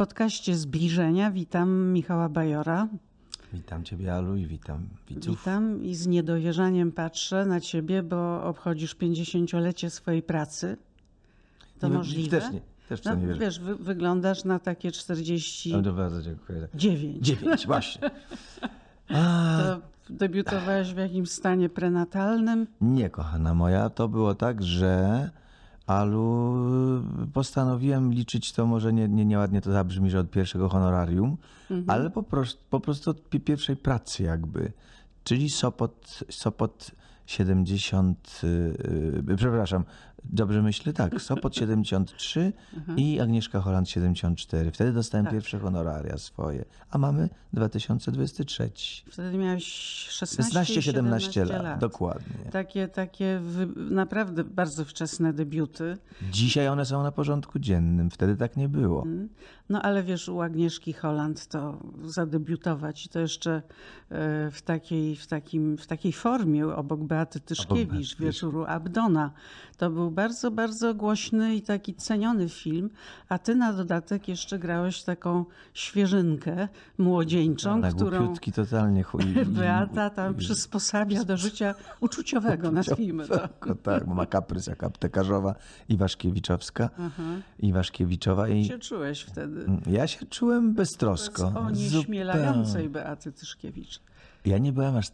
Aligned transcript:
podcaście 0.00 0.56
Zbliżenia 0.56 1.30
witam 1.30 1.92
Michała 1.92 2.28
Bajora. 2.28 2.88
Witam 3.52 3.84
Ciebie, 3.84 4.14
Alu, 4.14 4.36
i 4.36 4.46
witam 4.46 4.88
widzów. 5.08 5.38
Witam 5.38 5.82
i 5.84 5.94
z 5.94 6.06
niedowierzaniem 6.06 6.92
patrzę 6.92 7.46
na 7.46 7.60
Ciebie, 7.60 8.02
bo 8.02 8.44
obchodzisz 8.44 8.96
50-lecie 8.96 9.90
swojej 9.90 10.22
pracy. 10.22 10.76
To 11.78 11.88
Nie, 11.88 11.94
możliwe? 11.94 12.40
Też 12.40 12.52
nie, 12.52 12.60
też 12.88 13.04
No, 13.04 13.14
nie 13.14 13.26
wierzę. 13.26 13.40
wiesz, 13.40 13.60
wy, 13.60 13.74
wyglądasz 13.74 14.44
na 14.44 14.58
takie 14.58 14.92
49. 14.92 15.86
No, 15.86 15.92
bardzo 15.92 16.22
dziękuję. 16.22 16.68
Dziewięć. 16.74 17.26
Dziewięć, 17.26 17.66
właśnie. 17.66 18.10
A, 19.14 19.58
To 19.62 19.80
debiutowałeś 20.14 20.94
w 20.94 20.96
jakimś 20.96 21.30
stanie 21.30 21.68
prenatalnym? 21.68 22.66
nie, 22.80 23.10
kochana 23.10 23.54
moja, 23.54 23.90
to 23.90 24.08
było 24.08 24.34
tak, 24.34 24.62
że 24.62 25.30
Alu, 25.90 26.54
postanowiłem 27.32 28.12
liczyć 28.12 28.52
to, 28.52 28.66
może 28.66 28.92
nie, 28.92 29.08
nie, 29.08 29.24
nieładnie 29.24 29.60
to 29.60 29.72
zabrzmi, 29.72 30.10
że 30.10 30.18
od 30.20 30.30
pierwszego 30.30 30.68
honorarium, 30.68 31.36
ale 31.86 32.10
po 32.10 32.22
prostu, 32.22 32.62
po 32.70 32.80
prostu 32.80 33.10
od 33.10 33.28
pi- 33.28 33.40
pierwszej 33.40 33.76
pracy 33.76 34.22
jakby. 34.22 34.72
Czyli 35.24 35.50
Sopot, 35.50 36.20
Sopot 36.30 36.90
70, 37.26 38.40
yy, 39.26 39.36
przepraszam, 39.36 39.84
dobrze 40.24 40.62
myślę? 40.62 40.92
Tak, 40.92 41.22
Sopot 41.22 41.56
73 41.56 42.52
i 42.96 43.20
Agnieszka 43.20 43.60
Holland 43.60 43.88
74. 43.88 44.70
Wtedy 44.70 44.92
dostałem 44.92 45.26
pierwsze 45.26 45.58
honoraria 45.58 46.18
swoje, 46.18 46.64
a 46.90 46.98
mamy 46.98 47.28
2023. 47.52 48.70
Wtedy 49.10 49.38
miałeś 49.38 49.64
16 50.08 50.60
16-17 50.74 50.80
17 50.80 51.44
lat, 51.44 51.62
lat. 51.62 51.80
dokładnie. 51.80 52.50
Takie, 52.50 52.88
takie 52.88 53.40
naprawdę 53.76 54.44
bardzo 54.44 54.84
wczesne 54.84 55.32
debiuty. 55.32 55.98
Dzisiaj 56.30 56.68
one 56.68 56.86
są 56.86 57.02
na 57.02 57.12
porządku 57.12 57.58
dziennym, 57.58 58.10
wtedy 58.10 58.36
tak 58.36 58.56
nie 58.56 58.68
było. 58.68 59.06
No 59.68 59.82
ale 59.82 60.02
wiesz, 60.02 60.28
u 60.28 60.40
Agnieszki 60.40 60.92
Holland 60.92 61.46
to 61.46 61.78
zadebiutować 62.04 63.06
i 63.06 63.08
to 63.08 63.20
jeszcze 63.20 63.52
e, 63.52 63.62
w 64.50 64.62
takiej, 64.62 65.16
w 65.16 65.26
takim, 65.26 65.76
w 65.78 65.86
takiej 65.86 66.12
formie 66.12 66.66
obok 66.66 67.00
Beaty 67.00 67.40
Tyszkiewicz, 67.40 68.08
Beaty 68.16 68.24
wieczoru 68.24 68.64
Abdona. 68.64 69.30
To 69.76 69.90
był 69.90 70.09
bardzo, 70.10 70.50
bardzo 70.50 70.94
głośny 70.94 71.54
i 71.54 71.62
taki 71.62 71.94
ceniony 71.94 72.48
film, 72.48 72.90
a 73.28 73.38
ty 73.38 73.54
na 73.54 73.72
dodatek 73.72 74.28
jeszcze 74.28 74.58
grałeś 74.58 75.02
taką 75.02 75.44
świeżynkę 75.74 76.68
młodzieńczą, 76.98 77.82
którą 77.82 78.18
głupiutki 78.18 78.52
totalnie 78.52 79.02
chuj. 79.02 79.24
Beata 79.46 80.10
tam 80.10 80.34
przysposabia 80.34 81.24
do 81.24 81.36
życia 81.36 81.74
uczuciowego, 82.00 82.70
nazwijmy 82.70 83.28
to. 83.28 83.38
Tak, 83.38 83.68
tak, 83.82 84.06
bo 84.06 84.14
ma 84.14 84.26
kaprys 84.26 84.66
jak 84.66 84.84
aptekarzowa 84.84 85.54
Iwaszkiewiczowska. 85.88 86.90
Iwaszkiewiczowa 87.58 88.48
i 88.48 88.64
się 88.64 88.78
czułeś 88.78 89.20
wtedy? 89.20 89.66
ja 89.86 90.06
się 90.06 90.26
czułem 90.26 90.74
beztrosko. 90.74 91.52
O 91.56 91.70
nieśmielającej 91.70 92.88
Beaty 92.88 93.32
Tyszkiewicz. 93.32 94.00
Ja 94.44 94.58
nie 94.58 94.72
byłem 94.72 94.96
aż... 94.96 95.06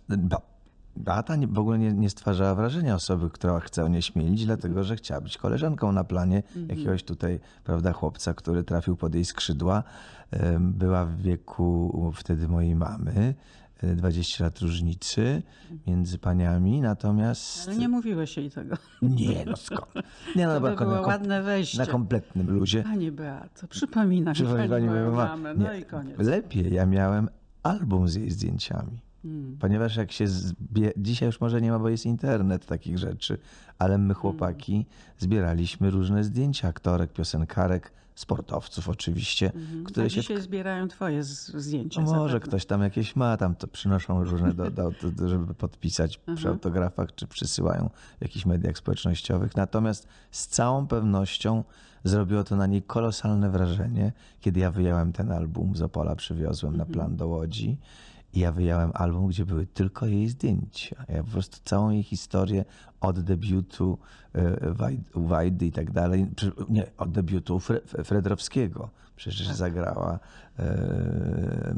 Beata 0.96 1.34
w 1.48 1.58
ogóle 1.58 1.78
nie, 1.78 1.92
nie 1.92 2.10
stwarzała 2.10 2.54
wrażenia 2.54 2.94
osoby, 2.94 3.30
która 3.30 3.60
chce 3.60 3.84
onieśmielić, 3.84 4.46
dlatego 4.46 4.84
że 4.84 4.96
chciała 4.96 5.20
być 5.20 5.38
koleżanką 5.38 5.92
na 5.92 6.04
planie 6.04 6.42
jakiegoś 6.68 7.02
tutaj, 7.04 7.40
prawda, 7.64 7.92
chłopca, 7.92 8.34
który 8.34 8.64
trafił 8.64 8.96
pod 8.96 9.14
jej 9.14 9.24
skrzydła. 9.24 9.82
Była 10.60 11.04
w 11.06 11.16
wieku 11.16 12.12
wtedy 12.14 12.48
mojej 12.48 12.74
mamy, 12.76 13.34
e, 13.82 13.94
20 13.94 14.44
lat 14.44 14.58
różnicy 14.58 15.42
między 15.86 16.18
paniami, 16.18 16.80
natomiast... 16.80 17.68
Ale 17.68 17.76
nie 17.76 17.88
mówiłeś 17.88 18.36
jej 18.36 18.50
tego. 18.50 18.76
Nie, 19.02 19.44
no 19.46 19.56
skąd? 19.56 19.92
Nie, 20.36 20.46
no, 20.46 20.54
To 20.54 20.60
by 20.60 20.74
było 20.76 20.96
kom- 20.96 21.06
ładne 21.06 21.42
wejście. 21.42 21.78
Na 21.78 21.86
kompletnym 21.86 22.50
luzie. 22.50 22.82
Pani 22.82 23.12
Beato, 23.12 23.68
przypomina 23.68 24.32
mi 24.32 24.68
pani 24.68 24.86
moją 24.86 25.12
mamę. 25.12 25.54
ma- 25.54 25.64
No 25.64 25.72
Nie. 25.72 25.80
i 25.80 25.84
koniec. 25.84 26.18
Lepiej, 26.18 26.74
ja 26.74 26.86
miałem 26.86 27.28
album 27.62 28.08
z 28.08 28.14
jej 28.14 28.30
zdjęciami. 28.30 28.98
Hmm. 29.26 29.56
Ponieważ 29.60 29.96
jak 29.96 30.12
się 30.12 30.28
zbie... 30.28 30.92
dzisiaj 30.96 31.26
już 31.26 31.40
może 31.40 31.60
nie 31.60 31.70
ma, 31.70 31.78
bo 31.78 31.88
jest 31.88 32.06
internet 32.06 32.66
takich 32.66 32.98
rzeczy, 32.98 33.38
ale 33.78 33.98
my 33.98 34.14
chłopaki 34.14 34.86
zbieraliśmy 35.18 35.90
różne 35.90 36.24
zdjęcia 36.24 36.68
aktorek, 36.68 37.12
piosenkarek, 37.12 37.92
sportowców 38.14 38.88
oczywiście, 38.88 39.52
które 39.84 40.06
A 40.06 40.08
się 40.08 40.20
dzisiaj 40.20 40.40
zbierają 40.40 40.88
twoje 40.88 41.24
zdjęcia. 41.24 42.00
no 42.00 42.06
może 42.06 42.32
zapewne. 42.32 42.48
ktoś 42.48 42.66
tam 42.66 42.82
jakieś 42.82 43.16
ma, 43.16 43.36
tam 43.36 43.54
to 43.54 43.68
przynoszą 43.68 44.24
różne, 44.24 44.54
do, 44.54 44.70
do, 44.70 44.90
do, 45.12 45.28
żeby 45.28 45.54
podpisać 45.54 46.20
przy 46.36 46.48
autografach, 46.48 47.14
czy 47.14 47.26
przysyłają 47.26 47.90
w 48.18 48.22
jakichś 48.22 48.46
mediach 48.46 48.78
społecznościowych. 48.78 49.56
Natomiast 49.56 50.08
z 50.30 50.46
całą 50.46 50.86
pewnością 50.86 51.64
zrobiło 52.04 52.44
to 52.44 52.56
na 52.56 52.66
niej 52.66 52.82
kolosalne 52.82 53.50
wrażenie, 53.50 54.12
kiedy 54.40 54.60
ja 54.60 54.70
wyjąłem 54.70 55.12
ten 55.12 55.32
album 55.32 55.76
z 55.76 55.82
Opola, 55.82 56.16
przywiozłem 56.16 56.76
na 56.76 56.86
plan 56.86 57.16
do 57.16 57.28
Łodzi. 57.28 57.78
I 58.32 58.40
ja 58.40 58.52
wyjąłem 58.52 58.90
album, 58.94 59.26
gdzie 59.28 59.46
były 59.46 59.66
tylko 59.66 60.06
jej 60.06 60.28
zdjęcia. 60.28 61.04
Ja 61.08 61.22
po 61.22 61.30
prostu 61.30 61.58
całą 61.64 61.90
jej 61.90 62.02
historię 62.02 62.64
od 63.00 63.20
debiutu 63.20 63.98
e, 64.34 64.74
Wajdy 65.14 65.66
i 65.66 65.72
tak 65.72 65.90
dalej, 65.90 66.26
nie, 66.68 66.86
od 66.98 67.10
debiutu 67.12 67.58
Fre- 67.58 68.04
Fredrowskiego. 68.04 68.90
Przecież 69.16 69.48
zagrała 69.48 70.18
e, 70.58 71.74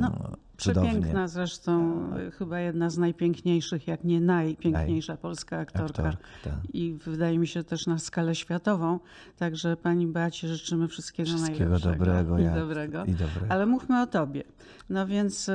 no, 0.00 0.36
cudownie. 0.56 0.90
Przepiękna 0.90 1.28
zresztą, 1.28 2.02
y, 2.18 2.30
chyba 2.30 2.60
jedna 2.60 2.90
z 2.90 2.98
najpiękniejszych, 2.98 3.86
jak 3.86 4.04
nie 4.04 4.20
najpiękniejsza 4.20 5.16
polska 5.16 5.58
aktorka. 5.58 6.02
Aktorka, 6.08 6.28
tak. 6.44 6.54
I 6.72 6.94
wydaje 7.06 7.38
mi 7.38 7.46
się 7.46 7.64
też 7.64 7.86
na 7.86 7.98
skalę 7.98 8.34
światową. 8.34 8.98
Także 9.36 9.76
pani 9.76 10.06
Beacie 10.06 10.48
życzymy 10.48 10.88
wszystkiego, 10.88 11.28
Wszystkiego 11.28 11.58
najlepszego. 11.58 11.92
dobrego, 12.04 12.38
I 12.38 12.42
ja- 12.44 12.54
dobrego. 12.54 13.04
i 13.04 13.12
dobrego. 13.12 13.46
Ale 13.48 13.66
mówmy 13.66 14.02
o 14.02 14.06
tobie. 14.06 14.42
No 14.90 15.06
więc 15.06 15.48
y, 15.48 15.52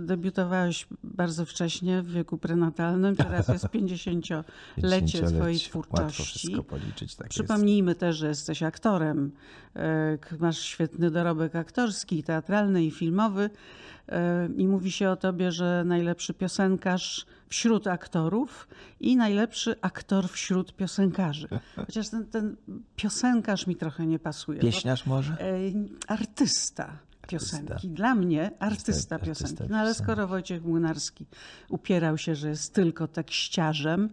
debiutowałeś 0.00 0.86
bardzo 1.04 1.44
wcześnie 1.44 2.02
w 2.02 2.06
wieku 2.12 2.38
prenatalnym. 2.38 3.16
Teraz 3.26 3.48
jest 3.48 3.64
50-lecie 3.64 5.22
twojej 5.22 5.56
Łatwo 5.74 5.82
twórczości. 5.82 6.38
wszystko 6.38 6.62
policzyć. 6.62 7.14
Tak 7.14 7.26
jest. 7.26 7.30
Przypomnijmy 7.30 7.94
też, 7.94 8.16
że 8.16 8.28
jesteś 8.28 8.62
aktorem. 8.62 9.30
k- 10.20 10.36
Masz 10.40 10.58
świetny 10.58 11.10
dorobek 11.10 11.56
aktorski, 11.56 12.22
teatralny 12.22 12.84
i 12.84 12.90
filmowy. 12.90 13.50
I 14.56 14.68
mówi 14.68 14.92
się 14.92 15.10
o 15.10 15.16
tobie, 15.16 15.52
że 15.52 15.82
najlepszy 15.86 16.34
piosenkarz 16.34 17.26
wśród 17.48 17.86
aktorów 17.86 18.68
i 19.00 19.16
najlepszy 19.16 19.74
aktor 19.80 20.28
wśród 20.28 20.76
piosenkarzy. 20.76 21.48
Chociaż 21.76 22.08
ten, 22.08 22.26
ten 22.26 22.56
piosenkarz 22.96 23.66
mi 23.66 23.76
trochę 23.76 24.06
nie 24.06 24.18
pasuje. 24.18 24.60
Pieśniarz 24.60 25.06
może? 25.06 25.32
E, 25.40 25.56
Artysta 26.08 26.98
piosenki. 27.26 27.88
Dla 27.88 28.14
mnie 28.14 28.50
artysta 28.58 29.14
Artysta 29.14 29.18
piosenki. 29.18 29.64
No 29.70 29.78
ale 29.78 29.94
skoro 29.94 30.26
Wojciech 30.26 30.64
Młynarski 30.64 31.26
upierał 31.68 32.18
się, 32.18 32.34
że 32.34 32.48
jest 32.48 32.74
tylko 32.74 33.08
tekściarzem, 33.08 34.08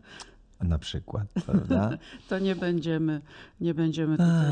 Na 0.62 0.80
przykład, 0.80 1.28
prawda? 1.46 1.90
to 2.30 2.40
nie 2.40 2.56
będziemy, 2.56 3.22
nie 3.62 3.74
będziemy 3.74 4.18
tutaj 4.18 4.52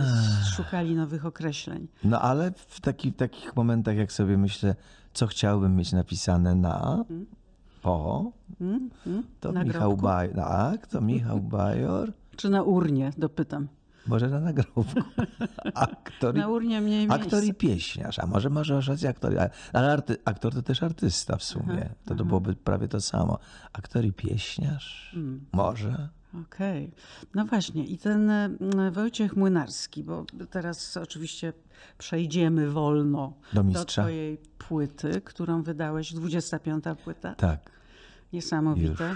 szukali 0.56 0.96
nowych 0.96 1.26
określeń. 1.26 1.88
No 2.04 2.22
ale 2.22 2.52
w 2.52 2.82
taki, 2.82 3.14
takich 3.14 3.56
momentach, 3.56 3.98
jak 3.98 4.12
sobie 4.12 4.38
myślę, 4.38 4.76
co 5.14 5.28
chciałbym 5.28 5.76
mieć 5.76 5.92
napisane 5.92 6.56
na 6.56 7.06
po, 7.82 8.32
to 9.40 9.52
Na 9.52 9.64
Michał 9.64 9.90
grobku? 9.90 10.04
Bajor. 10.06 10.36
Tak, 10.36 10.88
to 10.88 11.02
Michał 11.02 11.40
Bajor. 11.40 12.14
Czy 12.36 12.50
na 12.50 12.64
urnie, 12.64 13.12
dopytam. 13.18 13.68
Może 14.08 14.30
na 14.30 14.40
nagrobku. 14.40 14.86
Aktor 15.74 16.36
Na 16.36 16.48
urnie 16.48 16.82
mniej 16.82 17.08
aktor 17.10 17.40
i 17.40 17.46
miejsca. 17.46 17.54
pieśniarz, 17.60 18.20
a 18.20 18.26
może 18.26 18.50
może 18.50 18.82
aktor. 19.10 19.32
ale- 19.74 19.92
arty, 19.92 20.18
aktor 20.26 20.54
to 20.54 20.62
też 20.62 20.84
artysta 20.84 21.38
w 21.38 21.44
sumie. 21.44 21.90
To, 22.06 22.16
to 22.16 22.26
byłoby 22.26 22.56
prawie 22.56 22.88
to 22.88 23.02
samo. 23.02 23.40
Aktor 23.74 24.06
i 24.06 24.14
pieśniarz? 24.14 25.10
Hmm. 25.14 25.46
Może. 25.52 26.10
Okej. 26.34 26.92
No 27.36 27.46
właśnie. 27.46 27.86
I 27.86 27.98
ten 27.98 28.30
e, 28.30 28.50
Wojciech 28.92 29.36
Młynarski, 29.36 30.04
bo 30.04 30.26
teraz 30.50 30.98
oczywiście 30.98 31.54
przejdziemy 31.98 32.70
wolno 32.70 33.34
Do 33.54 33.64
do 33.64 33.86
twojej 33.86 34.38
płyty, 34.58 35.22
którą 35.22 35.64
wydałeś, 35.64 36.14
25. 36.14 36.84
płyta. 37.04 37.36
Tak. 37.36 37.72
Niesamowite. 38.34 39.16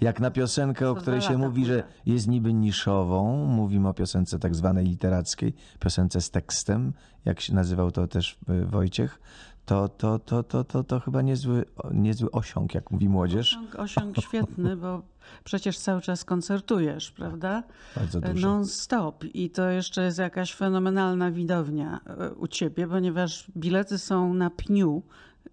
Jak 0.00 0.20
na 0.20 0.30
piosenkę, 0.30 0.90
o 0.90 0.94
której 0.94 1.20
się 1.20 1.38
mówi, 1.38 1.64
że 1.64 1.82
jest 2.06 2.28
niby 2.28 2.54
niszową, 2.54 3.46
mówimy 3.46 3.88
o 3.88 3.94
piosence 3.94 4.38
tak 4.38 4.54
zwanej 4.54 4.84
literackiej, 4.84 5.54
piosence 5.80 6.20
z 6.20 6.30
tekstem, 6.30 6.92
jak 7.24 7.40
się 7.40 7.54
nazywał 7.54 7.90
to 7.90 8.06
też 8.06 8.38
y, 8.50 8.66
Wojciech, 8.66 9.20
to, 9.66 9.88
to, 9.88 10.18
to, 10.18 10.42
to, 10.42 10.64
to, 10.64 10.84
to 10.84 11.00
chyba 11.00 11.22
niezły, 11.22 11.64
niezły 11.90 12.30
osiąg, 12.30 12.74
jak 12.74 12.90
mówi 12.90 13.08
młodzież. 13.08 13.54
Osiąg, 13.54 13.78
osiąg 13.78 14.16
świetny, 14.28 14.76
bo 14.76 15.02
przecież 15.44 15.78
cały 15.78 16.00
czas 16.00 16.24
koncertujesz, 16.24 17.10
prawda? 17.10 17.62
Bardzo 17.96 18.20
dużo. 18.20 18.48
Non-stop. 18.48 19.24
I 19.24 19.50
to 19.50 19.68
jeszcze 19.68 20.02
jest 20.04 20.18
jakaś 20.18 20.54
fenomenalna 20.54 21.30
widownia 21.30 22.00
e, 22.06 22.30
u 22.34 22.48
ciebie, 22.48 22.86
ponieważ 22.88 23.50
bilety 23.56 23.98
są 23.98 24.34
na 24.34 24.50
pniu 24.50 25.02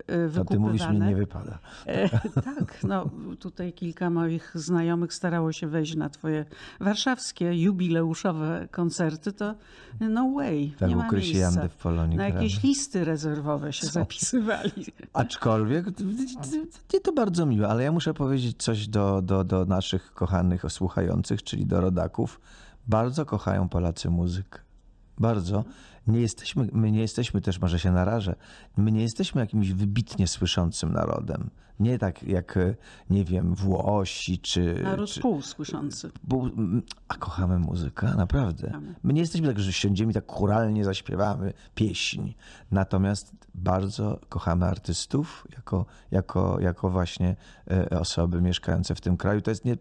e, 0.07 0.29
To 0.29 0.45
ty 0.45 0.59
mówisz, 0.59 0.81
mi 0.81 0.87
wykupywane. 0.87 1.09
nie 1.09 1.15
wypada. 1.15 1.59
E, 1.85 2.09
tak, 2.41 2.83
no 2.83 3.09
tutaj 3.39 3.73
kilka 3.73 4.09
moich 4.09 4.51
znajomych 4.55 5.13
starało 5.13 5.51
się 5.51 5.67
wejść 5.67 5.95
na 5.95 6.09
twoje 6.09 6.45
warszawskie 6.79 7.61
jubileuszowe 7.61 8.67
koncerty, 8.71 9.31
to 9.33 9.55
no 9.99 10.31
way, 10.31 10.73
Tak 10.79 10.89
nie 10.89 10.95
ma 10.95 11.11
miejsca. 11.11 11.67
W 11.67 11.75
Polonii 11.75 12.17
Na 12.17 12.27
jakieś 12.27 12.53
gramy. 12.53 12.67
listy 12.67 13.05
rezerwowe 13.05 13.73
się 13.73 13.87
zapisywali. 13.87 14.71
Aczkolwiek 15.13 15.85
nie 16.93 16.99
to 17.01 17.13
bardzo 17.13 17.45
miłe, 17.45 17.67
ale 17.67 17.83
ja 17.83 17.91
muszę 17.91 18.13
powiedzieć 18.13 18.63
coś 18.63 18.87
do, 18.87 19.21
do, 19.21 19.43
do 19.43 19.65
naszych 19.65 20.13
kochanych 20.13 20.63
słuchających, 20.69 21.43
czyli 21.43 21.65
do 21.65 21.81
rodaków. 21.81 22.41
Bardzo 22.87 23.25
kochają 23.25 23.69
Polacy 23.69 24.09
muzykę. 24.09 24.59
Bardzo. 25.17 25.63
Nie 26.07 26.21
jesteśmy, 26.21 26.67
my 26.73 26.91
nie 26.91 27.01
jesteśmy 27.01 27.41
też, 27.41 27.59
może 27.59 27.79
się 27.79 27.91
narażę, 27.91 28.35
my 28.77 28.91
nie 28.91 29.01
jesteśmy 29.01 29.41
jakimś 29.41 29.71
wybitnie 29.71 30.27
słyszącym 30.27 30.93
narodem. 30.93 31.49
Nie 31.81 31.99
tak 31.99 32.23
jak, 32.23 32.57
e, 32.57 32.75
nie 33.09 33.25
wiem, 33.25 33.55
Włosi 33.55 34.39
czy... 34.39 34.79
Naród 34.83 35.09
czy 35.09 35.21
półsłyszący. 35.21 36.11
a 37.07 37.13
kochamy 37.15 37.59
muzykę, 37.59 38.13
naprawdę. 38.17 38.67
Kochamy. 38.67 38.95
My 39.03 39.13
nie 39.13 39.21
jesteśmy 39.21 39.47
tak, 39.47 39.59
że 39.59 39.73
siądziemy 39.73 40.11
i 40.11 40.13
tak 40.13 40.31
churalnie 40.31 40.85
zaśpiewamy 40.85 41.53
pieśń. 41.75 42.33
Natomiast 42.71 43.31
bardzo 43.55 44.19
kochamy 44.29 44.65
artystów 44.65 45.47
jako, 45.55 45.85
jako, 46.11 46.59
jako 46.59 46.89
właśnie 46.89 47.35
e, 47.71 47.99
osoby 47.99 48.41
mieszkające 48.41 48.95
w 48.95 49.01
tym 49.01 49.17
kraju. 49.17 49.41
To 49.41 49.51
jest 49.51 49.65
nie, 49.65 49.77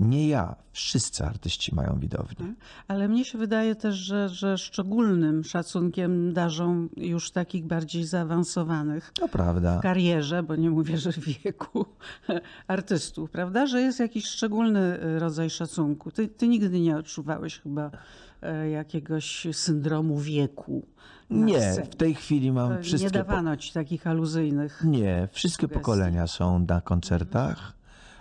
nie 0.00 0.28
ja, 0.28 0.56
wszyscy 0.72 1.24
artyści 1.24 1.74
mają 1.74 1.98
widownię. 1.98 2.54
Ale 2.88 3.08
mnie 3.08 3.24
się 3.24 3.38
wydaje 3.38 3.74
też, 3.74 3.94
że, 3.94 4.28
że 4.28 4.58
szczególnym 4.58 5.44
szacunkiem 5.44 6.32
darzą 6.32 6.88
już 6.96 7.30
takich 7.30 7.66
bardziej 7.66 8.04
zaawansowanych 8.04 9.12
To 9.20 9.28
prawda. 9.28 9.78
w 9.78 9.82
karierze, 9.82 10.42
bo 10.42 10.56
nie 10.56 10.70
mówię, 10.70 10.98
że 10.98 11.12
w 11.12 11.18
wieku 11.18 11.43
artystów, 12.68 13.30
prawda? 13.30 13.66
Że 13.66 13.80
jest 13.80 14.00
jakiś 14.00 14.26
szczególny 14.26 14.80
e, 14.80 15.18
rodzaj 15.18 15.50
szacunku. 15.50 16.10
Ty, 16.10 16.28
ty 16.28 16.48
nigdy 16.48 16.80
nie 16.80 16.96
odczuwałeś 16.96 17.58
chyba 17.60 17.90
e, 18.42 18.70
jakiegoś 18.70 19.46
syndromu 19.52 20.18
wieku. 20.18 20.86
Nie, 21.30 21.72
scenie. 21.72 21.86
w 21.90 21.96
tej 21.96 22.14
chwili 22.14 22.52
mam 22.52 22.72
Nie 22.76 22.82
wszystkie... 22.82 23.10
po- 23.10 23.14
dawano 23.14 23.56
ci 23.56 23.72
takich 23.72 24.06
aluzyjnych. 24.06 24.82
Nie, 24.84 25.28
wszystkie 25.32 25.62
sugestii. 25.62 25.80
pokolenia 25.80 26.26
są 26.26 26.58
na 26.68 26.80
koncertach, 26.80 27.72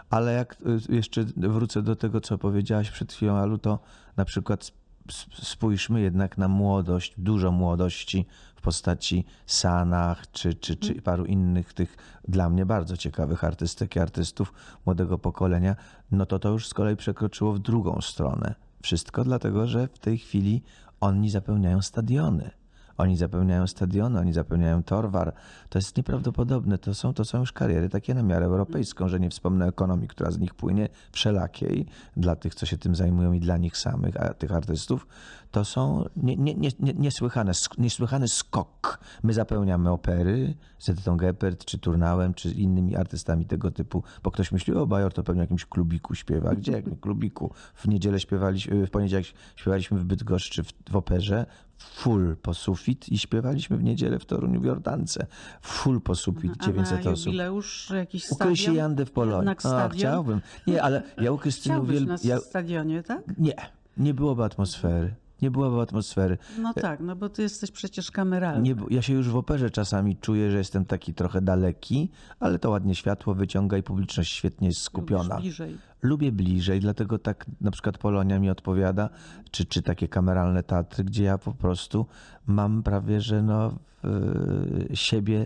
ale 0.09 0.33
jak 0.33 0.57
y, 0.89 0.93
jeszcze 0.95 1.23
wrócę 1.37 1.81
do 1.81 1.95
tego, 1.95 2.21
co 2.21 2.37
powiedziałaś 2.37 2.91
przed 2.91 3.13
chwilą, 3.13 3.35
Alu, 3.35 3.57
to 3.57 3.79
na 4.17 4.25
przykład 4.25 4.63
sp- 4.63 5.35
spójrzmy 5.43 6.01
jednak 6.01 6.37
na 6.37 6.47
młodość, 6.47 7.13
dużo 7.17 7.51
młodości 7.51 8.25
postaci 8.63 9.25
Sanach 9.45 10.31
czy, 10.31 10.53
czy, 10.53 10.75
czy 10.75 11.01
paru 11.01 11.25
innych 11.25 11.73
tych 11.73 11.97
dla 12.27 12.49
mnie 12.49 12.65
bardzo 12.65 12.97
ciekawych 12.97 13.43
artystek 13.43 13.95
i 13.95 13.99
artystów 13.99 14.53
młodego 14.85 15.17
pokolenia, 15.17 15.75
no 16.11 16.25
to 16.25 16.39
to 16.39 16.49
już 16.49 16.67
z 16.67 16.73
kolei 16.73 16.95
przekroczyło 16.95 17.53
w 17.53 17.59
drugą 17.59 18.01
stronę. 18.01 18.55
Wszystko 18.81 19.23
dlatego, 19.23 19.67
że 19.67 19.87
w 19.87 19.99
tej 19.99 20.17
chwili 20.17 20.63
oni 21.01 21.29
zapełniają 21.29 21.81
stadiony. 21.81 22.51
Oni 22.97 23.17
zapełniają 23.17 23.67
stadiony, 23.67 24.19
oni 24.19 24.33
zapełniają 24.33 24.83
Torwar. 24.83 25.33
To 25.69 25.79
jest 25.79 25.97
nieprawdopodobne. 25.97 26.77
To 26.77 26.93
są, 26.93 27.13
to 27.13 27.25
są 27.25 27.39
już 27.39 27.51
kariery 27.51 27.89
takie 27.89 28.13
na 28.13 28.23
miarę 28.23 28.45
europejską, 28.45 29.07
że 29.07 29.19
nie 29.19 29.29
wspomnę 29.29 29.67
ekonomii, 29.67 30.07
która 30.07 30.31
z 30.31 30.39
nich 30.39 30.53
płynie, 30.53 30.89
wszelakiej 31.11 31.85
dla 32.17 32.35
tych, 32.35 32.55
co 32.55 32.65
się 32.65 32.77
tym 32.77 32.95
zajmują 32.95 33.33
i 33.33 33.39
dla 33.39 33.57
nich 33.57 33.77
samych, 33.77 34.21
a 34.21 34.33
tych 34.33 34.51
artystów. 34.51 35.07
To 35.51 35.65
są 35.65 36.05
nie, 36.15 36.35
nie, 36.35 36.55
nie, 36.55 36.69
nie, 36.79 36.93
niesłychane, 36.93 37.51
niesłychany 37.77 38.27
skok. 38.27 38.99
My 39.23 39.33
zapełniamy 39.33 39.91
opery 39.91 40.55
z 40.79 40.89
Edytą 40.89 41.17
Geppert, 41.17 41.65
czy 41.65 41.77
Turnałem, 41.77 42.33
czy 42.33 42.51
innymi 42.51 42.95
artystami 42.95 43.45
tego 43.45 43.71
typu, 43.71 44.03
bo 44.23 44.31
ktoś 44.31 44.51
myśli, 44.51 44.73
o 44.73 44.87
Bajor 44.87 45.13
to 45.13 45.23
pewnie 45.23 45.41
w 45.41 45.43
jakimś 45.43 45.65
klubiku 45.65 46.15
śpiewa. 46.15 46.55
Gdzie 46.55 46.71
jakim 46.71 46.95
klubiku? 46.95 47.53
W 47.75 47.87
niedzielę 47.87 48.19
śpiewaliśmy, 48.19 48.87
w 48.87 48.91
poniedziałek 48.91 49.25
śpiewaliśmy 49.55 49.99
w 49.99 50.03
Bydgoszczy 50.03 50.63
w, 50.63 50.73
w 50.91 50.95
operze, 50.95 51.45
full 51.93 52.35
po 52.41 52.53
sufit 52.53 53.09
i 53.09 53.17
śpiewaliśmy 53.17 53.77
w 53.77 53.83
niedzielę 53.83 54.19
w 54.19 54.25
Toruniu 54.25 54.61
w 54.61 54.65
Jordance. 54.65 55.25
Full 55.61 56.01
po 56.01 56.15
sufit, 56.15 56.51
A 56.59 56.65
900 56.65 57.05
na 57.05 57.11
osób. 57.11 57.25
jubileusz 57.25 57.89
jakiś 57.89 58.25
stadion? 58.25 58.75
Jandy 58.75 59.05
w 59.05 59.11
Polonii. 59.11 59.55
Stadion? 59.59 59.89
chciałbym. 59.99 60.41
Nie, 60.67 60.83
ale 60.83 61.03
ja 61.21 61.31
u 61.31 61.37
Krystyny 61.37 61.75
Chciałbyś 61.75 61.89
uwiel... 61.95 62.05
na 62.05 62.15
ja... 62.23 62.39
stadionie, 62.39 63.03
tak? 63.03 63.21
Nie, 63.37 63.55
nie 63.97 64.13
byłoby 64.13 64.43
atmosfery. 64.43 65.13
Nie 65.43 65.51
byłoby 65.51 65.81
atmosfery. 65.81 66.37
No 66.59 66.73
tak, 66.73 66.99
no 66.99 67.15
bo 67.15 67.29
ty 67.29 67.41
jesteś 67.41 67.71
przecież 67.71 68.11
kameralny. 68.11 68.61
Nie, 68.69 68.75
ja 68.89 69.01
się 69.01 69.13
już 69.13 69.29
w 69.29 69.35
operze 69.35 69.69
czasami 69.69 70.17
czuję, 70.17 70.51
że 70.51 70.57
jestem 70.57 70.85
taki 70.85 71.13
trochę 71.13 71.41
daleki, 71.41 72.11
ale 72.39 72.59
to 72.59 72.69
ładnie 72.69 72.95
światło 72.95 73.33
wyciąga 73.35 73.77
i 73.77 73.83
publiczność 73.83 74.31
świetnie 74.33 74.67
jest 74.67 74.81
skupiona. 74.81 75.23
Lubisz 75.35 75.41
bliżej. 75.41 75.77
Lubię 76.01 76.31
bliżej, 76.31 76.79
dlatego 76.79 77.19
tak 77.19 77.45
na 77.61 77.71
przykład 77.71 77.97
Polonia 77.97 78.39
mi 78.39 78.49
odpowiada, 78.49 79.09
czy, 79.51 79.65
czy 79.65 79.81
takie 79.81 80.07
kameralne 80.07 80.63
teatry, 80.63 81.03
gdzie 81.03 81.23
ja 81.23 81.37
po 81.37 81.51
prostu 81.53 82.05
mam 82.47 82.83
prawie, 82.83 83.21
że 83.21 83.41
no 83.41 83.69
w- 84.03 84.87
siebie 84.93 85.45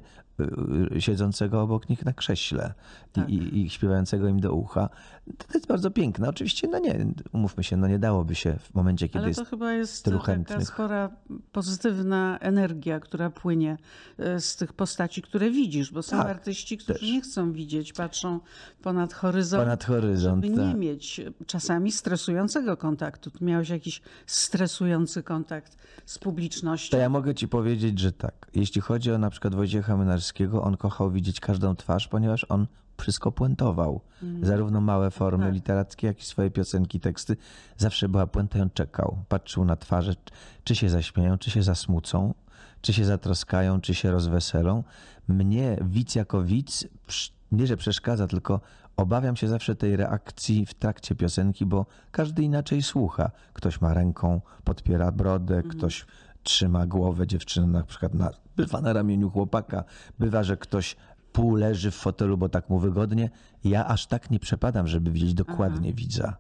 siedzącego 1.00 1.62
obok 1.62 1.90
nich 1.90 2.06
na 2.06 2.14
krześle 2.14 2.74
i, 3.08 3.14
Tak. 3.14 3.30
i, 3.30 3.62
i 3.62 3.70
śpiewającego 3.70 4.28
im 4.28 4.40
do 4.40 4.54
ucha. 4.54 4.90
To, 5.38 5.46
jest 5.54 5.68
bardzo 5.68 5.92
piękne. 5.92 6.30
Oczywiście, 6.30 6.68
no 6.68 6.80
nie, 6.80 7.06
umówmy 7.32 7.64
się, 7.64 7.78
no 7.78 7.88
nie 7.88 8.00
dałoby 8.00 8.36
się 8.36 8.56
w 8.60 8.74
momencie, 8.76 9.08
kiedy 9.08 9.20
Ale 9.20 9.28
jest 9.28 9.40
to 9.40 9.46
chyba 9.46 9.74
jest 9.74 10.06
tylu 10.06 10.20
taka 10.20 10.32
chętnych. 10.32 10.68
spora 10.68 11.10
pozytywna 11.52 12.38
energia, 12.42 13.00
która 13.00 13.30
płynie 13.30 13.78
e, 14.18 14.40
z 14.42 14.56
tych 14.56 14.74
postaci, 14.74 15.22
które 15.22 15.52
widzisz, 15.52 15.92
bo 15.92 16.02
są 16.04 16.18
Tak, 16.18 16.28
artyści, 16.28 16.78
którzy 16.78 17.00
też. 17.00 17.10
nie 17.10 17.22
chcą 17.22 17.52
widzieć, 17.52 17.94
patrzą 17.94 18.40
ponad 18.82 19.14
horyzont, 19.14 19.64
ponad 19.64 19.84
horyzont. 19.84 20.46
żeby 20.46 20.58
nie 20.58 20.68
tak. 20.72 20.78
mieć 20.78 21.22
czasami 21.46 21.92
stresującego 21.92 22.78
kontaktu. 22.78 23.32
Ty 23.32 23.46
miałeś 23.46 23.70
jakiś 23.70 24.02
stresujący 24.26 25.24
kontakt 25.24 25.78
z 26.06 26.20
publicznością. 26.20 26.92
To 26.92 26.98
ja 26.98 27.10
mogę 27.10 27.36
ci 27.36 27.48
powiedzieć, 27.48 28.00
że 28.00 28.12
tak. 28.12 28.48
Jeśli 28.54 28.82
chodzi 28.82 29.12
o 29.12 29.18
na 29.18 29.30
przykład 29.30 29.56
Wojciecha 29.56 29.98
Mynarskiego, 29.98 30.27
on 30.62 30.78
kochał 30.78 31.12
widzieć 31.12 31.40
każdą 31.40 31.76
twarz, 31.76 32.08
ponieważ 32.08 32.46
on 32.50 32.68
wszystko 32.98 33.32
puentował. 33.32 34.02
Zarówno 34.42 34.82
małe 34.82 35.12
formy 35.12 35.46
Tak. 35.46 35.54
literackie, 35.54 36.08
jak 36.08 36.20
i 36.20 36.26
swoje 36.26 36.52
piosenki, 36.52 37.00
teksty. 37.00 37.38
Zawsze 37.78 38.10
była 38.10 38.28
puenta 38.28 38.60
i 38.60 38.62
on 38.62 38.70
czekał. 38.70 39.18
Patrzył 39.30 39.66
na 39.66 39.76
twarze, 39.76 40.14
czy 40.64 40.76
się 40.76 40.90
zaśmieją, 40.90 41.38
czy 41.38 41.52
się 41.52 41.64
zasmucą, 41.64 42.34
czy 42.82 42.94
się 42.94 43.06
zatroskają, 43.06 43.82
czy 43.82 43.96
się 43.96 44.12
rozweselą. 44.12 44.84
Mnie 45.28 45.78
widz 45.82 46.16
jako 46.16 46.44
widz 46.44 46.88
nie, 47.52 47.68
że 47.68 47.78
przeszkadza, 47.78 48.28
tylko 48.28 48.60
obawiam 48.98 49.36
się 49.36 49.48
zawsze 49.48 49.76
tej 49.76 49.96
reakcji 49.96 50.66
w 50.66 50.74
trakcie 50.74 51.16
piosenki, 51.16 51.66
bo 51.66 51.86
każdy 52.12 52.44
inaczej 52.44 52.84
słucha. 52.84 53.32
Ktoś 53.54 53.82
ma 53.82 53.94
ręką, 53.94 54.42
podpiera 54.64 55.12
brodę, 55.12 55.64
ktoś 55.64 56.06
trzyma 56.48 56.88
głowę 56.88 57.28
dziewczyny 57.28 57.68
na 57.68 57.84
przykład 57.84 58.14
na, 58.14 58.32
bywa 58.56 58.82
na 58.82 58.94
ramieniu 58.94 59.30
chłopaka, 59.30 59.84
bywa, 60.20 60.44
że 60.44 60.58
ktoś 60.58 60.96
pół 61.38 61.56
leży 61.56 61.92
w 61.92 61.96
fotelu, 61.96 62.38
bo 62.38 62.50
tak 62.50 62.70
mu 62.70 62.80
wygodnie. 62.80 63.30
Ja 63.64 63.88
aż 63.88 64.06
tak 64.08 64.32
nie 64.32 64.40
przepadam, 64.40 64.88
żeby 64.88 65.12
widzieć 65.12 65.34
dokładnie 65.34 65.94
widza. 65.94 66.38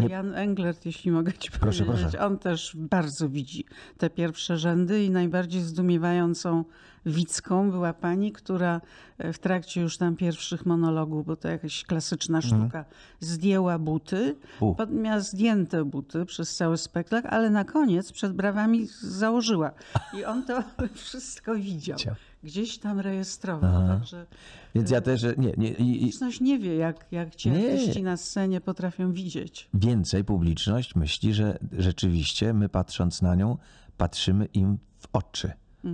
Nie- 0.00 0.06
Jan 0.08 0.34
Englert, 0.34 0.86
jeśli 0.86 1.10
mogę 1.10 1.32
ci 1.32 1.50
Proszę, 1.50 1.84
powiedzieć, 1.84 2.10
proszę. 2.10 2.26
on 2.26 2.38
też 2.38 2.72
bardzo 2.76 3.28
widzi 3.28 3.64
te 3.98 4.10
pierwsze 4.10 4.58
rzędy 4.58 5.04
i 5.04 5.10
najbardziej 5.10 5.62
zdumiewającą 5.62 6.64
widzką 7.06 7.70
była 7.70 7.92
pani, 7.92 8.32
która 8.32 8.80
e, 9.18 9.32
w 9.32 9.38
trakcie 9.38 9.80
już 9.80 9.98
tam 9.98 10.16
pierwszych 10.16 10.66
monologów, 10.66 11.26
bo 11.26 11.36
to 11.36 11.48
jakaś 11.48 11.84
klasyczna 11.84 12.40
sztuka, 12.42 12.84
zdjęła 13.20 13.78
buty, 13.78 14.36
Mhm. 14.60 14.90
U. 14.98 15.02
miała 15.02 15.20
zdjęte 15.20 15.84
buty 15.84 16.26
przez 16.26 16.56
cały 16.56 16.76
spektakl, 16.76 17.28
ale 17.30 17.50
na 17.50 17.64
koniec 17.64 18.12
przed 18.12 18.32
brawami 18.32 18.86
założyła. 19.02 19.70
I 20.18 20.24
on 20.24 20.44
to 20.46 20.62
wszystko 20.94 21.54
widział. 21.54 21.98
Gdzieś 22.42 22.78
tam 22.78 23.00
rejestrował. 23.00 23.86
Także 23.88 24.26
Więc 24.74 24.90
ja 24.90 25.00
też, 25.00 25.20
że 25.20 25.34
nie, 25.38 25.52
nie, 25.56 25.70
i 25.70 25.96
publiczność 25.98 26.40
nie 26.40 26.58
wie, 26.58 26.76
jak, 26.76 27.06
jak 27.12 27.34
ci 27.34 27.50
Nie. 27.50 27.56
artyści 27.56 28.02
na 28.02 28.16
scenie 28.16 28.60
potrafią 28.60 29.12
widzieć. 29.12 29.68
więcej 29.74 30.24
publiczność 30.24 30.94
myśli, 30.94 31.34
że 31.34 31.58
rzeczywiście 31.72 32.54
my 32.54 32.68
patrząc 32.68 33.22
na 33.22 33.34
nią, 33.34 33.56
patrzymy 33.96 34.46
im 34.46 34.78
w 34.98 35.08
oczy. 35.12 35.52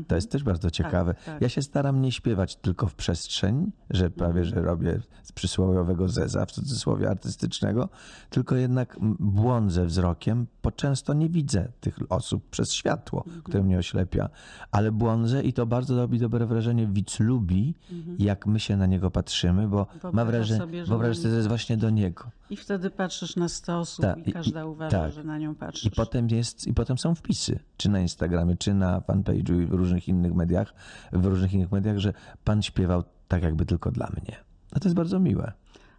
To 0.09 0.15
jest 0.15 0.31
też 0.31 0.43
bardzo 0.45 0.71
ciekawe. 0.71 1.15
tak. 1.27 1.43
Ja 1.43 1.49
się 1.49 1.63
staram 1.63 2.03
nie 2.03 2.13
śpiewać 2.13 2.57
tylko 2.57 2.87
w 2.87 2.95
przestrzeń, 2.95 3.73
że 3.91 4.11
prawie, 4.11 4.45
że 4.45 4.63
robię 4.63 5.01
z 5.23 5.33
przysłowiowego 5.33 6.09
zeza, 6.09 6.47
w 6.47 6.53
cudzysłowie 6.53 7.11
artystycznego, 7.11 7.89
tylko 8.31 8.57
jednak 8.57 8.97
błądzę 9.19 9.87
wzrokiem, 9.87 10.47
bo 10.63 10.71
często 10.71 11.15
nie 11.15 11.29
widzę 11.29 11.69
tych 11.81 11.99
osób 12.09 12.51
przez 12.51 12.73
światło, 12.73 13.25
które 13.45 13.63
mnie 13.63 13.79
oślepia, 13.79 14.29
ale 14.71 14.93
błądzę 14.93 15.43
i 15.43 15.53
to 15.53 15.67
bardzo 15.67 15.97
robi 15.97 16.19
dobre 16.19 16.47
wrażenie. 16.47 16.87
Widz 16.87 17.21
lubi, 17.21 17.75
jak 18.19 18.47
my 18.47 18.61
się 18.61 18.77
na 18.77 18.87
niego 18.87 19.11
patrzymy, 19.11 19.69
bo 19.69 19.77
ma 19.77 20.11
Wyobraża 20.11 20.25
wrażenie, 20.25 20.61
sobie, 20.61 20.87
że 20.87 21.15
że 21.15 21.23
to 21.23 21.29
jest 21.29 21.49
właśnie 21.49 21.77
do 21.77 21.91
niego. 21.91 22.31
I 22.51 22.57
wtedy 22.57 22.91
patrzysz 22.91 23.37
na 23.37 23.49
100 23.49 23.79
osób 23.79 24.03
Tak, 24.05 24.19
i 24.27 24.31
i- 24.31 24.33
każda 24.33 24.63
i- 24.63 24.67
uważa, 24.67 24.99
tak. 25.03 25.13
że 25.13 25.25
na 25.25 25.39
nią 25.39 25.55
patrzysz. 25.55 25.85
I 25.85 25.91
potem, 25.91 26.29
jest, 26.29 26.67
I 26.67 26.75
potem 26.75 26.99
są 26.99 27.15
wpisy, 27.15 27.59
czy 27.77 27.89
na 27.89 28.01
Instagramie, 28.01 28.57
czy 28.57 28.75
na 28.75 29.01
fanpage'u 29.01 29.63
i 29.63 29.67
w 29.67 29.73
różnych 29.73 30.09
innych 30.09 30.35
mediach, 30.35 30.75
w 31.13 31.25
różnych 31.25 31.53
innych 31.53 31.73
mediach, 31.73 31.99
że 31.99 32.13
pan 32.45 32.63
śpiewał 32.63 33.03
tak 33.29 33.43
jakby 33.43 33.67
tylko 33.67 33.91
dla 33.91 34.07
mnie. 34.07 34.37
No 34.73 34.81
to 34.81 34.89
jest 34.89 34.97
bardzo 34.97 35.19
miłe. 35.21 35.53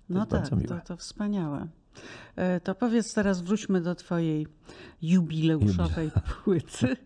No 0.10 0.20
jest 0.20 0.32
tak, 0.32 0.52
miłe. 0.52 0.68
to, 0.68 0.80
to 0.88 0.98
wspaniałe. 0.98 1.68
E, 2.36 2.60
To 2.60 2.76
powiedz 2.76 3.14
teraz, 3.14 3.42
wróćmy 3.42 3.82
do 3.82 3.96
twojej 3.96 4.48
jubileuszowej 5.02 6.12
płyty. 6.44 6.98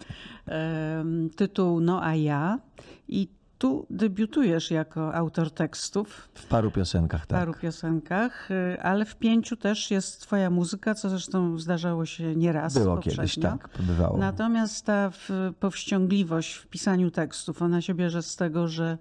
Tytuł 1.38 1.79
No 1.81 2.03
a 2.03 2.15
ja. 2.15 2.60
I 3.07 3.27
tu 3.62 3.86
debiutujesz 3.89 4.72
jako 4.72 5.13
autor 5.15 5.51
tekstów 5.51 6.30
W 6.34 6.46
paru 6.48 6.72
piosenkach, 6.72 7.24
w 7.24 7.27
tak. 7.27 7.39
paru 7.39 7.53
piosenkach, 7.62 8.51
y, 8.51 8.82
ale 8.82 9.06
w 9.06 9.15
pięciu 9.15 9.58
też 9.58 9.91
jest 9.91 10.22
twoja 10.22 10.50
muzyka, 10.50 10.96
co 10.96 11.10
zresztą 11.10 11.58
zdarzało 11.58 12.06
się 12.06 12.36
nieraz 12.36 12.74
Było 12.74 12.96
poprzednio. 12.96 13.18
kiedyś, 13.18 13.36
tak, 13.39 13.70
bywało. 13.80 14.18
Natomiast 14.18 14.86
ta 14.86 15.10
w- 15.10 15.30
powściągliwość 15.60 16.53
w 16.53 16.68
pisaniu 16.68 17.12
tekstów, 17.12 17.62
ona 17.62 17.82
się 17.82 17.94
bierze 17.94 18.24
z 18.24 18.36
tego, 18.36 18.68
że 18.68 18.98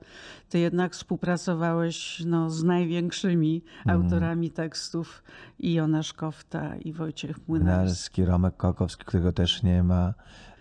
ty 0.49 0.59
jednak 0.59 0.93
współpracowałeś 0.93 2.23
no, 2.27 2.51
z 2.51 2.63
największymi 2.65 3.63
Mhm. 3.79 4.03
autorami 4.03 4.51
tekstów 4.51 5.23
i 5.59 5.73
Jonasz 5.75 6.13
Kofta 6.13 6.77
i 6.77 6.93
Wojciech 6.93 7.37
Młynarski. 7.49 7.77
Młynarski, 7.79 8.25
Romek 8.25 8.57
Kokowski, 8.57 9.05
którego 9.05 9.33
też 9.33 9.63
nie 9.63 9.83
ma. 9.83 10.15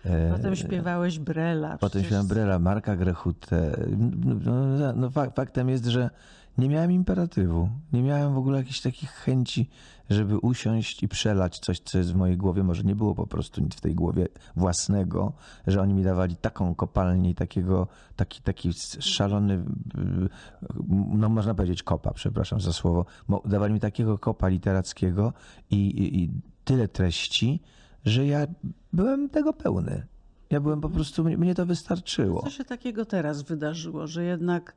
E, 0.04 0.30
Potem 0.32 0.56
śpiewałeś 0.56 1.18
Brela. 1.18 1.78
Potem 1.78 2.02
śpiewałem 2.02 2.26
Brela, 2.28 2.58
Marka 2.58 2.96
Grechutę. 2.96 3.86
No, 3.96 4.34
no, 4.54 4.92
no, 4.92 5.08
fak- 5.10 5.34
faktem 5.34 5.68
jest, 5.68 5.84
że 5.86 6.10
nie 6.58 6.68
miałem 6.68 6.92
imperatywu. 6.92 7.68
Nie 7.92 8.02
miałem 8.02 8.34
w 8.34 8.38
ogóle 8.38 8.58
jakichś 8.58 8.80
takich 8.80 9.10
chęci, 9.10 9.68
żeby 10.10 10.38
usiąść 10.38 11.02
i 11.02 11.08
przelać 11.08 11.58
coś, 11.58 11.80
co 11.80 11.98
jest 11.98 12.12
w 12.12 12.16
mojej 12.16 12.36
głowie. 12.36 12.62
Może 12.62 12.82
nie 12.82 12.94
było 12.94 13.14
po 13.14 13.26
prostu 13.26 13.60
nic 13.60 13.74
w 13.74 13.80
tej 13.80 13.94
głowie 13.94 14.28
własnego, 14.56 15.32
że 15.66 15.80
oni 15.80 15.94
mi 15.94 16.02
dawali 16.02 16.36
taką 16.36 16.74
kopalnię 16.74 17.30
i 17.30 17.34
takiego, 17.34 17.86
taki, 18.16 18.42
taki 18.42 18.70
szalony, 19.00 19.54
y, 19.54 20.28
no 21.10 21.28
można 21.28 21.54
powiedzieć 21.54 21.82
kopa, 21.82 22.12
przepraszam 22.12 22.60
za 22.60 22.72
słowo. 22.72 23.04
Dawali 23.44 23.74
mi 23.74 23.80
takiego 23.80 24.18
kopa 24.18 24.48
literackiego 24.48 25.32
i, 25.70 25.76
i, 25.76 26.22
i 26.22 26.30
tyle 26.64 26.88
treści, 26.88 27.60
że 28.04 28.26
ja 28.26 28.46
byłem 28.92 29.28
tego 29.28 29.52
pełny. 29.52 30.06
Ja 30.50 30.60
byłem 30.60 30.80
po 30.80 30.88
prostu, 30.88 31.24
mnie- 31.24 31.54
to 31.54 31.66
wystarczyło. 31.66 32.42
Co 32.42 32.50
się 32.50 32.64
takiego 32.64 33.04
teraz 33.04 33.42
wydarzyło, 33.42 34.06
że 34.06 34.24
jednak 34.24 34.74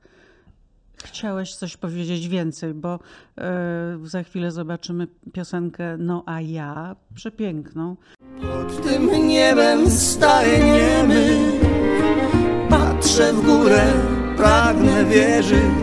chciałeś 1.03 1.55
coś 1.55 1.77
powiedzieć 1.77 2.27
więcej, 2.27 2.73
bo 2.73 2.99
e, 3.37 3.97
za 4.03 4.23
chwilę 4.23 4.51
zobaczymy 4.51 5.07
piosenkę 5.33 5.97
No 5.97 6.23
a 6.25 6.41
ja, 6.41 6.95
przepiękną. 7.15 7.95
Pod 8.41 8.83
tym 8.83 9.27
niebem 9.27 9.89
staję 9.89 10.59
niemy 10.65 11.39
Patrzę 12.69 13.33
w 13.33 13.45
górę, 13.45 13.93
pragnę 14.37 15.05
wierzyć 15.05 15.73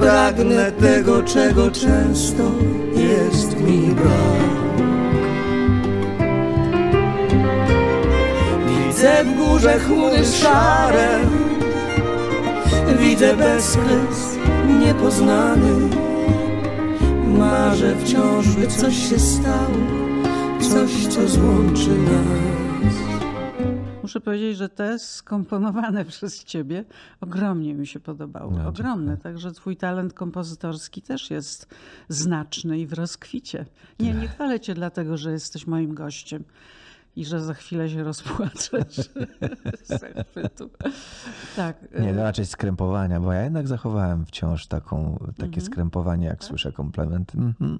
Pragnę 0.00 0.72
tego, 0.72 1.22
czego 1.22 1.70
często 1.70 2.50
jest 2.96 3.60
mi 3.60 3.94
brak 3.94 4.63
Widzę 9.04 9.24
w 9.24 9.36
górze 9.36 9.78
chmury 9.78 10.24
szare 10.24 11.20
Widzę 12.98 13.36
bezkres 13.36 14.38
niepoznany 14.80 15.96
Marzę 17.26 17.96
wciąż, 17.96 18.48
by 18.48 18.66
coś 18.66 19.08
się 19.08 19.18
stało 19.18 19.76
Coś, 20.60 21.06
co 21.06 21.28
złączy 21.28 21.90
nas 21.90 22.94
Muszę 24.02 24.20
powiedzieć, 24.20 24.56
że 24.56 24.68
te 24.68 24.98
skomponowane 24.98 26.04
przez 26.14 26.44
ciebie 26.44 26.84
ogromnie 27.20 27.74
mi 27.74 27.86
się 27.86 28.00
podobały. 28.00 28.52
No, 28.58 28.68
Ogromne. 28.68 29.16
Także 29.16 29.52
twój 29.52 29.76
talent 29.76 30.14
kompozytorski 30.14 31.02
też 31.02 31.30
jest 31.30 31.74
znaczny 32.08 32.78
i 32.78 32.86
w 32.86 32.92
rozkwicie. 32.92 33.66
Nie, 34.00 34.14
nie 34.14 34.28
chwalę 34.28 34.60
cię 34.60 34.74
dlatego, 34.74 35.16
że 35.16 35.32
jesteś 35.32 35.66
moim 35.66 35.94
gościem 35.94 36.44
i 37.16 37.24
że 37.24 37.40
za 37.40 37.54
chwilę 37.54 37.88
się 37.88 38.02
rozpłaczesz 38.02 38.96
z 39.84 39.88
zachwytu. 39.88 40.70
Tak. 41.56 41.82
Nie, 41.92 42.12
no 42.12 42.20
e, 42.20 42.24
raczej 42.24 42.46
skrępowania, 42.46 43.20
bo 43.20 43.32
ja 43.32 43.42
jednak 43.42 43.68
zachowałem 43.68 44.26
wciąż 44.26 44.66
taką, 44.66 45.24
takie 45.38 45.60
skrępowanie, 45.60 46.26
jak 46.26 46.44
słyszę 46.44 46.72
komplementy. 46.72 47.38
Mhm. 47.38 47.78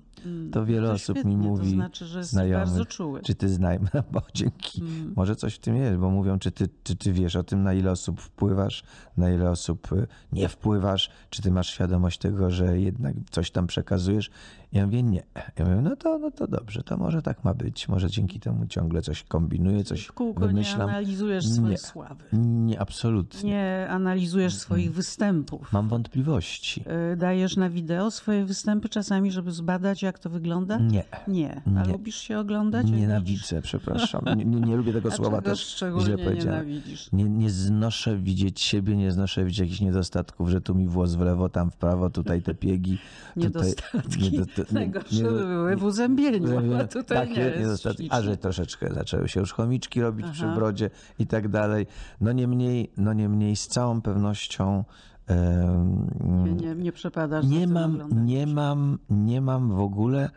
To 0.53 0.65
wiele 0.65 0.89
to 0.89 0.95
osób 0.95 1.25
mi 1.25 1.33
to 1.33 1.39
mówi, 1.39 1.71
znaczy, 1.71 2.07
że 2.07 2.25
znajomych, 2.25 2.67
bardzo 2.67 2.85
czuły. 2.85 3.21
czy 3.23 3.35
ty 3.35 3.49
znajmy, 3.49 3.89
no 3.95 4.03
bo 4.13 4.23
dzięki. 4.35 4.83
Może 5.17 5.37
coś 5.37 5.55
w 5.55 5.59
tym 5.59 5.77
jest, 5.77 5.97
bo 5.97 6.11
mówią, 6.11 6.39
czy 6.39 6.51
ty, 6.51 6.69
czy 6.83 6.97
ty 6.97 7.13
wiesz 7.13 7.37
o 7.37 7.43
tym, 7.43 7.63
na 7.63 7.73
ile 7.75 7.91
osób 7.91 8.21
wpływasz, 8.21 8.85
na 9.17 9.31
ile 9.31 9.51
osób 9.51 9.93
y, 9.93 10.07
nie 10.33 10.49
wpływasz, 10.49 11.11
czy 11.31 11.43
ty 11.43 11.51
masz 11.51 11.71
świadomość 11.71 12.19
tego, 12.19 12.51
że 12.51 12.81
jednak 12.81 13.15
coś 13.31 13.51
tam 13.51 13.67
przekazujesz. 13.67 14.31
Ja 14.75 14.87
mówię, 14.87 15.03
nie. 15.03 15.23
Ja 15.59 15.65
mówię, 15.65 15.81
no 15.83 15.97
to, 15.97 16.19
no 16.19 16.31
to 16.31 16.47
dobrze, 16.47 16.83
to 16.83 16.97
może 16.97 17.23
tak 17.23 17.45
ma 17.45 17.55
być, 17.55 17.89
może 17.89 18.11
dzięki 18.11 18.41
temu 18.41 18.67
ciągle 18.67 19.03
coś 19.03 19.23
kombinuję, 19.23 19.85
coś 19.85 20.05
W 20.05 20.13
kółko 20.13 20.41
nie 20.41 20.47
wymyślam. 20.49 20.89
analizujesz 20.89 21.49
swojej 21.49 21.71
Nie. 21.71 21.79
sławy. 21.79 22.25
Nie, 22.33 22.81
absolutnie. 22.81 23.51
Nie 23.51 23.87
analizujesz 23.91 24.55
swoich 24.55 24.93
występów. 24.93 25.73
Mam 25.73 25.89
wątpliwości. 25.89 26.85
Y, 27.13 27.17
Dajesz 27.17 27.57
na 27.57 27.71
wideo 27.71 28.11
swoje 28.11 28.45
występy 28.45 28.89
czasami, 28.89 29.33
żeby 29.33 29.53
zbadać, 29.53 30.03
jak 30.03 30.19
to 30.19 30.31
wygląda? 30.31 30.79
Nie. 30.79 31.05
Nie. 31.29 31.63
A 31.77 31.87
Nie. 31.87 31.93
lubisz 31.93 32.17
się 32.17 32.39
oglądać? 32.39 32.91
Nienawidzę, 32.91 33.63
przepraszam. 33.63 34.25
Nie, 34.37 34.45
nie, 34.45 34.61
nie 34.61 34.77
lubię 34.77 34.93
tego 34.93 35.11
słowa 35.11 35.43
też 35.43 35.79
źle 36.05 36.19
powiedziałem. 36.19 36.67
Nie, 37.13 37.25
nie 37.25 37.51
znoszę 37.51 38.17
widzieć 38.19 38.61
siebie, 38.61 38.97
nie 38.97 39.13
znoszę 39.13 39.45
widzieć 39.45 39.59
jakichś 39.59 39.81
niedostatków, 39.81 40.49
że 40.49 40.61
tu 40.61 40.75
mi 40.75 40.89
włos 40.89 41.15
w 41.15 41.21
lewo, 41.21 41.49
tam 41.49 41.71
w 41.71 41.77
prawo, 41.77 42.11
tutaj 42.11 42.43
te 42.43 42.55
piegi. 42.55 42.99
Niedostatki. 43.37 44.39
Tutaj, 44.39 44.64
niedo- 44.73 45.01
nie- 45.13 45.23
nie- 45.23 45.29
by 45.31 45.45
były 45.47 45.77
w 45.77 45.85
uzębieniu, 45.85 46.77
a 46.77 46.85
tutaj 46.87 47.29
nie 47.29 47.35
Takie 47.35 47.41
jest. 47.61 47.87
A 48.11 48.23
że 48.23 48.37
troszeczkę 48.37 48.95
zaczęły 48.95 49.29
się 49.29 49.41
już 49.41 49.53
chomiczki 49.53 50.01
robić 50.01 50.27
przy 50.33 50.45
Aha. 50.45 50.55
brodzie 50.55 50.91
i 51.19 51.27
tak 51.27 51.49
dalej. 51.49 51.87
No 52.21 52.33
niemniej, 52.33 52.91
no 52.97 53.13
niemniej 53.13 53.57
z 53.57 53.67
całą 53.69 54.01
pewnością 54.03 54.85
em, 55.27 56.11
Nie, 56.45 56.53
nie, 56.53 56.75
nie 56.75 56.93
przepadasz 56.93 57.47
nie 57.47 57.67
mam, 57.67 58.25
nie 58.27 58.47
mam, 58.47 58.99
nie 59.11 59.41
mam 59.41 59.69
w 59.71 59.81
ogóle 59.81 60.31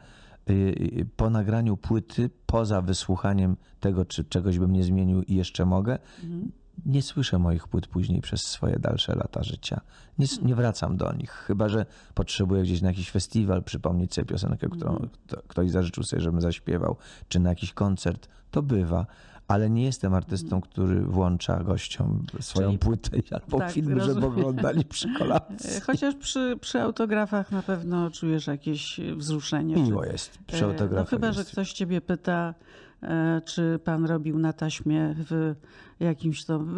y, 0.50 0.54
y, 0.54 1.06
po 1.16 1.30
nagraniu 1.30 1.78
płyty, 1.78 2.30
poza 2.46 2.82
wysłuchaniem 2.82 3.56
tego, 3.80 4.06
czy 4.06 4.24
czegoś 4.24 4.60
bym 4.60 4.74
nie 4.74 4.84
zmienił 4.84 5.24
i 5.24 5.36
jeszcze 5.36 5.66
mogę, 5.66 5.98
Mhm. 6.24 6.52
Nie 6.86 7.02
słyszę 7.02 7.40
moich 7.40 7.68
płyt 7.68 7.88
później 7.88 8.22
przez 8.22 8.42
swoje 8.44 8.80
dalsze 8.80 9.16
lata 9.16 9.44
życia. 9.44 9.82
Nie, 10.20 10.26
nie 10.42 10.56
wracam 10.56 10.98
do 10.98 11.14
nich, 11.14 11.32
chyba 11.32 11.70
że 11.70 11.86
potrzebuję 12.14 12.64
gdzieś 12.64 12.82
na 12.82 12.88
jakiś 12.88 13.12
festiwal 13.12 13.64
przypomnieć 13.64 14.14
sobie 14.14 14.26
piosenkę, 14.26 14.70
którą 14.70 14.92
Mhm. 14.92 15.10
kto, 15.28 15.42
ktoś 15.48 15.72
zażyczył 15.72 16.04
sobie, 16.04 16.22
żebym 16.22 16.42
zaśpiewał, 16.42 16.96
czy 17.28 17.40
na 17.40 17.50
jakiś 17.50 17.74
koncert. 17.74 18.28
To 18.52 18.62
bywa. 18.62 19.06
Ale 19.48 19.70
nie 19.70 19.84
jestem 19.84 20.14
artystą, 20.14 20.62
który 20.62 21.02
włącza 21.02 21.64
gościom 21.64 22.26
swoją 22.40 22.70
Mhm. 22.70 22.80
Czyli- 23.00 23.10
płytę 23.22 23.36
albo 23.42 23.58
tak, 23.60 23.76
żeby 23.76 23.94
rozumiem. 23.96 24.24
oglądali 24.24 24.86
przy 24.96 25.08
kolacji. 25.18 25.70
E, 25.78 25.82
Chociaż 25.82 26.16
przy, 26.16 26.58
przy 26.62 26.82
autografach 26.82 27.52
na 27.52 27.62
pewno 27.62 28.12
czujesz 28.12 28.48
jakieś 28.48 29.00
wzruszenie. 29.18 29.76
Miło 29.76 30.04
czy- 30.04 30.10
jest. 30.12 30.36
E, 30.36 30.52
Przy 30.52 30.62
No 30.62 30.68
autografach 30.68 31.10
chyba, 31.10 31.32
że 31.32 31.40
jest. 31.42 31.52
ktoś 31.52 31.74
ciebie 31.74 32.02
pyta, 32.02 32.54
e, 33.04 33.42
czy 33.46 33.80
pan 33.84 34.06
robił 34.06 34.40
na 34.40 34.54
taśmie 34.54 35.16
w 35.18 35.56
jakimś 36.00 36.46
to, 36.46 36.60
w, 36.60 36.74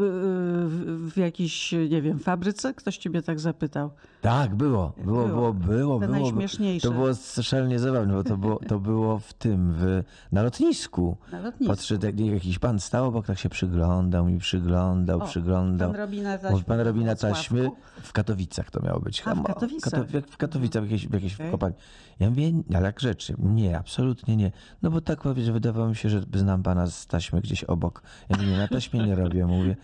w, 1.13 1.17
jakiejś, 1.17 1.71
nie 1.89 2.01
wiem, 2.01 2.19
fabryce? 2.19 2.73
Ktoś 2.73 2.97
ciebie 2.97 3.21
tak 3.21 3.39
zapytał. 3.39 3.91
Tak, 4.21 4.55
było, 4.55 4.93
było, 4.97 5.27
Było. 5.27 5.27
było, 5.27 5.53
było. 5.53 5.99
Było, 5.99 6.11
najśmieszniejsze. 6.11 6.87
To 6.87 6.93
było 6.93 7.07
szalenie 7.41 7.79
zabawne, 7.79 8.13
bo 8.13 8.23
to 8.23 8.37
było, 8.37 8.59
to 8.67 8.79
było 8.79 9.19
w 9.19 9.33
tym, 9.33 9.73
w, 9.77 10.03
na 10.31 10.43
lotnisku. 10.43 11.17
Na 11.31 11.39
lotnisku. 11.39 11.73
Podszedł 11.73 12.05
jak- 12.05 12.19
jakiś 12.19 12.59
pan 12.59 12.79
stał 12.79 13.07
obok, 13.07 13.25
tak 13.25 13.39
się 13.39 13.49
przyglądał 13.49 14.25
mi, 14.25 14.37
przyglądał, 14.39 15.19
O, 15.21 15.25
przyglądał. 15.25 15.91
pan 15.91 15.99
robi 15.99 16.21
na 16.21 16.37
taśmie 16.37 16.63
pan 16.63 16.79
robi 16.79 17.03
na 17.03 17.15
taśmy. 17.15 17.71
W 18.03 18.13
Katowicach 18.13 18.71
to 18.71 18.81
miało 18.81 18.99
być. 18.99 19.23
A, 19.25 19.35
w 19.35 19.43
Katowicach. 19.43 19.93
W 20.29 20.37
Katowicach, 20.37 20.83
w 20.83 20.85
jakiejś, 20.85 21.07
w 21.07 21.13
jakiejś 21.13 21.35
Okej. 21.35 21.51
kopalni. 21.51 21.75
Ja 22.19 22.29
mówię, 22.29 22.51
ale 22.75 22.85
jak 22.85 22.99
rzeczy? 22.99 23.35
Nie, 23.39 23.77
absolutnie 23.77 24.35
nie. 24.35 24.51
No 24.81 24.91
bo 24.91 25.01
tak 25.01 25.19
że 25.37 25.53
wydawało 25.53 25.89
mi 25.89 25.95
się, 25.95 26.09
że 26.09 26.21
znam 26.33 26.63
pana 26.63 26.87
z 26.87 27.07
taśmy 27.07 27.41
gdzieś 27.41 27.63
obok. 27.63 28.01
Ja 28.29 28.37
mówię, 28.37 28.57
na 28.57 28.67
taśmie 28.67 29.08
nie 29.09 29.15
robię. 29.15 29.45
Mówię, 29.45 29.75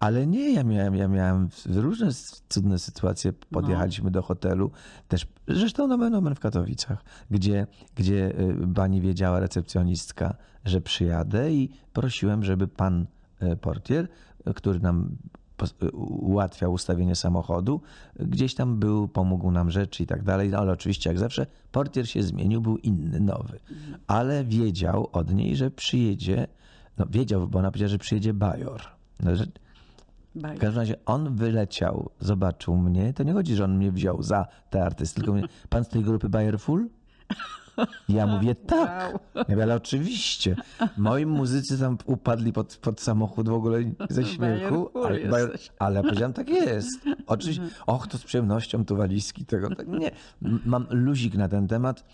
Ale 0.00 0.26
nie, 0.26 0.52
ja 0.52 0.64
miałem, 0.64 0.94
ja 0.94 1.08
miałem 1.08 1.48
różne 1.66 2.08
cudne 2.48 2.78
sytuacje. 2.78 3.32
Podjechaliśmy 3.32 4.10
do 4.10 4.22
hotelu, 4.22 4.70
też 5.08 5.26
zresztą 5.48 5.86
nomen 5.86 6.12
nomen 6.12 6.34
w 6.34 6.40
Katowicach, 6.40 7.04
gdzie, 7.30 7.66
gdzie 7.94 8.40
y, 8.40 8.74
pani 8.74 9.00
wiedziała, 9.00 9.40
recepcjonistka, 9.40 10.34
że 10.64 10.80
przyjadę 10.80 11.52
i 11.52 11.70
prosiłem, 11.92 12.44
żeby 12.44 12.68
pan 12.68 13.06
y, 13.42 13.56
portier, 13.56 14.08
y, 14.48 14.54
który 14.54 14.80
nam 14.80 15.16
ułatwiał 16.20 16.72
ustawienie 16.72 17.14
samochodu, 17.14 17.80
gdzieś 18.16 18.54
tam 18.54 18.78
był, 18.78 19.08
pomógł 19.08 19.50
nam 19.50 19.70
rzeczy 19.70 20.02
i 20.02 20.06
tak 20.06 20.22
dalej, 20.22 20.50
no, 20.50 20.58
ale 20.58 20.72
oczywiście 20.72 21.10
jak 21.10 21.18
zawsze 21.18 21.46
portier 21.72 22.08
się 22.08 22.22
zmienił, 22.22 22.60
był 22.60 22.76
inny, 22.76 23.20
nowy. 23.20 23.60
Ale 24.06 24.44
wiedział 24.44 25.08
od 25.12 25.34
niej, 25.34 25.56
że 25.56 25.70
przyjedzie, 25.70 26.46
no 26.98 27.06
wiedział, 27.10 27.48
bo 27.48 27.58
ona 27.58 27.70
powiedziała, 27.70 27.88
że 27.88 27.98
przyjedzie 27.98 28.34
Bajor. 28.34 28.80
No, 29.20 29.36
że, 29.36 29.46
w 30.34 30.40
Baj. 30.40 30.58
każdym 30.58 30.80
razie 30.80 30.96
on 31.06 31.36
wyleciał, 31.36 32.10
zobaczył 32.20 32.76
mnie. 32.76 33.12
To 33.12 33.22
nie 33.22 33.32
chodzi, 33.32 33.54
że 33.54 33.64
on 33.64 33.76
mnie 33.76 33.92
wziął 33.92 34.22
za 34.22 34.46
tę 34.70 34.84
artystę, 34.84 35.20
tylko 35.20 35.32
mówi, 35.32 35.48
pan 35.68 35.84
z 35.84 35.88
tej 35.88 36.02
grupy 36.02 36.28
Bayer 36.28 36.60
Full? 36.60 36.88
Ja 38.08 38.26
mówię 38.26 38.54
tak. 38.66 39.12
Wow. 39.12 39.44
Ja 39.48 39.56
mówię, 39.56 39.74
oczywiście. 39.74 40.56
Moi 40.96 41.26
muzycy 41.26 41.78
tam 41.78 41.98
upadli 42.04 42.52
pod, 42.52 42.76
pod 42.76 43.00
samochód 43.00 43.48
w 43.48 43.52
ogóle 43.52 43.78
ze 44.10 44.24
śmiechu. 44.24 44.90
Ale, 45.04 45.48
ale 45.78 45.96
ja 45.96 46.02
powiedziałem, 46.02 46.32
tak 46.32 46.48
jest. 46.48 47.00
Oczywiście. 47.26 47.62
Och, 47.86 48.06
to 48.06 48.18
z 48.18 48.24
przyjemnością 48.24 48.84
tu 48.84 48.96
walizki 48.96 49.44
tego. 49.44 49.76
Tak, 49.76 49.88
nie. 49.88 50.10
Mam 50.42 50.86
luzik 50.90 51.34
na 51.34 51.48
ten 51.48 51.68
temat. 51.68 52.04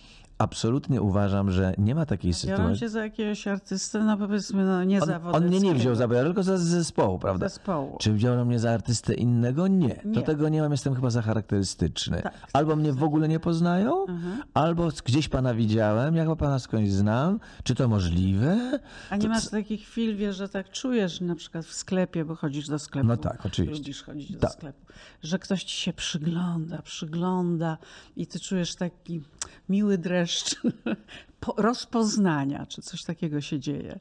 Absolutnie 0.40 1.02
uważam, 1.02 1.50
że 1.50 1.74
nie 1.78 1.94
ma 1.94 2.06
takiej 2.06 2.28
Ja 2.28 2.34
sytuacji. 2.34 2.78
cię 2.80 2.88
za 2.88 3.04
jakiegoś 3.04 3.46
artystę, 3.46 4.04
no 4.04 4.16
powiedzmy, 4.16 4.64
no 4.64 4.84
nie 4.84 5.02
On, 5.02 5.10
on 5.32 5.46
mnie 5.46 5.60
nie 5.60 5.74
wziął 5.74 5.94
za 5.94 6.08
tylko 6.08 6.42
za 6.42 6.58
zespołu, 6.58 7.18
prawda? 7.18 7.48
zespołu. 7.48 7.96
Czy 8.00 8.12
wziął 8.12 8.44
mnie 8.46 8.58
za 8.58 8.70
artystę 8.70 9.14
innego? 9.14 9.68
Nie. 9.68 10.00
Do 10.04 10.20
Nie. 10.20 10.26
tego 10.26 10.48
nie 10.48 10.62
mam, 10.62 10.72
jestem 10.72 10.94
chyba 10.94 11.10
za 11.10 11.22
charakterystyczny. 11.22 12.22
Tak. 12.22 12.32
Albo 12.52 12.76
mnie 12.76 12.92
w 12.92 13.02
ogóle 13.02 13.28
nie 13.28 13.40
poznają, 13.40 14.06
albo 14.54 14.88
gdzieś 15.04 15.28
pana 15.28 15.54
widziałem, 15.54 16.16
jak 16.16 16.36
pana 16.36 16.58
skądś 16.58 16.90
znam. 16.90 17.40
Czy 17.64 17.74
to 17.74 17.88
możliwe? 17.88 18.80
A 19.10 19.16
nie 19.16 19.28
masz 19.28 19.48
takich 19.48 19.82
chwil, 19.82 20.16
wiesz, 20.16 20.36
że 20.36 20.48
tak 20.48 20.70
czujesz 20.70 21.20
na 21.20 21.34
przykład 21.34 21.64
w 21.66 21.72
sklepie, 21.74 22.24
bo 22.24 22.36
chodzisz 22.36 22.68
do 22.68 22.78
sklepu. 22.78 23.08
No 23.08 23.16
tak, 23.16 23.46
oczywiście. 23.46 23.78
Lubisz 23.78 24.02
chodzić 24.02 24.32
do 24.32 24.38
Tak. 24.40 24.52
sklepu. 24.52 24.86
Że 25.22 25.38
ktoś 25.38 25.64
ci 25.64 25.76
się 25.76 25.92
przygląda, 25.92 26.82
przygląda 26.82 27.78
i 28.16 28.26
ty 28.26 28.40
czujesz 28.40 28.74
taki 28.74 29.22
miły 29.68 29.98
dreszcz 29.98 30.29
po- 31.40 31.54
rozpoznania, 31.56 32.66
czy 32.66 32.82
coś 32.82 33.04
takiego 33.04 33.40
się 33.40 33.60
dzieje. 33.60 33.98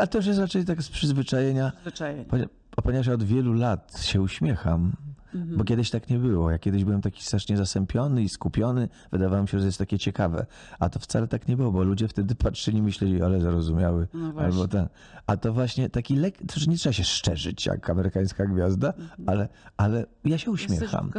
A 0.00 0.06
to 0.06 0.18
już 0.18 0.26
jest 0.26 0.38
raczej 0.40 0.64
tak 0.64 0.82
z 0.82 0.88
przyzwyczajenia. 0.88 1.72
Ponia- 2.24 2.48
Ponieważ 2.84 3.06
ja 3.06 3.12
od 3.14 3.22
wielu 3.22 3.52
lat 3.52 4.02
się 4.02 4.20
uśmiecham, 4.20 4.92
bo 5.56 5.64
kiedyś 5.64 5.90
tak 5.90 6.10
nie 6.10 6.18
było. 6.18 6.50
Ja 6.50 6.58
kiedyś 6.58 6.84
byłem 6.84 7.00
taki 7.02 7.22
strasznie 7.22 7.56
zasępiony 7.56 8.22
i 8.22 8.28
skupiony. 8.28 8.88
Wydawało 9.12 9.42
mi 9.42 9.48
się, 9.48 9.60
że 9.60 9.66
jest 9.66 9.78
takie 9.78 9.98
ciekawe. 9.98 10.46
A 10.78 10.88
to 10.88 10.98
wcale 10.98 11.28
tak 11.28 11.48
nie 11.48 11.56
było, 11.56 11.72
bo 11.72 11.82
ludzie 11.82 12.08
wtedy 12.08 12.34
patrzyli 12.34 12.78
i 12.78 12.82
myśleli, 12.82 13.22
ale 13.22 13.40
zarozumiały. 13.40 14.08
No. 14.14 14.32
Albo 14.40 14.68
ten. 14.68 14.88
A 15.26 15.36
to 15.36 15.52
właśnie 15.52 15.90
taki 15.90 16.16
lek, 16.16 16.38
to 16.38 16.60
że 16.60 16.66
nie 16.66 16.76
trzeba 16.76 16.92
się 16.92 17.04
szczerzyć 17.04 17.66
jak 17.66 17.90
amerykańska 17.90 18.46
gwiazda, 18.46 18.92
ale, 19.26 19.48
ale 19.76 20.06
ja 20.24 20.38
się 20.38 20.50
uśmiecham. 20.50 21.10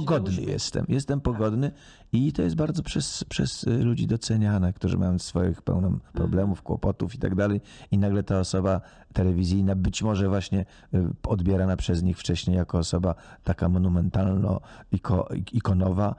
Pogodny 0.00 0.30
uśmiech- 0.30 0.48
jestem. 0.48 0.84
Jestem 0.88 1.20
pogodny 1.20 1.70
i 2.12 2.32
to 2.32 2.42
jest 2.42 2.56
bardzo 2.56 2.82
przez, 2.82 3.24
przez 3.24 3.64
y, 3.64 3.84
ludzi 3.84 4.06
doceniane, 4.06 4.72
którzy 4.72 4.98
mają 4.98 5.18
swoich 5.18 5.62
pełno 5.62 5.98
problemów, 6.12 6.62
kłopotów 6.62 7.14
i 7.14 7.18
tak 7.18 7.34
dalej. 7.34 7.60
I 7.90 7.98
nagle 7.98 8.22
ta 8.22 8.38
osoba 8.38 8.80
telewizyjna, 9.12 9.74
być 9.76 10.02
może 10.02 10.28
właśnie 10.28 10.64
y, 10.94 11.04
odbierana 11.26 11.76
przez 11.76 12.02
nich 12.02 12.18
wcześniej 12.18 12.56
jako 12.56 12.78
osoba 12.78 13.14
taka 13.44 13.63
monumentalno 13.68 14.60
iko, 14.92 15.28
ikonowa, 15.52 16.14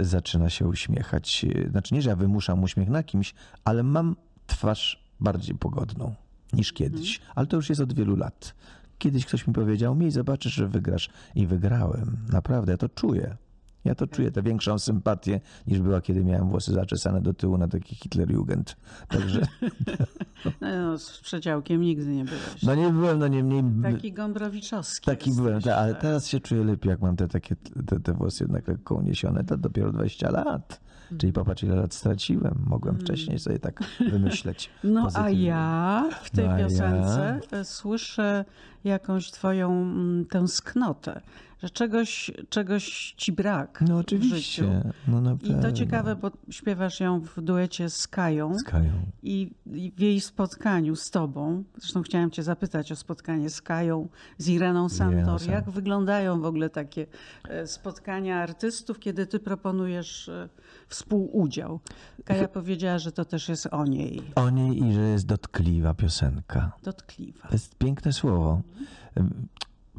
y, 0.00 0.04
zaczyna 0.04 0.50
się 0.50 0.66
uśmiechać. 0.66 1.46
Znaczy 1.70 1.94
nie, 1.94 2.02
że 2.02 2.10
ja 2.10 2.16
wymuszam 2.16 2.62
uśmiech 2.62 2.88
na 2.88 3.02
kimś, 3.02 3.34
ale 3.64 3.82
mam 3.82 4.16
twarz 4.46 5.04
bardziej 5.20 5.54
pogodną 5.56 6.14
niż 6.52 6.72
kiedyś. 6.72 7.20
Ale 7.34 7.46
to 7.46 7.56
już 7.56 7.68
jest 7.68 7.80
od 7.80 7.92
wielu 7.92 8.16
lat. 8.16 8.54
Kiedyś 8.98 9.26
ktoś 9.26 9.46
mi 9.46 9.54
powiedział, 9.54 9.94
miej, 9.94 10.10
zobaczysz, 10.10 10.52
że 10.52 10.68
wygrasz. 10.68 11.10
I 11.34 11.46
wygrałem. 11.46 12.16
Naprawdę, 12.32 12.72
ja 12.72 12.78
to 12.78 12.88
czuję. 12.88 13.36
Ja 13.84 13.94
to 13.94 14.06
czuję, 14.06 14.30
tę 14.30 14.42
większą 14.42 14.78
sympatię 14.78 15.40
niż 15.66 15.80
była, 15.80 16.00
kiedy 16.00 16.24
miałem 16.24 16.48
włosy 16.48 16.72
zaczesane 16.72 17.20
do 17.20 17.34
tyłu 17.34 17.58
na 17.58 17.68
taki 17.68 17.94
Hitlerjugend. 17.94 18.76
Także, 19.08 19.40
No, 20.60 20.98
z 20.98 21.20
przedziałkiem 21.20 21.80
nigdy 21.80 22.06
nie 22.06 22.24
byłeś. 22.24 22.62
no 22.62 22.74
nie 22.74 22.90
byłem, 22.90 23.18
no 23.18 23.28
niemniej... 23.28 23.62
Taki 23.82 24.12
Gombrowicz-owski 24.12 25.04
Taki 25.06 25.30
jesteś, 25.30 25.44
byłem, 25.44 25.62
ta, 25.62 25.76
ale 25.76 25.92
tak. 25.92 26.02
teraz 26.02 26.26
się 26.26 26.40
czuję 26.40 26.64
lepiej, 26.64 26.90
jak 26.90 27.00
mam 27.00 27.16
te 27.16 27.28
takie, 27.28 27.56
te, 27.86 28.00
te 28.00 28.12
włosy 28.12 28.44
jednak 28.44 28.68
lekko 28.68 28.94
uniesione. 28.94 29.44
To 29.44 29.56
dopiero 29.56 29.92
20 29.92 30.30
lat. 30.30 30.80
Czyli 31.18 31.32
popatrz, 31.32 31.62
ile 31.62 31.76
lat 31.76 31.94
straciłem. 31.94 32.54
Mogłem 32.66 32.98
wcześniej 32.98 33.38
sobie 33.38 33.58
tak 33.58 33.82
wymyśleć. 34.10 34.70
No 34.84 35.00
a 35.00 35.04
pozytywnie. 35.04 35.42
ja 35.44 36.08
w 36.22 36.30
tej 36.30 36.44
No 36.46 36.52
a 36.52 36.58
ja? 36.58 36.64
piosence 36.64 37.40
e, 37.52 37.64
słyszę 37.64 38.44
jakąś 38.84 39.30
twoją 39.30 39.72
mm, 39.72 40.26
tęsknotę, 40.26 41.20
że 41.62 41.70
czegoś, 41.70 42.30
czegoś 42.48 43.14
ci 43.16 43.32
brak 43.32 43.80
No 43.80 43.86
w 43.86 43.88
życiu. 43.88 44.00
oczywiście. 44.00 44.92
No 45.08 45.20
na 45.20 45.32
I 45.32 45.38
to 45.38 45.46
pewno. 45.48 45.72
ciekawe, 45.72 46.16
bo 46.16 46.30
śpiewasz 46.50 47.00
ją 47.00 47.20
w 47.20 47.40
duecie 47.40 47.90
z 47.90 48.08
Kają 48.08 48.54
Z 48.58 48.62
Kają. 48.62 48.92
i, 49.22 49.52
i 49.66 49.92
w 49.96 50.00
jej 50.00 50.20
spotkaniu 50.20 50.96
z 50.96 51.10
tobą, 51.10 51.64
zresztą 51.78 52.02
chciałam 52.02 52.30
cię 52.30 52.42
zapytać 52.42 52.92
o 52.92 52.96
spotkanie 52.96 53.50
z 53.50 53.62
Kają, 53.62 54.08
z 54.38 54.48
Ireną 54.48 54.88
Santor, 54.88 55.24
Santor. 55.24 55.48
jak 55.50 55.70
wyglądają 55.70 56.40
w 56.40 56.44
ogóle 56.44 56.70
takie 56.70 57.06
e, 57.48 57.66
spotkania 57.66 58.42
artystów, 58.42 58.98
kiedy 58.98 59.26
ty 59.26 59.38
proponujesz 59.40 60.28
e, 60.28 60.48
współudział. 60.88 61.80
Kaja 62.24 62.48
powiedziała, 62.48 62.98
że 62.98 63.12
to 63.12 63.24
też 63.24 63.48
jest 63.48 63.66
o 63.70 63.84
niej, 63.84 64.22
O 64.34 64.50
niej 64.50 64.82
i 64.84 64.92
że 64.94 65.00
jest 65.00 65.26
dotkliwa 65.26 65.94
piosenka. 65.94 66.72
dotkliwa. 66.82 67.48
To 67.48 67.54
jest 67.54 67.74
piękne 67.78 68.12
słowo. 68.12 68.62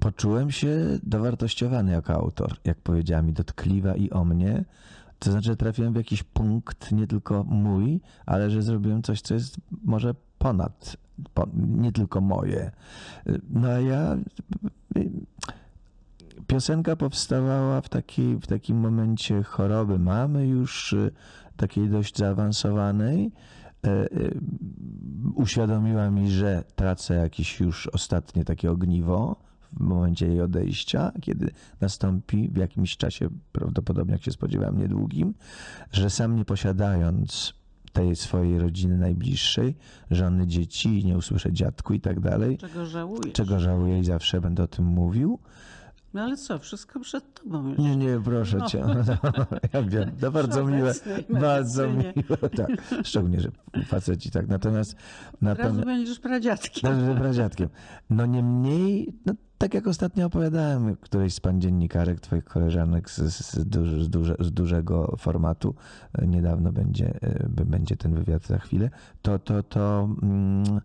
Poczułem 0.02 0.52
się 0.52 1.00
dowartościowany 1.04 1.92
jako 1.92 2.14
autor, 2.14 2.58
jak 2.66 2.78
powiedziała 2.78 3.22
mi, 3.22 3.34
dotkliwa 3.34 3.96
i 3.96 4.10
o 4.10 4.26
mnie. 4.26 4.66
To 5.20 5.32
znaczy, 5.32 5.46
że 5.46 5.56
trafiłem 5.56 5.94
w 5.94 5.96
jakiś 5.96 6.24
punkt, 6.24 6.92
nie 6.92 7.08
tylko 7.08 7.44
mój, 7.44 8.02
ale 8.26 8.50
że 8.50 8.62
zrobiłem 8.62 9.04
coś, 9.04 9.22
co 9.22 9.34
jest 9.34 9.58
może 9.84 10.16
ponad, 10.38 10.98
po, 11.34 11.48
nie 11.54 11.92
tylko 11.92 12.22
moje. 12.22 12.72
No 13.50 13.68
a 13.68 13.80
ja. 13.80 14.18
Piosenka 16.48 16.96
powstawała 16.96 17.82
w, 17.82 17.90
takiej, 17.90 18.36
w 18.36 18.48
takim 18.48 18.78
momencie 18.78 19.44
choroby 19.44 20.00
mamy 20.00 20.48
już, 20.48 20.94
y, 20.94 21.12
takiej 21.58 21.90
dość 21.90 22.18
zaawansowanej. 22.18 23.32
E, 23.84 23.90
e, 23.90 24.08
Uświadomiła 25.36 26.10
mi, 26.10 26.32
że 26.32 26.64
tracę 26.76 27.14
jakieś 27.16 27.60
już 27.60 27.88
ostatnie 27.88 28.46
takie 28.46 28.72
ogniwo 28.72 29.51
w 29.74 29.80
momencie 29.80 30.28
jej 30.28 30.42
odejścia, 30.42 31.12
kiedy 31.22 31.52
nastąpi 31.82 32.50
w 32.50 32.58
jakimś 32.58 32.98
czasie, 32.98 33.30
prawdopodobnie 33.52 34.14
jak 34.14 34.24
się 34.24 34.32
spodziewałem, 34.32 34.78
niedługim, 34.80 35.34
że 35.92 36.10
sam 36.10 36.36
nie 36.36 36.46
posiadając 36.46 37.54
tej 37.94 38.16
swojej 38.16 38.60
rodziny 38.60 38.98
najbliższej, 38.98 39.76
żony, 40.12 40.48
dzieci, 40.48 41.06
nie 41.06 41.18
usłyszę 41.18 41.54
dziadku 41.54 41.94
i 41.94 42.00
tak 42.00 42.20
dalej, 42.20 42.58
Czego 42.58 42.86
żałujesz? 42.86 43.34
czego 43.34 43.60
żałuję 43.60 44.00
i 44.00 44.06
zawsze 44.06 44.42
będę 44.42 44.64
o 44.64 44.68
tym 44.68 44.86
mówił. 44.86 45.40
No 46.14 46.22
ale 46.22 46.38
co, 46.38 46.60
wszystko 46.60 47.00
przed 47.00 47.34
tobą 47.34 47.70
już. 47.70 47.78
Nie, 47.78 47.96
nie, 47.98 48.20
proszę 48.24 48.58
No. 48.58 48.68
cię. 48.68 48.84
ja 49.74 49.82
wiem, 49.84 50.12
to 50.22 50.32
bardzo 50.32 50.66
Przy 50.66 50.76
miłe. 50.76 50.94
Bardzo 51.42 51.88
miłe, 51.90 52.50
tak. 52.58 52.70
Szczególnie, 53.04 53.40
że 53.40 53.52
faceci 53.86 54.32
tak. 54.32 54.48
Natomiast, 54.48 54.96
Teraz 54.96 55.42
natomiast 55.42 55.86
będziesz 55.86 56.20
pradziadkiem. 56.20 56.92
Dobrze, 56.92 57.16
pradziadkiem. 57.22 57.70
No 58.10 58.26
niemniej, 58.26 59.14
no, 59.26 59.34
tak 59.62 59.74
jak 59.74 59.88
ostatnio 59.88 60.26
opowiadałem 60.26 60.96
którejś 60.96 61.34
z 61.34 61.40
pan 61.40 61.62
dziennikarek, 61.62 62.20
twoich 62.20 62.46
koleżanek 62.46 63.10
z, 63.10 63.16
z, 63.16 63.54
z, 63.54 64.10
duże, 64.10 64.36
z 64.40 64.52
dużego 64.52 65.16
formatu, 65.18 65.76
e, 66.14 66.28
niedawno 66.28 66.72
będzie, 66.72 67.14
e, 67.22 67.66
będzie 67.66 67.98
ten 67.98 68.14
wywiad 68.16 68.48
za 68.48 68.58
chwilę, 68.58 68.90
to, 69.22 69.40
to, 69.40 69.64
to 69.64 70.10
mm, 70.24 70.82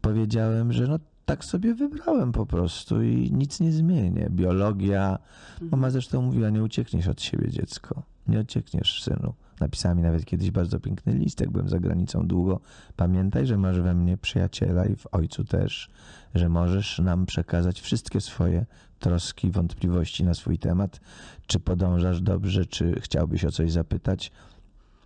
powiedziałem, 0.00 0.72
że 0.72 0.86
no 0.86 0.98
tak 1.24 1.44
sobie 1.44 1.74
wybrałem 1.74 2.32
po 2.32 2.46
prostu 2.46 3.02
i 3.02 3.32
nic 3.32 3.60
nie 3.60 3.72
zmienię. 3.72 4.28
Biologia, 4.30 5.18
mama 5.60 5.90
zresztą 5.90 6.22
mówiła, 6.22 6.50
nie 6.50 6.62
uciekniesz 6.62 7.08
od 7.08 7.22
siebie 7.22 7.50
dziecko, 7.50 8.02
nie 8.28 8.40
uciekniesz 8.40 9.02
synu. 9.02 9.34
Napisała 9.60 9.94
mi 9.94 10.02
nawet 10.02 10.24
kiedyś 10.24 10.50
bardzo 10.50 10.80
piękny 10.80 11.12
list, 11.12 11.40
jak 11.40 11.50
byłem 11.50 11.68
za 11.68 11.80
granicą 11.80 12.26
długo. 12.26 12.60
Pamiętaj, 12.96 13.46
że 13.46 13.56
masz 13.56 13.80
we 13.80 13.94
mnie 13.94 14.16
przyjaciela 14.16 14.86
i 14.86 14.96
w 14.96 15.06
ojcu 15.12 15.44
też, 15.44 15.90
że 16.34 16.48
możesz 16.48 16.98
nam 16.98 17.26
przekazać 17.26 17.80
wszystkie 17.80 18.20
swoje 18.20 18.66
troski, 18.98 19.50
wątpliwości 19.50 20.24
na 20.24 20.34
swój 20.34 20.58
temat. 20.58 21.00
Czy 21.46 21.60
podążasz 21.60 22.20
dobrze, 22.20 22.66
czy 22.66 23.00
chciałbyś 23.00 23.44
o 23.44 23.50
coś 23.50 23.72
zapytać? 23.72 24.32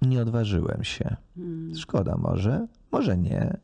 Nie 0.03 0.23
odważyłem 0.23 0.85
się. 0.85 1.17
Mm. 1.37 1.77
Szkoda 1.77 2.17
może, 2.17 2.67
może 2.93 3.19
nie, 3.19 3.57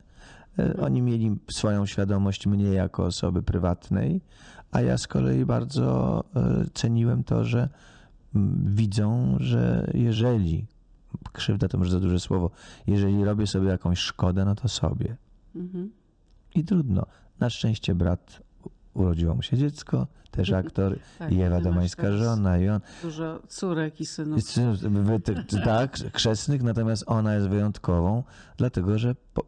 E, 0.59 0.77
Oni 0.77 1.01
mieli 1.01 1.35
swoją 1.51 1.85
świadomość 1.85 2.47
mnie 2.47 2.65
jako 2.65 3.05
osoby 3.05 3.43
prywatnej, 3.43 4.21
a 4.71 4.81
ja 4.81 4.97
z 4.97 5.07
kolei 5.07 5.45
bardzo 5.45 6.23
e, 6.35 6.65
ceniłem 6.73 7.23
to, 7.23 7.43
że 7.43 7.69
mm, 8.35 8.75
widzą, 8.75 9.35
że 9.39 9.91
jeżeli, 9.93 10.65
krzywda 11.33 11.67
to 11.67 11.77
może 11.77 11.91
za 11.91 11.99
duże 11.99 12.19
słowo, 12.19 12.51
jeżeli 12.87 13.23
robię 13.25 13.47
sobie 13.47 13.69
jakąś 13.69 13.99
szkodę, 13.99 14.45
no 14.45 14.55
to 14.55 14.67
sobie. 14.67 15.15
Mhm. 15.55 15.91
I 16.55 16.63
trudno. 16.63 17.05
Na 17.39 17.49
szczęście 17.49 17.95
brat 17.95 18.41
urodziło 18.93 19.35
mu 19.35 19.41
się 19.41 19.57
dziecko, 19.57 20.07
też 20.31 20.51
aktor, 20.51 20.99
Tak, 21.19 21.31
i 21.31 21.41
Ewa 21.41 21.61
Domańska 21.61 22.11
żona, 22.11 22.57
i 22.57 22.69
on. 22.69 22.81
Dużo 23.01 23.39
córek 23.47 24.01
i 24.01 24.05
synów. 24.05 24.53
Ty- 25.23 25.61
tak, 25.63 25.97
chrzestnych, 26.13 26.63
natomiast 26.63 27.03
ona 27.07 27.35
jest 27.35 27.47
wyjątkową, 27.47 28.23
dlatego 28.57 28.99
że 28.99 29.15
po, 29.33 29.43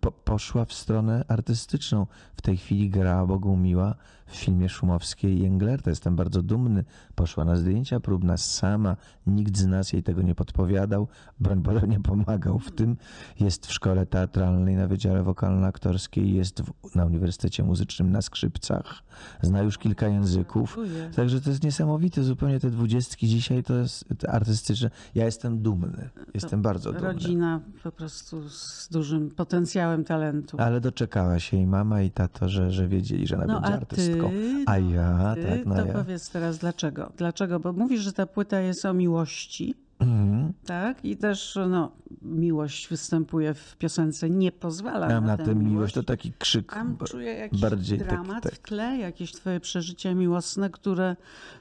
po, 0.00 0.12
poszła 0.12 0.64
w 0.64 0.72
stronę 0.72 1.24
artystyczną. 1.28 2.06
W 2.36 2.42
tej 2.42 2.56
chwili 2.56 2.90
gra 2.90 3.26
Bogumiła 3.26 3.94
w 4.28 4.36
filmie 4.36 4.68
Szumowskiej 4.68 5.38
i 5.38 5.44
Englerta. 5.44 5.90
Jestem 5.90 6.16
bardzo 6.16 6.42
dumny. 6.42 6.84
Poszła 7.14 7.44
na 7.44 7.56
zdjęcia 7.56 8.00
próbne 8.00 8.38
sama. 8.38 8.96
Nikt 9.26 9.56
z 9.56 9.66
nas 9.66 9.92
jej 9.92 10.02
tego 10.02 10.22
nie 10.22 10.34
podpowiadał. 10.34 11.08
Broń 11.40 11.60
Boże 11.60 11.88
nie 11.88 12.00
pomagał 12.00 12.58
w 12.58 12.70
tym. 12.70 12.96
Jest 13.40 13.66
w 13.66 13.72
szkole 13.72 14.06
teatralnej 14.06 14.76
na 14.76 14.88
Wydziale 14.88 15.22
Wokalno-Aktorskiej. 15.22 16.34
Jest 16.34 16.62
w, 16.62 16.94
na 16.94 17.04
Uniwersytecie 17.06 17.62
Muzycznym 17.62 18.10
na 18.10 18.22
skrzypcach. 18.22 19.02
Zna 19.42 19.62
już 19.62 19.78
kilka 19.78 20.08
języków. 20.08 20.78
Także 21.16 21.40
to 21.40 21.50
jest 21.50 21.64
niesamowite, 21.64 22.22
zupełnie 22.22 22.60
te 22.60 22.70
dwudziestki 22.70 23.28
dzisiaj 23.28 23.62
to 23.62 23.74
jest 23.74 24.04
artystyczne. 24.28 24.90
Ja 25.14 25.24
jestem 25.24 25.62
dumny, 25.62 26.10
jestem 26.34 26.62
bardzo 26.62 26.92
dumny. 26.92 27.08
Rodzina 27.08 27.60
po 27.82 27.92
prostu 27.92 28.48
z 28.48 28.88
dużym 28.88 29.30
potencjałem 29.30 30.04
talentu. 30.04 30.56
Ale 30.60 30.80
doczekała 30.80 31.38
się 31.38 31.56
i 31.56 31.66
mama 31.66 32.02
i 32.02 32.10
tato, 32.10 32.48
że, 32.48 32.70
że 32.70 32.88
wiedzieli, 32.88 33.26
że 33.26 33.36
ona 33.36 33.46
No 33.46 33.60
będzie 33.60 33.78
ty, 34.20 34.64
a 34.66 34.78
no, 34.78 34.90
ja, 34.94 35.34
ty, 35.34 35.42
tak, 35.42 35.66
no 35.66 35.74
to 35.74 35.86
ja. 35.86 35.92
powiedz 35.92 36.30
teraz 36.30 36.58
dlaczego? 36.58 37.12
Dlaczego? 37.16 37.60
Bo 37.60 37.72
mówisz, 37.72 38.00
że 38.00 38.12
ta 38.12 38.26
płyta 38.26 38.60
jest 38.60 38.84
o 38.84 38.94
miłości, 38.94 39.74
Mhm. 40.00 40.52
tak? 40.66 41.04
I 41.04 41.16
też 41.16 41.58
no, 41.70 41.92
miłość 42.22 42.88
występuje 42.88 43.54
w 43.54 43.76
piosence 43.76 44.30
Nie 44.30 44.52
pozwala 44.52 45.08
Mam 45.08 45.24
na, 45.24 45.36
na 45.36 45.44
tę 45.44 45.54
miłość, 45.54 45.94
to 45.94 46.02
taki 46.02 46.32
krzyk. 46.38 46.72
Tam 46.72 46.96
czuję 47.04 47.32
jakiś 47.32 47.60
bardziej 47.60 47.98
tak- 47.98 48.08
dramat 48.08 48.42
tak. 48.42 48.52
w 48.52 48.58
tle, 48.58 48.96
jakieś 48.98 49.32
twoje 49.32 49.60
przeżycia 49.60 50.14
miłosne, 50.14 50.70
które 50.70 51.16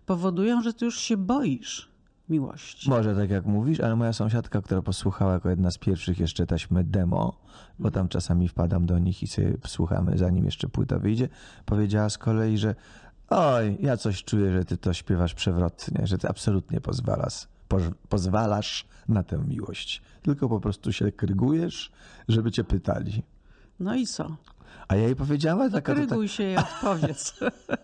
powodują, 0.06 0.62
że 0.62 0.74
ty 0.74 0.86
już 0.86 1.00
się 1.00 1.18
boisz 1.18 1.90
miłości. 2.30 2.90
Może 2.90 3.16
tak 3.16 3.30
jak 3.30 3.46
mówisz, 3.46 3.80
ale 3.80 3.96
moja 3.96 4.14
sąsiadka, 4.14 4.62
która 4.62 4.82
posłuchała 4.82 5.34
jako 5.34 5.50
jedna 5.50 5.72
z 5.72 5.78
pierwszych 5.78 6.20
jeszcze 6.20 6.46
taśmy 6.48 6.84
demo, 6.84 7.42
bo 7.80 7.92
tam 7.92 8.08
czasami 8.08 8.48
wpadam 8.48 8.86
do 8.86 9.00
nich 9.00 9.24
i 9.24 9.28
sobie 9.28 9.54
słuchamy, 9.68 10.18
zanim 10.18 10.46
jeszcze 10.46 10.70
płyta 10.70 11.00
wyjdzie, 11.00 11.30
powiedziała 11.66 12.10
z 12.10 12.18
kolei, 12.18 12.58
że 12.58 12.76
oj, 13.30 13.78
ja 13.80 13.98
coś 13.98 14.24
czuję, 14.24 14.54
że 14.54 14.66
ty 14.66 14.78
to 14.78 14.94
śpiewasz 14.94 15.34
przewrotnie, 15.34 16.08
że 16.08 16.18
ty 16.18 16.30
absolutnie 16.30 16.82
pozwalasz, 16.82 17.48
pozwalasz 18.10 18.88
na 19.08 19.24
tę 19.24 19.38
miłość. 19.38 20.02
Tylko 20.22 20.50
po 20.50 20.60
prostu 20.60 20.94
się 20.94 21.12
krygujesz, 21.12 21.92
żeby 22.28 22.52
cię 22.52 22.64
pytali. 22.64 23.24
No 23.80 23.96
i 23.96 24.08
co? 24.08 24.38
A 24.88 24.96
ja 24.96 25.02
jej 25.04 25.16
powiedziała 25.16 25.70
taka... 25.70 25.96
tak- 25.96 26.08
Kryguj 26.08 26.28
się 26.28 26.44
i 26.52 26.56
odpowiedz. 26.58 27.34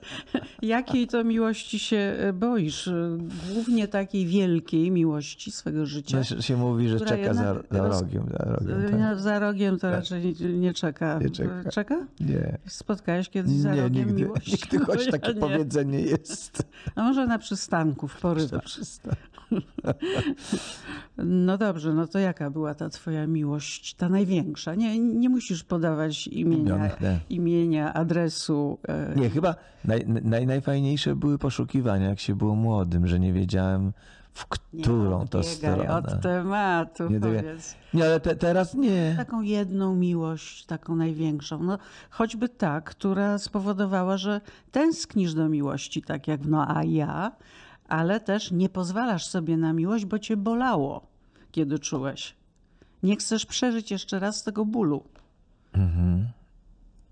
Jakiej 0.61 1.07
to 1.07 1.23
miłości 1.23 1.79
się 1.79 1.97
e, 1.97 2.33
boisz? 2.33 2.87
E, 2.87 3.17
Głównie 3.53 3.87
takiej 3.87 4.25
wielkiej 4.25 4.91
miłości 4.91 5.51
swego 5.51 5.85
życia. 5.85 6.17
No, 6.35 6.41
się, 6.41 6.57
mówi, 6.57 6.89
że 6.89 6.99
czeka 6.99 7.33
za, 7.33 7.55
za 7.71 7.87
rogiem. 7.87 8.23
Za 8.31 8.45
rogiem 8.45 8.85
E, 8.85 8.99
tak. 8.99 9.19
Za 9.19 9.39
rogiem 9.39 9.79
to 9.79 9.91
raczej 9.91 10.35
nie, 10.39 10.49
nie 10.53 10.73
czeka. 10.73 11.19
Nie 11.21 11.29
czeka. 11.29 11.69
Czeka? 11.71 12.05
Nie. 12.19 12.57
Spotkałeś 12.67 13.29
kiedyś 13.29 13.53
za 13.53 13.75
Nie, 13.75 13.81
rogiem 13.81 14.07
nigdy, 14.07 14.21
miłość? 14.21 14.51
nigdy, 14.51 14.79
No 14.79 14.85
choć 14.85 15.07
takie 15.11 15.33
nie. 15.33 15.39
powiedzenie 15.39 15.99
jest. 16.01 16.63
A 16.95 17.03
może 17.03 17.27
na 17.27 17.39
przystanku 17.39 18.07
w 18.07 18.19
porywach. 18.19 18.63
No 21.17 21.57
dobrze, 21.57 21.93
no 21.93 22.07
to 22.07 22.19
jaka 22.19 22.49
była 22.49 22.73
ta 22.75 22.89
twoja 22.89 23.27
miłość, 23.27 23.93
ta 23.93 24.09
największa? 24.09 24.75
Nie, 24.75 24.99
nie 24.99 25.29
musisz 25.29 25.63
podawać 25.63 26.27
imienia, 26.27 26.89
nie. 27.01 27.19
imienia 27.29 27.93
adresu. 27.93 28.79
e, 28.87 29.13
Nie, 29.15 29.29
chyba 29.29 29.55
naj, 29.85 30.05
naj, 30.07 30.47
najfajniejsze 30.47 31.15
były 31.15 31.37
poszukiwania, 31.37 32.09
jak 32.09 32.19
się 32.19 32.35
było 32.35 32.55
młodym, 32.55 33.07
że 33.07 33.19
nie 33.19 33.33
wiedziałem, 33.33 33.93
w 34.33 34.45
nie 34.73 34.81
którą 34.81 35.27
to 35.27 35.39
odbiegaj 35.39 35.43
stronę. 35.55 35.95
od 35.95 36.21
tematu, 36.21 37.09
Nie 37.09 37.19
powiedz. 37.19 37.75
Nie, 37.93 38.03
ale 38.03 38.19
te, 38.19 38.35
teraz 38.35 38.73
nie. 38.75 39.13
Taką 39.17 39.41
jedną 39.41 39.95
miłość, 39.95 40.65
taką 40.65 40.95
największą. 40.95 41.63
No, 41.63 41.77
choćby 42.09 42.49
ta, 42.49 42.81
która 42.81 43.37
spowodowała, 43.37 44.17
że 44.17 44.41
tęsknisz 44.71 45.33
do 45.33 45.49
miłości, 45.49 46.01
tak 46.01 46.27
jak 46.27 46.45
no 46.45 46.77
a 46.77 46.83
ja, 46.83 47.31
ale 47.93 48.19
też 48.19 48.51
nie 48.51 48.69
pozwalasz 48.69 49.25
sobie 49.25 49.57
na 49.57 49.73
miłość, 49.73 50.05
bo 50.05 50.19
cię 50.19 50.37
bolało, 50.37 51.07
kiedy 51.51 51.79
czułeś. 51.79 52.35
Nie 53.03 53.15
chcesz 53.15 53.45
przeżyć 53.45 53.91
jeszcze 53.91 54.19
raz 54.19 54.43
tego 54.43 54.65
bólu. 54.65 55.03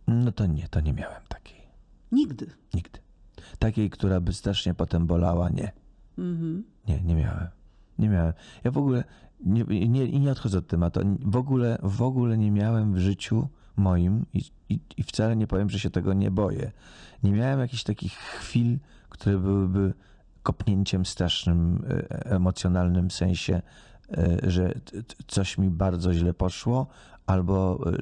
No 0.08 0.32
to 0.32 0.46
nie, 0.46 0.68
to 0.68 0.80
nie 0.80 0.94
miałem 0.94 1.22
takiej. 1.28 1.62
Nigdy. 2.12 2.48
Nigdy. 2.74 3.00
Takiej, 3.60 3.90
która 3.90 4.22
by 4.22 4.34
strasznie 4.34 4.74
potem 4.74 5.08
bolała, 5.08 5.50
nie. 5.50 5.72
Mhm. 6.18 6.64
Nie, 6.88 7.02
nie 7.02 7.16
miałem. 7.16 7.48
Nie 8.00 8.10
miałem. 8.10 8.34
Ja 8.64 8.72
w 8.72 8.78
ogóle 8.78 9.04
nie, 9.46 9.64
nie, 9.64 10.06
i 10.06 10.20
nie 10.20 10.32
odchodzę 10.32 10.58
od 10.58 10.68
tematu. 10.68 11.00
W 11.20 11.36
ogóle, 11.36 11.78
w 11.84 12.02
ogóle 12.02 12.38
nie 12.38 12.52
miałem 12.52 12.94
w 12.94 13.00
życiu 13.00 13.48
moim 13.76 14.26
i, 14.34 14.42
i, 14.70 14.80
i 14.98 15.04
wcale 15.04 15.36
nie 15.36 15.48
powiem, 15.48 15.70
że 15.70 15.80
się 15.80 15.90
tego 15.90 16.14
nie 16.14 16.32
boję. 16.32 16.72
Nie 17.24 17.32
miałem 17.32 17.60
jakichś 17.60 17.84
takich 17.84 18.14
chwil, 18.14 18.80
które 19.10 19.38
byłyby 19.38 19.94
kopnięciem 20.44 21.06
strasznym, 21.06 21.86
e, 21.90 22.26
emocjonalnym 22.26 23.12
sensie, 23.12 23.62
e, 24.18 24.38
że 24.52 24.74
coś 25.28 25.58
mi 25.58 25.70
bardzo 25.70 26.14
źle 26.14 26.34
poszło 26.34 26.88
albo 27.26 27.80
e, 27.86 27.98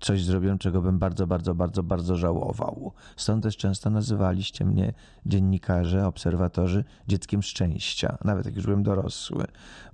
coś 0.00 0.24
zrobiłem, 0.24 0.58
czego 0.58 0.82
bym 0.82 0.98
bardzo, 0.98 1.26
bardzo, 1.26 1.54
bardzo, 1.54 1.82
bardzo 1.82 2.16
żałował. 2.16 2.92
Stąd 3.16 3.42
też 3.42 3.56
często 3.56 3.90
nazywaliście 3.90 4.64
mnie 4.64 4.92
dziennikarze, 5.26 6.06
obserwatorzy 6.06 6.84
dzieckiem 7.08 7.42
szczęścia, 7.42 8.18
nawet 8.24 8.46
jak 8.46 8.56
już 8.56 8.64
byłem 8.64 8.82
dorosły, 8.82 9.44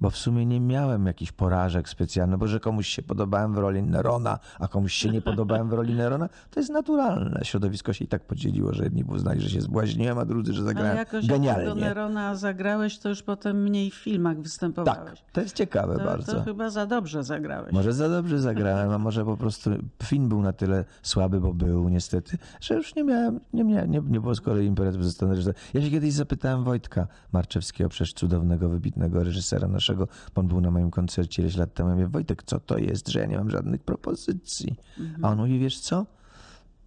bo 0.01 0.11
w 0.11 0.17
sumie 0.17 0.47
nie 0.47 0.61
miałem 0.61 1.07
jakichś 1.07 1.33
porażek 1.33 1.88
specjalnych, 1.88 2.38
bo 2.38 2.47
że 2.47 2.61
komuś 2.61 2.88
się 2.88 3.03
podobałem 3.03 3.55
w 3.55 3.59
roli 3.59 3.83
Nerona, 3.83 4.38
a 4.59 4.69
komuś 4.69 4.93
się 4.93 5.11
nie 5.11 5.23
podobałem 5.23 5.69
w 5.69 5.73
roli 5.73 5.95
Nerona, 5.95 6.29
to 6.51 6.61
jest 6.61 6.71
naturalne. 6.71 7.40
Środowisko 7.43 7.93
się 7.93 8.05
i 8.05 8.09
tak 8.09 8.27
podzieliło, 8.27 8.73
że 8.73 8.85
jedni 8.85 9.05
uznali, 9.05 9.40
że 9.40 9.51
się 9.51 9.61
zbłaźniłem, 9.61 10.19
a 10.19 10.25
drudzy, 10.25 10.53
że 10.53 10.62
Ale 10.62 10.69
zagrałem 10.69 10.97
jakoś 10.97 11.25
jak 11.25 11.27
do 11.27 11.35
genialnie. 11.35 11.81
Nerona 11.81 12.35
zagrałeś, 12.35 12.99
to 12.99 13.09
już 13.09 13.23
potem 13.23 13.62
mniej 13.62 13.90
w 13.90 13.95
filmach 13.95 14.40
występowałeś. 14.40 15.21
Tak, 15.21 15.31
to 15.33 15.40
jest 15.40 15.57
ciekawe 15.57 15.97
to, 15.97 16.05
bardzo. 16.05 16.33
to 16.33 16.43
chyba 16.43 16.71
za 16.71 16.87
dobrze 16.87 17.25
zagrałeś. 17.25 17.73
Może 17.73 17.93
za 17.93 18.09
dobrze 18.09 18.38
zagrałem, 18.38 18.90
a 18.90 18.99
może 18.99 19.25
po 19.25 19.37
prostu 19.37 19.71
film 20.03 20.29
był 20.29 20.43
na 20.43 20.53
tyle 20.53 20.85
słaby, 21.03 21.41
bo 21.41 21.55
był 21.55 21.89
niestety, 21.89 22.39
że 22.61 22.75
już 22.75 22.95
nie 22.95 23.05
miałem, 23.05 23.41
nie, 23.53 23.65
miałem, 23.65 23.91
nie, 23.91 24.03
nie 24.07 24.21
było 24.21 24.35
z 24.35 24.41
kolei 24.41 24.75
strony 25.11 25.35
reżysera. 25.35 25.59
Ja 25.75 25.83
się 25.83 25.91
kiedyś 25.91 26.13
zapytałem 26.13 26.65
Wojtka 26.65 27.07
Marczewskiego, 27.33 27.91
przecież 27.91 28.13
cudownego, 28.13 28.69
wybitnego 28.69 29.25
reżysera 29.25 29.69
naszego, 29.69 30.09
bo 30.35 30.41
on 30.41 30.49
był 30.49 30.61
na 30.61 30.71
moim 30.71 30.91
koncercie 30.91 31.43
ileś 31.43 31.57
lat 31.57 31.75
temu. 31.75 31.89
Ja 31.89 31.95
mówię, 31.95 32.09
Wojtek, 32.09 32.43
co 32.43 32.61
to 32.61 32.79
jest, 32.79 33.09
że 33.09 33.21
ja 33.21 33.27
nie 33.27 33.37
mam 33.37 33.51
żadnych 33.51 33.83
propozycji? 33.83 34.77
A 35.23 35.31
on 35.31 35.39
mówi, 35.39 35.59
wiesz 35.59 35.81
co? 35.81 36.07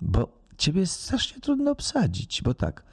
Bo 0.02 0.38
ciebie 0.58 0.80
jest 0.80 0.93
strasznie 0.93 1.41
trudno 1.41 1.72
obsadzić, 1.72 2.41
bo 2.41 2.54
tak, 2.54 2.84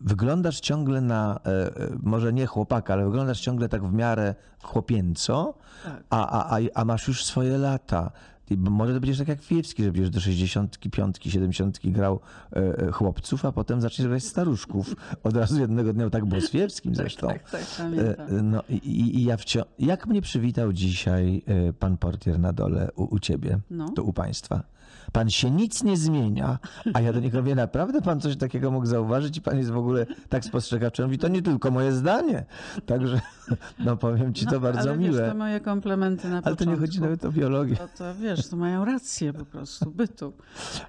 wyglądasz 0.00 0.60
ciągle 0.60 1.00
na, 1.00 1.40
e, 1.46 1.48
e, 1.48 1.98
może 2.02 2.32
nie 2.32 2.46
chłopaka, 2.46 2.92
ale 2.92 3.04
wyglądasz 3.04 3.40
ciągle 3.40 3.68
tak 3.68 3.86
w 3.86 3.92
miarę 3.92 4.34
chłopięco, 4.62 5.54
Tak. 5.84 6.02
a, 6.10 6.56
a, 6.56 6.58
a 6.74 6.84
masz 6.84 7.08
już 7.08 7.24
swoje 7.24 7.58
lata. 7.58 8.10
Może 8.58 8.94
to 8.94 9.00
będziesz 9.00 9.18
tak 9.18 9.28
jak 9.28 9.42
Fiewski, 9.42 9.84
że 9.84 9.92
będziesz 9.92 10.10
do 10.10 10.20
65, 10.20 11.16
70 11.26 11.78
grał 11.84 12.20
e, 12.52 12.56
e, 12.78 12.90
chłopców, 12.92 13.44
a 13.44 13.52
potem 13.52 13.80
zaczniesz 13.80 14.08
grać 14.08 14.24
staruszków. 14.24 14.94
Od 15.24 15.36
razu 15.36 15.60
jednego 15.60 15.92
dnia 15.92 16.10
tak 16.10 16.24
było 16.24 16.40
z 16.40 16.50
Fiewskim 16.50 16.94
zresztą. 16.94 17.26
Tak, 17.28 17.50
tak, 17.50 17.62
e, 17.80 18.42
No 18.42 18.62
i, 18.68 19.18
i- 19.18 19.24
ja 19.24 19.36
wciąż... 19.36 19.64
Jak 19.78 20.06
mnie 20.06 20.22
przywitał 20.22 20.72
dzisiaj 20.72 21.42
e, 21.46 21.72
pan 21.72 21.96
portier 21.96 22.38
na 22.38 22.52
dole 22.52 22.88
u, 22.96 23.14
u 23.14 23.18
ciebie, 23.18 23.58
No. 23.70 23.88
tu 23.88 24.06
u 24.08 24.12
państwa? 24.12 24.62
Pan 25.12 25.30
się 25.30 25.50
nic 25.50 25.82
nie 25.82 25.96
zmienia, 25.96 26.58
a 26.94 27.00
ja 27.00 27.12
do 27.12 27.20
niego 27.20 27.38
mówię, 27.38 27.54
naprawdę 27.54 28.02
pan 28.02 28.20
coś 28.20 28.36
takiego 28.36 28.70
mógł 28.70 28.86
zauważyć 28.86 29.36
i 29.36 29.40
pan 29.40 29.58
jest 29.58 29.70
w 29.70 29.76
ogóle 29.76 30.06
tak 30.28 30.44
spostrzegawczy. 30.44 31.02
On 31.02 31.08
mówi, 31.08 31.18
to 31.18 31.28
nie 31.28 31.42
tylko 31.42 31.70
moje 31.70 31.92
zdanie. 31.92 32.44
Także, 32.86 33.20
no 33.86 33.96
powiem 33.96 34.34
ci, 34.34 34.46
to 34.46 34.52
No, 34.52 34.60
bardzo 34.60 34.80
ale 34.90 34.98
miłe. 34.98 35.20
Wiesz, 35.22 35.30
to 35.32 35.38
moje 35.38 35.60
komplementy 35.60 36.28
na 36.28 36.34
Ale 36.34 36.42
to 36.42 36.50
początku. 36.50 36.72
nie 36.74 36.80
chodzi 36.80 37.00
nawet 37.00 37.24
o 37.24 37.32
biologię. 37.32 37.76
To, 37.76 37.88
to 37.98 38.14
wiesz, 38.14 38.48
to 38.48 38.56
mają 38.56 38.84
rację 38.84 39.32
po 39.32 39.44
prostu, 39.44 39.90
bytu. 39.90 40.32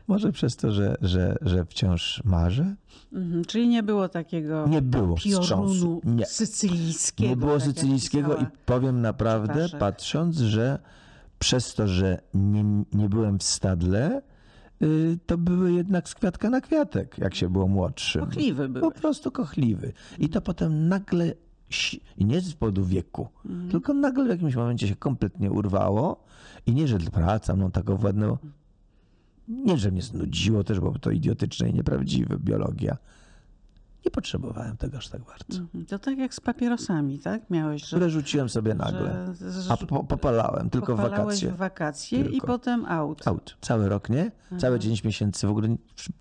Może 0.08 0.32
przez 0.32 0.56
to, 0.56 0.72
że, 0.72 0.96
że, 1.02 1.38
że 1.42 1.66
wciąż 1.66 2.22
marzę? 2.26 2.76
Mhm, 3.14 3.46
czyli 3.46 3.68
nie 3.68 3.84
było 3.84 4.10
takiego 4.10 4.68
Nie 4.68 4.82
było 4.82 5.16
piorunu 5.16 6.02
Nie. 6.04 6.26
sycylijskiego. 6.26 7.30
Nie 7.30 7.36
było 7.38 7.54
tak 7.54 7.62
sycylijskiego 7.68 8.36
i 8.38 8.46
powiem 8.66 9.02
naprawdę, 9.02 9.70
patrząc, 9.80 10.38
że 10.38 10.80
przez 11.42 11.74
to, 11.74 11.88
że 11.88 12.22
nie, 12.34 12.64
nie 12.94 13.10
byłem 13.10 13.40
w 13.40 13.44
stadle, 13.44 14.22
y, 14.82 15.18
to 15.26 15.38
były 15.38 15.74
jednak 15.74 16.10
z 16.10 16.16
kwiatka 16.16 16.50
na 16.50 16.62
kwiatek, 16.62 17.18
jak 17.18 17.36
się 17.36 17.50
było 17.50 17.68
młodszym. 17.68 18.26
Kochliwy 18.26 18.68
Po 18.68 18.74
byłeś. 18.74 18.94
prostu 18.98 19.32
kochliwy. 19.32 19.94
I 20.20 20.30
to 20.30 20.42
potem 20.42 20.88
nagle, 20.88 21.34
nie 22.18 22.42
z 22.42 22.54
powodu 22.54 22.86
wieku, 22.86 23.28
Mhm. 23.46 23.70
tylko 23.72 23.94
nagle 23.94 24.26
w 24.26 24.30
jakimś 24.30 24.56
momencie 24.56 24.88
się 24.88 24.96
kompletnie 24.96 25.52
urwało 25.52 26.24
i 26.66 26.74
nie, 26.74 26.88
że 26.88 26.98
praca 27.00 27.56
mną 27.56 27.72
tak 27.72 27.90
owładnęło, 27.90 28.38
nie, 29.48 29.78
że 29.78 29.92
mnie 29.92 30.02
znudziło 30.02 30.64
też, 30.64 30.80
bo 30.80 31.00
to 31.00 31.12
idiotyczne 31.12 31.70
i 31.70 31.74
nieprawdziwe, 31.74 32.38
biologia. 32.40 32.98
Nie 34.06 34.12
potrzebowałem 34.12 34.78
tego 34.78 34.98
aż 34.98 35.08
tak 35.10 35.22
bardzo. 35.22 35.60
Mhm. 35.62 35.86
To 35.86 36.00
tak 36.00 36.18
jak 36.18 36.34
z 36.34 36.40
papierosami, 36.40 37.20
tak? 37.20 37.50
Miałeś, 37.50 37.82
że, 37.82 37.88
Które 37.88 38.10
rzuciłem 38.10 38.50
sobie 38.50 38.74
nagle. 38.74 39.34
że, 39.42 39.62
że 39.62 39.72
A 39.74 39.78
po, 39.78 40.04
popalałem 40.04 40.70
tylko 40.70 40.96
w 40.96 41.00
wakacje. 41.02 41.52
w 41.52 41.56
wakacje 41.58 42.20
i 42.20 42.24
Tylko. 42.32 42.48
potem 42.48 42.86
out. 42.86 43.28
Out. 43.28 43.58
Cały 43.62 43.90
rok, 43.90 44.10
nie? 44.10 44.32
Całe 44.58 44.80
9 44.80 45.04
miesięcy. 45.04 45.48
W 45.48 45.50
ogóle 45.50 45.70
nie- 45.70 45.78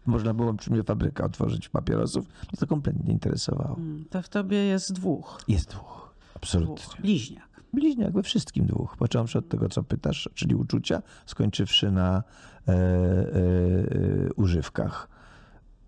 można 0.06 0.34
było 0.34 0.54
przy 0.54 0.72
mnie 0.72 0.82
fabrykę 0.84 1.24
otworzyć 1.24 1.68
papierosów. 1.68 2.26
Mnie 2.26 2.58
to 2.58 2.66
kompletnie 2.66 3.02
nie 3.06 3.12
interesowało. 3.12 3.76
Mm, 3.76 4.04
To 4.10 4.22
w 4.22 4.28
tobie 4.28 4.56
jest 4.56 4.92
dwóch. 4.92 5.40
Jest 5.48 5.70
dwóch. 5.70 6.14
Absolutnie. 6.34 6.76
dwóch. 6.76 7.00
Bliźniak. 7.00 7.50
Bliźniak 7.72 8.12
we 8.12 8.22
wszystkim 8.22 8.66
dwóch. 8.66 8.96
Począwszy 8.96 9.38
od 9.38 9.48
tego, 9.48 9.68
co 9.68 9.82
pytasz, 9.82 10.28
czyli 10.34 10.54
uczucia, 10.54 11.02
skończywszy 11.26 11.90
na 11.90 12.22
e, 12.68 12.72
e, 12.72 12.76
e, 12.76 14.32
używkach. 14.36 15.08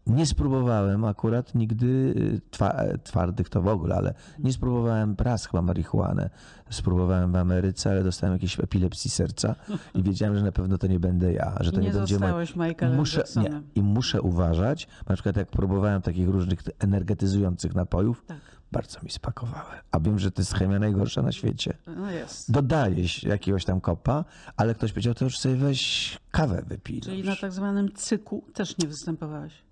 Nie 0.06 0.26
spróbowałem 0.26 1.04
akurat 1.04 1.54
nigdy 1.54 2.14
twa, 2.50 2.70
e, 2.70 2.98
twardych 2.98 3.48
to 3.48 3.62
w 3.62 3.68
ogóle, 3.68 3.94
ale 3.94 4.14
nie 4.38 4.52
spróbowałem 4.52 5.16
pras, 5.16 5.46
chyba 5.46 5.62
marihuanę. 5.62 6.30
Spróbowałem 6.70 7.32
w 7.32 7.36
Ameryce, 7.36 7.90
ale 7.90 8.04
dostałem 8.04 8.32
jakieś 8.32 8.60
epilepsji 8.60 9.10
serca 9.10 9.54
i 9.94 10.02
wiedziałem, 10.02 10.36
że 10.36 10.42
na 10.42 10.52
pewno 10.52 10.78
to 10.78 10.86
nie 10.86 11.00
będę 11.00 11.32
ja, 11.32 11.56
że 11.60 11.72
to 11.72 11.80
nie, 11.80 11.86
nie 11.86 11.92
będzie 11.92 12.18
moje. 12.18 12.46
Michaelem 12.56 12.96
Muszę, 12.96 13.24
nie. 13.36 13.62
I 13.74 13.82
muszę 13.82 14.22
uważać, 14.22 14.88
na 15.08 15.14
przykład 15.14 15.36
jak 15.36 15.48
próbowałem 15.48 16.02
takich 16.02 16.28
różnych 16.28 16.58
energetyzujących 16.78 17.74
napojów, 17.74 18.24
Tak. 18.26 18.38
bardzo 18.72 18.98
mi 19.02 19.10
spakowały. 19.10 19.74
A 19.90 20.00
wiem, 20.00 20.18
że 20.18 20.30
to 20.30 20.42
jest 20.42 20.54
chemia 20.54 20.78
najgorsza 20.78 21.22
na 21.22 21.32
świecie. 21.32 21.74
No 21.96 22.10
jest. 22.10 22.52
Dodaje 22.52 23.08
się 23.08 23.28
jakiegoś 23.28 23.64
tam 23.64 23.80
kopa, 23.80 24.24
ale 24.56 24.74
ktoś 24.74 24.92
powiedział, 24.92 25.14
to 25.14 25.24
już 25.24 25.38
sobie 25.38 25.56
weź 25.56 26.18
kawę 26.30 26.62
wypij. 26.66 27.00
Czyli 27.00 27.24
na 27.24 27.36
tak 27.36 27.52
zwanym 27.52 27.92
cyku 27.94 28.44
też 28.54 28.78
nie 28.78 28.88
występowałeś. 28.88 29.62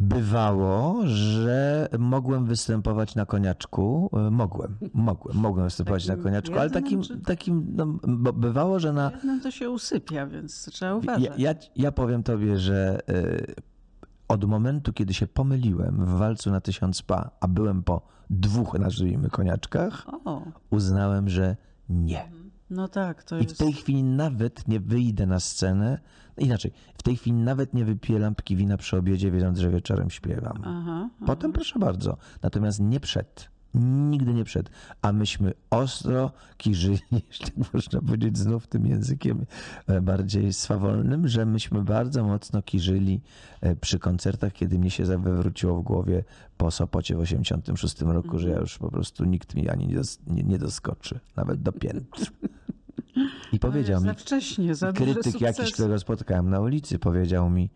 Bywało, 0.00 1.02
że 1.06 1.88
mogłem 1.98 2.44
występować 2.46 3.14
na 3.14 3.26
koniaczku. 3.26 4.10
E, 4.26 4.30
Mogłem, 4.30 4.76
mogłem, 4.94 5.36
mogłem 5.36 5.64
występować 5.66 6.06
Takim 6.06 6.18
na 6.18 6.22
koniaczku, 6.24 6.58
ale 6.58 6.70
takim, 6.70 7.02
czy- 7.02 7.20
takim 7.20 7.66
no, 7.76 7.86
bo 8.08 8.32
bywało, 8.32 8.78
że 8.80 8.92
na, 8.92 9.10
Jednym 9.10 9.40
to 9.40 9.50
się 9.50 9.70
usypia, 9.70 10.26
więc 10.26 10.64
trzeba 10.72 10.94
uważać. 10.94 11.24
Ja, 11.24 11.32
ja, 11.52 11.54
ja 11.76 11.92
powiem 11.92 12.22
tobie, 12.22 12.58
że 12.58 12.98
y, 13.10 13.54
od 14.28 14.44
momentu, 14.44 14.92
kiedy 14.92 15.14
się 15.14 15.26
pomyliłem 15.26 16.04
w 16.06 16.08
walcu 16.08 16.50
na 16.50 16.60
tysiąc 16.60 17.02
pa, 17.02 17.30
a 17.40 17.48
byłem 17.48 17.82
po 17.82 18.02
dwóch, 18.30 18.78
nazwijmy, 18.78 19.30
koniaczkach, 19.30 20.06
O, 20.24 20.42
uznałem, 20.70 21.28
że 21.28 21.56
nie. 21.88 22.30
no 22.70 22.88
tak, 22.88 23.22
to 23.24 23.38
I 23.38 23.40
w 23.40 23.48
jest... 23.48 23.58
tej 23.58 23.72
chwili 23.72 24.02
nawet 24.04 24.68
nie 24.68 24.80
wyjdę 24.80 25.26
na 25.26 25.40
scenę. 25.40 25.98
Inaczej, 26.38 26.72
w 26.98 27.02
tej 27.02 27.16
chwili 27.16 27.36
nawet 27.36 27.74
nie 27.74 27.84
wypiję 27.84 28.18
lampki 28.18 28.56
wina 28.56 28.76
przy 28.76 28.96
obiedzie, 28.96 29.30
wiedząc, 29.30 29.58
że 29.58 29.70
wieczorem 29.70 30.10
śpiewam. 30.10 30.62
Aha, 30.64 31.08
Potem 31.26 31.52
proszę 31.52 31.78
bardzo. 31.78 32.16
Natomiast 32.42 32.80
nie 32.80 33.00
przed. 33.00 33.48
Nigdy 34.10 34.34
nie 34.34 34.44
przed. 34.44 34.70
A 35.02 35.12
myśmy 35.12 35.52
ostro 35.70 36.32
kiżyli, 36.56 36.98
jeśli 37.30 37.52
można 37.74 38.00
powiedzieć 38.00 38.38
znów 38.38 38.66
tym 38.66 38.86
językiem 38.86 39.46
e, 39.86 40.00
bardziej 40.00 40.52
swawolnym, 40.52 41.28
że 41.28 41.46
myśmy 41.46 41.84
bardzo 41.84 42.24
mocno 42.24 42.62
kiżyli 42.62 43.20
e, 43.60 43.76
przy 43.76 43.98
koncertach, 43.98 44.52
kiedy 44.52 44.78
mnie 44.78 44.90
się 44.90 45.06
zawróciło 45.06 45.80
w 45.80 45.84
głowie 45.84 46.24
po 46.56 46.70
Sopocie 46.70 47.16
w 47.16 47.20
86 47.20 48.00
roku, 48.00 48.38
że 48.38 48.48
ja 48.50 48.58
już 48.58 48.78
po 48.78 48.90
prostu 48.90 49.24
nikt 49.24 49.54
mi 49.54 49.68
ani 49.68 49.86
nie, 49.86 49.94
dos- 49.94 50.18
nie, 50.26 50.58
doskoczy, 50.58 51.20
nawet 51.36 51.62
do 51.62 51.72
pięt. 51.72 52.06
I 53.58 53.60
powiedział 53.60 54.00
mi, 54.00 54.14
wcześnie, 54.14 54.74
za 54.74 54.92
krytyk 54.92 55.40
jakiś, 55.40 55.72
którego 55.72 55.98
spotkałem 55.98 56.50
na 56.50 56.60
ulicy, 56.60 56.98
powiedział 56.98 57.50
mi, 57.50 57.70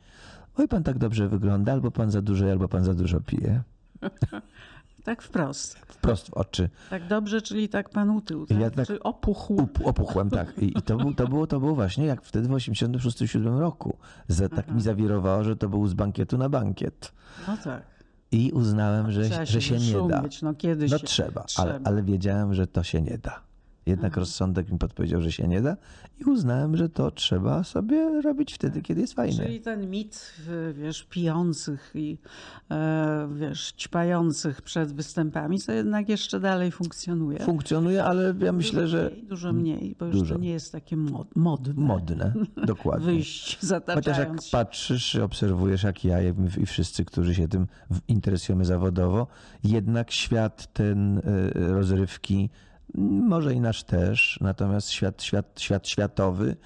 oj 0.59 0.69
pan 0.69 0.83
tak 0.83 0.99
dobrze 0.99 1.29
wygląda, 1.29 1.73
albo 1.73 1.91
pan 1.91 2.11
za 2.11 2.23
dużo, 2.23 2.51
albo 2.51 2.69
pan 2.69 2.85
za 2.85 2.95
dużo 2.95 3.21
pije. 3.21 3.63
Tak 5.05 5.23
wprost. 5.23 5.79
Wprost 5.79 6.29
w 6.31 6.35
oczy. 6.35 6.71
Tak 6.91 7.09
dobrze, 7.09 7.43
czyli 7.43 7.69
tak 7.69 7.89
pan 7.91 8.11
utył, 8.11 8.47
tak? 8.47 8.59
Ja 8.59 8.71
tak- 8.71 8.87
Czy 8.87 9.03
opuchł. 9.03 9.55
Up, 9.55 9.85
opuchłem, 9.85 10.31
tak. 10.31 10.59
I, 10.59 10.79
i 10.79 10.83
to, 10.83 10.97
był, 10.97 11.15
to, 11.15 11.29
było, 11.29 11.47
to 11.47 11.61
było 11.61 11.75
właśnie 11.75 12.07
jak 12.07 12.23
wtedy 12.23 12.49
w 12.49 12.51
86-7 12.51 13.59
roku. 13.59 13.97
Za, 14.29 14.49
tak 14.49 14.71
mi 14.75 14.81
zawirowało, 14.81 15.45
że 15.45 15.57
to 15.57 15.69
był 15.69 15.87
z 15.87 15.95
bankietu 15.95 16.39
na 16.39 16.49
bankiet. 16.49 17.13
No 17.49 17.57
tak. 17.65 17.83
I 18.33 18.51
uznałem, 18.53 19.07
Trzeba 19.11 19.25
że, 19.29 19.47
że 19.47 19.61
się 19.61 19.79
nie 19.79 19.93
da. 19.93 20.03
wyszumieć, 20.03 20.43
No 20.43 20.55
kiedyś 20.55 20.91
No 20.91 20.99
się... 20.99 21.07
trzeba, 21.07 21.41
ale, 21.41 21.47
trzeba. 21.73 21.91
ale 21.91 22.03
wiedziałem, 22.03 22.55
że 22.55 22.67
to 22.67 22.83
się 22.83 23.03
nie 23.03 23.19
da. 23.19 23.41
Jednak 23.87 24.17
rozsądek 24.17 24.73
mi 24.73 24.79
podpowiedział, 24.79 25.21
że 25.23 25.33
się 25.33 25.49
nie 25.49 25.61
da 25.63 25.77
i 26.21 26.25
uznałem, 26.25 26.77
że 26.77 26.89
to 26.89 27.11
trzeba 27.11 27.65
sobie 27.65 28.21
robić 28.23 28.55
wtedy, 28.55 28.83
kiedy 28.83 29.01
jest 29.01 29.13
fajne. 29.15 29.45
Czyli 29.45 29.61
ten 29.61 29.91
mit, 29.91 30.33
wiesz, 30.73 31.03
pijących 31.11 31.91
i 31.95 32.19
e, 32.71 33.29
wiesz, 33.35 33.73
ćpających 33.73 34.63
przed 34.63 34.93
występami, 34.93 35.61
to 35.61 35.73
jednak 35.73 36.09
jeszcze 36.09 36.41
dalej 36.41 36.73
funkcjonuje. 36.73 37.39
Funkcjonuje, 37.39 38.05
ale 38.05 38.35
ja 38.41 38.53
myślę, 38.53 38.81
dużo 38.83 38.87
że 38.99 39.11
Mniej, 39.11 39.23
dużo 39.27 39.53
mniej, 39.53 39.97
bo 39.99 40.07
już 40.07 40.19
Dużo. 40.19 40.35
to 40.35 40.41
nie 40.41 40.51
jest 40.51 40.73
takie 40.73 40.97
mod, 40.97 41.37
modne. 41.37 41.75
modne, 41.77 42.33
dokładnie. 42.67 43.07
Wyjść 43.07 43.59
zataczając 43.61 44.07
Chociaż 44.07 44.19
jak 44.19 44.43
się. 44.43 44.51
patrzysz, 44.53 45.17
obserwujesz, 45.17 45.83
jak 45.83 46.05
ja 46.05 46.19
i 46.61 46.67
wszyscy, 46.67 47.05
którzy 47.05 47.35
się 47.35 47.49
tym 47.49 47.67
interesujemy 48.09 48.65
zawodowo, 48.65 49.27
jednak 49.65 50.11
świat 50.11 50.73
ten 50.73 51.19
y, 51.19 51.23
rozrywki, 51.55 52.43
m, 52.43 52.49
może 53.01 53.55
i 53.55 53.61
nasz 53.61 53.85
też, 53.85 54.39
natomiast 54.41 54.91
świat, 54.91 55.23
świat, 55.23 55.61
świat 55.61 55.89
światowy 55.89 56.57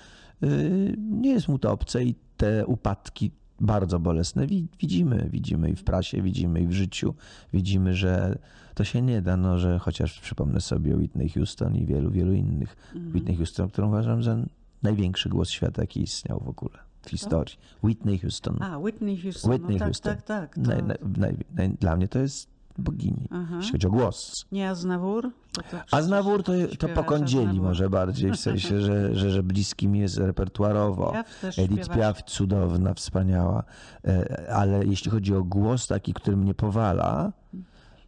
y, 0.42 0.94
nie 0.98 1.30
jest 1.30 1.48
mu 1.48 1.58
to 1.58 1.72
obce 1.72 2.04
i 2.04 2.14
te 2.36 2.66
upadki 2.66 3.30
bardzo 3.60 4.00
bolesne 4.00 4.46
wi- 4.46 4.68
widzimy, 4.80 5.28
widzimy 5.30 5.70
i 5.70 5.76
w 5.76 5.84
prasie, 5.84 6.22
widzimy 6.22 6.60
i 6.60 6.66
w 6.66 6.72
życiu, 6.72 7.14
widzimy, 7.52 7.94
że 7.94 8.38
to 8.74 8.84
się 8.84 9.02
nie 9.02 9.22
da, 9.22 9.36
no, 9.36 9.58
że 9.58 9.78
chociaż 9.78 10.20
przypomnę 10.20 10.60
sobie 10.60 10.96
Whitney 10.96 11.28
Houston 11.28 11.76
i 11.76 11.86
wielu, 11.86 12.10
wielu 12.10 12.32
innych. 12.32 12.76
Mhm. 12.94 13.14
Whitney 13.14 13.36
Houston, 13.36 13.68
którą 13.68 13.88
uważam 13.88 14.22
za 14.22 14.36
największy 14.82 15.28
głos 15.28 15.50
świata, 15.50 15.82
jaki 15.82 16.02
istniał 16.02 16.40
w 16.44 16.48
ogóle 16.48 16.78
w 17.02 17.10
historii. 17.10 17.54
Whitney 17.82 18.18
Houston. 18.18 18.62
A, 18.62 18.78
Whitney 18.78 19.16
Houston. 19.16 19.52
Whitney 19.52 19.72
no, 19.72 19.78
tak, 19.78 19.86
Houston. 19.88 20.16
tak, 20.16 20.22
tak. 20.22 20.54
To... 20.54 20.60
Naj, 20.60 20.82
naj, 20.82 20.98
naj, 21.18 21.36
naj, 21.54 21.70
dla 21.70 21.96
mnie 21.96 22.08
to 22.08 22.18
jest 22.18 22.55
bogini, 22.78 23.28
Aha. 23.30 23.56
jeśli 23.56 23.72
chodzi 23.72 23.86
o 23.86 23.90
głos. 23.90 24.44
Nie 24.52 24.70
Aznawur? 24.70 25.30
To 25.52 25.60
A 25.60 25.84
przecież 25.84 26.04
Znawór 26.04 26.42
to, 26.42 26.52
to 26.78 26.88
pokądzieli 26.88 27.46
Aznawur. 27.46 27.62
może 27.62 27.90
bardziej, 27.90 28.32
w 28.32 28.36
sensie, 28.36 28.80
że, 28.80 29.14
że, 29.14 29.30
że 29.30 29.42
bliskim 29.42 29.96
jest 29.96 30.18
repertuarowo. 30.18 31.12
Edith. 31.58 31.88
Piaf 31.88 32.22
cudowna, 32.22 32.94
wspaniała, 32.94 33.64
E, 34.06 34.50
ale 34.52 34.84
jeśli 34.86 35.10
chodzi 35.10 35.34
o 35.34 35.44
głos 35.44 35.86
taki, 35.86 36.14
który 36.14 36.36
mnie 36.36 36.54
powala 36.54 37.32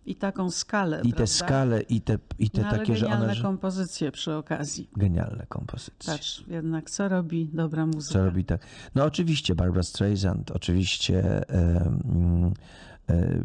I 0.07 0.17
taką 0.17 0.51
skalę, 0.51 0.97
i 0.97 1.01
prawda? 1.01 1.19
te 1.19 1.27
skale 1.27 1.81
i 1.81 2.01
te, 2.01 2.19
i 2.39 2.51
te 2.51 2.63
no, 2.63 2.71
takie, 2.71 2.97
że 2.97 3.05
genialne 3.05 3.25
one... 3.25 3.35
Że... 3.35 3.43
kompozycje 3.43 4.13
przy 4.13 4.35
okazji. 4.35 4.91
Genialne 4.97 5.47
kompozycje. 5.49 6.13
Patrz, 6.13 6.45
jednak 6.49 6.91
co 6.91 7.09
robi 7.09 7.51
dobra 7.53 7.87
muzyka. 7.87 8.13
Co 8.13 8.25
robi 8.25 8.45
tak? 8.45 8.61
No 8.95 9.05
oczywiście 9.05 9.55
Barbara 9.55 9.83
Streisand, 9.83 10.51
oczywiście 10.51 11.49
e, 11.51 11.91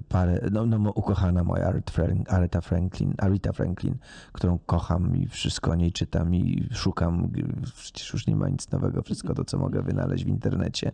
parę, 0.10 0.40
no, 0.52 0.66
no 0.66 0.92
ukochana 0.92 1.44
moja 1.44 1.68
Aretha 1.68 1.92
Frank- 1.92 2.34
Aretha 2.34 2.62
Franklin, 2.62 3.14
Aretha 3.18 3.52
Franklin, 3.54 3.98
którą 4.32 4.60
kocham 4.66 5.18
i 5.18 5.28
wszystko 5.28 5.72
o 5.72 5.76
niej 5.76 5.92
czytam 5.92 6.36
i 6.36 6.70
szukam, 6.72 7.32
przecież 7.76 8.14
już 8.14 8.28
nie 8.28 8.36
ma 8.36 8.50
nic 8.50 8.72
nowego, 8.72 9.02
wszystko 9.02 9.34
to, 9.34 9.46
co 9.46 9.58
mogę 9.58 9.82
wynaleźć 9.82 10.26
w 10.26 10.28
internecie, 10.28 10.92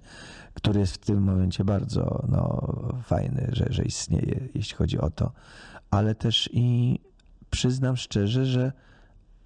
który 0.53 0.79
jest 0.79 0.93
w 0.93 0.97
tym 0.97 1.23
momencie 1.23 1.63
bardzo 1.63 2.25
no, 2.29 2.73
fajny, 3.03 3.49
że, 3.51 3.65
że 3.69 3.83
istnieje, 3.83 4.47
jeśli 4.55 4.75
chodzi 4.75 4.99
o 4.99 5.09
to, 5.09 5.31
ale 5.91 6.15
też 6.15 6.49
i 6.53 6.99
przyznam 7.49 7.97
szczerze, 7.97 8.45
że 8.45 8.71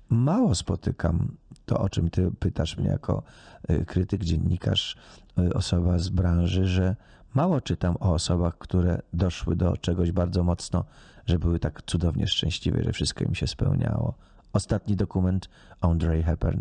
mało 0.10 0.56
spotykam 0.56 1.36
to, 1.66 1.80
o 1.80 1.90
czym 1.90 2.10
ty 2.10 2.32
pytasz 2.40 2.78
mnie 2.78 2.88
jako 2.88 3.24
y, 3.70 3.86
krytyk, 3.86 4.24
dziennikarz, 4.24 4.96
y, 5.40 5.54
osoba 5.54 6.00
z 6.00 6.10
branży, 6.10 6.66
że 6.66 6.96
mało 7.34 7.62
czytam 7.62 7.96
o 8.00 8.14
osobach, 8.14 8.58
które 8.58 9.02
doszły 9.14 9.56
do 9.56 9.78
czegoś 9.78 10.12
bardzo 10.12 10.44
mocno, 10.44 10.86
że 11.26 11.40
były 11.40 11.60
tak 11.60 11.82
cudownie 11.86 12.28
szczęśliwe, 12.28 12.84
że 12.84 12.92
wszystko 12.92 13.24
im 13.24 13.36
się 13.36 13.48
spełniało. 13.48 14.14
Ostatni 14.54 14.96
dokument 14.96 15.50
Audrey 15.82 16.24
Hepburn 16.24 16.60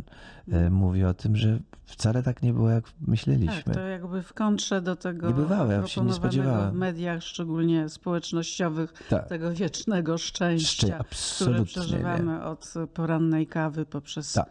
y, 0.52 0.70
mówi 0.70 1.04
o 1.04 1.14
tym, 1.14 1.36
że 1.36 1.58
wcale 1.84 2.22
tak 2.22 2.42
nie 2.42 2.52
było, 2.52 2.70
jak 2.70 2.84
myśleliśmy. 3.00 3.62
Tak, 3.64 3.74
to 3.74 3.80
jakby 3.80 4.22
w 4.22 4.32
kontrze 4.32 4.82
do 4.82 4.96
tego 4.96 5.28
Niebywałe, 5.28 5.74
ja 5.74 5.86
się 5.86 6.04
nie 6.04 6.12
spodziewałem. 6.12 6.70
w 6.70 6.74
mediach, 6.78 7.22
szczególnie 7.22 7.88
społecznościowych, 7.88 8.92
Tak. 9.10 9.28
tego 9.28 9.52
wiecznego 9.52 10.18
szczęścia, 10.18 10.86
Szczę- 11.10 11.44
które 11.44 11.64
przeżywamy 11.64 12.44
od 12.44 12.74
porannej 12.94 13.46
kawy 13.46 13.86
poprzez 13.86 14.32
Tak. 14.32 14.46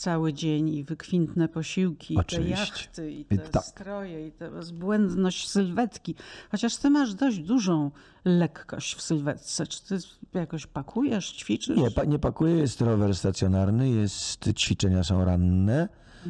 Cały 0.00 0.32
dzień 0.32 0.68
i 0.68 0.84
wykwintne 0.84 1.48
posiłki, 1.48 2.14
i 2.14 2.16
te 2.16 2.20
Oczywiście. 2.20 2.50
jachty, 2.60 3.12
i 3.12 3.20
I 3.20 3.24
te 3.24 3.38
tak. 3.38 3.64
stroje, 3.64 4.28
i 4.28 4.32
ta 4.32 4.50
bezbłędność 4.50 5.48
sylwetki. 5.48 6.14
Chociaż 6.50 6.76
ty 6.76 6.90
masz 6.90 7.14
dość 7.14 7.38
dużą 7.38 7.90
lekkość 8.24 8.94
w 8.94 9.02
sylwetce. 9.02 9.66
Czy 9.66 9.82
ty 9.84 9.98
jakoś 10.34 10.66
pakujesz, 10.66 11.32
ćwiczysz? 11.32 11.76
Nie, 11.76 11.90
pa, 11.90 12.04
nie 12.04 12.18
pakuję, 12.18 12.54
jest 12.54 12.80
rower 12.80 13.14
stacjonarny, 13.16 13.90
jest, 13.90 14.52
ćwiczenia 14.54 15.04
są 15.04 15.24
ranne 15.24 15.88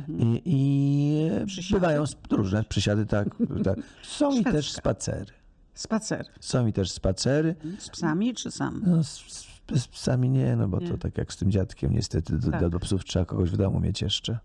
i, 0.09 0.43
i 0.45 1.21
Mhm. 1.25 1.47
Przysiady? 1.47 1.81
bywają 1.81 2.05
różne 2.31 2.65
przysiady, 2.65 3.07
tak. 3.07 3.29
tak. 3.65 3.79
Są 4.03 4.33
i 4.33 4.45
też 4.45 4.67
Szwedzka. 4.67 4.81
spacery. 4.81 5.33
Spacer. 5.75 6.27
Są 6.41 6.67
i 6.67 6.73
też 6.73 6.91
spacery. 6.91 7.55
Z 7.79 7.89
psami 7.91 8.35
czy 8.35 8.51
sam? 8.51 8.83
No, 8.87 9.05
z, 9.05 9.47
z, 9.79 9.89
psami 9.89 10.31
nie, 10.31 10.57
no 10.57 10.69
bo 10.69 10.81
Nie. 10.81 10.89
to 10.89 10.99
tak 10.99 11.19
jak 11.19 11.33
z 11.33 11.37
tym 11.37 11.51
dziadkiem, 11.51 11.93
niestety 11.93 12.39
do, 12.39 12.51
Tak. 12.51 12.69
do, 12.69 12.79
psów 12.81 13.05
trzeba 13.05 13.25
kogoś 13.25 13.51
w 13.51 13.57
domu 13.57 13.81
mieć 13.81 14.03
jeszcze. 14.03 14.39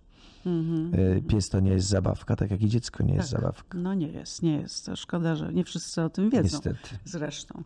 E, 0.93 1.21
Pies 1.21 1.49
to 1.49 1.59
nie 1.59 1.71
jest 1.71 1.87
zabawka, 1.87 2.35
tak 2.35 2.51
jak 2.51 2.61
i 2.61 2.69
dziecko 2.69 3.03
nie 3.03 3.13
jest 3.13 3.31
Tak. 3.31 3.41
zabawka. 3.41 3.77
No 3.77 3.93
nie 3.93 4.07
jest, 4.07 4.43
nie 4.43 4.57
jest. 4.57 4.85
To 4.85 4.95
szkoda, 4.95 5.35
że 5.35 5.53
nie 5.53 5.63
wszyscy 5.63 6.01
o 6.01 6.09
tym 6.09 6.29
wiedzą. 6.29 6.43
Niestety. 6.43 6.97
Zresztą. 7.05 7.63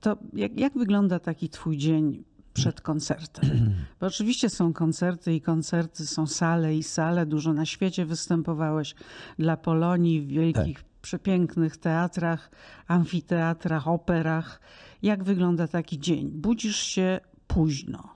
To 0.00 0.16
jak, 0.32 0.60
jak 0.60 0.74
wygląda 0.74 1.18
taki 1.18 1.48
twój 1.48 1.76
dzień 1.76 2.24
przed 2.54 2.80
koncertem? 2.80 3.50
Bo 4.00 4.06
oczywiście 4.06 4.50
są 4.50 4.72
koncerty 4.72 5.34
i 5.34 5.40
koncerty, 5.40 6.06
są 6.06 6.26
sale 6.26 6.76
i 6.76 6.82
sale. 6.82 7.26
Dużo 7.26 7.52
na 7.52 7.66
świecie 7.66 8.06
występowałeś 8.06 8.94
dla 9.38 9.56
Polonii 9.56 10.20
w 10.20 10.26
wielkich, 10.26 10.78
Tak. 10.78 10.88
przepięknych 11.02 11.76
teatrach, 11.76 12.50
amfiteatrach, 12.86 13.88
operach. 13.88 14.60
Jak 15.02 15.24
wygląda 15.24 15.68
taki 15.68 15.98
dzień? 16.00 16.30
Budzisz 16.30 16.76
się 16.76 17.20
późno. 17.46 18.08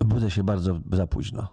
Budzę 0.00 0.30
się 0.30 0.44
bardzo 0.44 0.80
za 0.92 1.06
późno. 1.06 1.48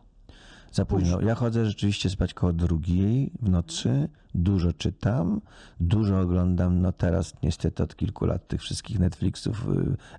Za 0.71 0.85
późno. 0.85 1.21
Ja 1.21 1.35
chodzę 1.35 1.65
rzeczywiście 1.65 2.09
spać 2.09 2.33
koło 2.33 2.53
drugiej 2.53 3.31
w 3.41 3.49
nocy, 3.49 4.09
dużo 4.35 4.73
czytam, 4.73 5.41
dużo 5.79 6.19
oglądam, 6.19 6.81
no 6.81 6.91
teraz 6.91 7.33
niestety 7.43 7.83
od 7.83 7.95
kilku 7.95 8.25
lat 8.25 8.47
tych 8.47 8.61
wszystkich 8.61 8.99
Netflixów, 8.99 9.67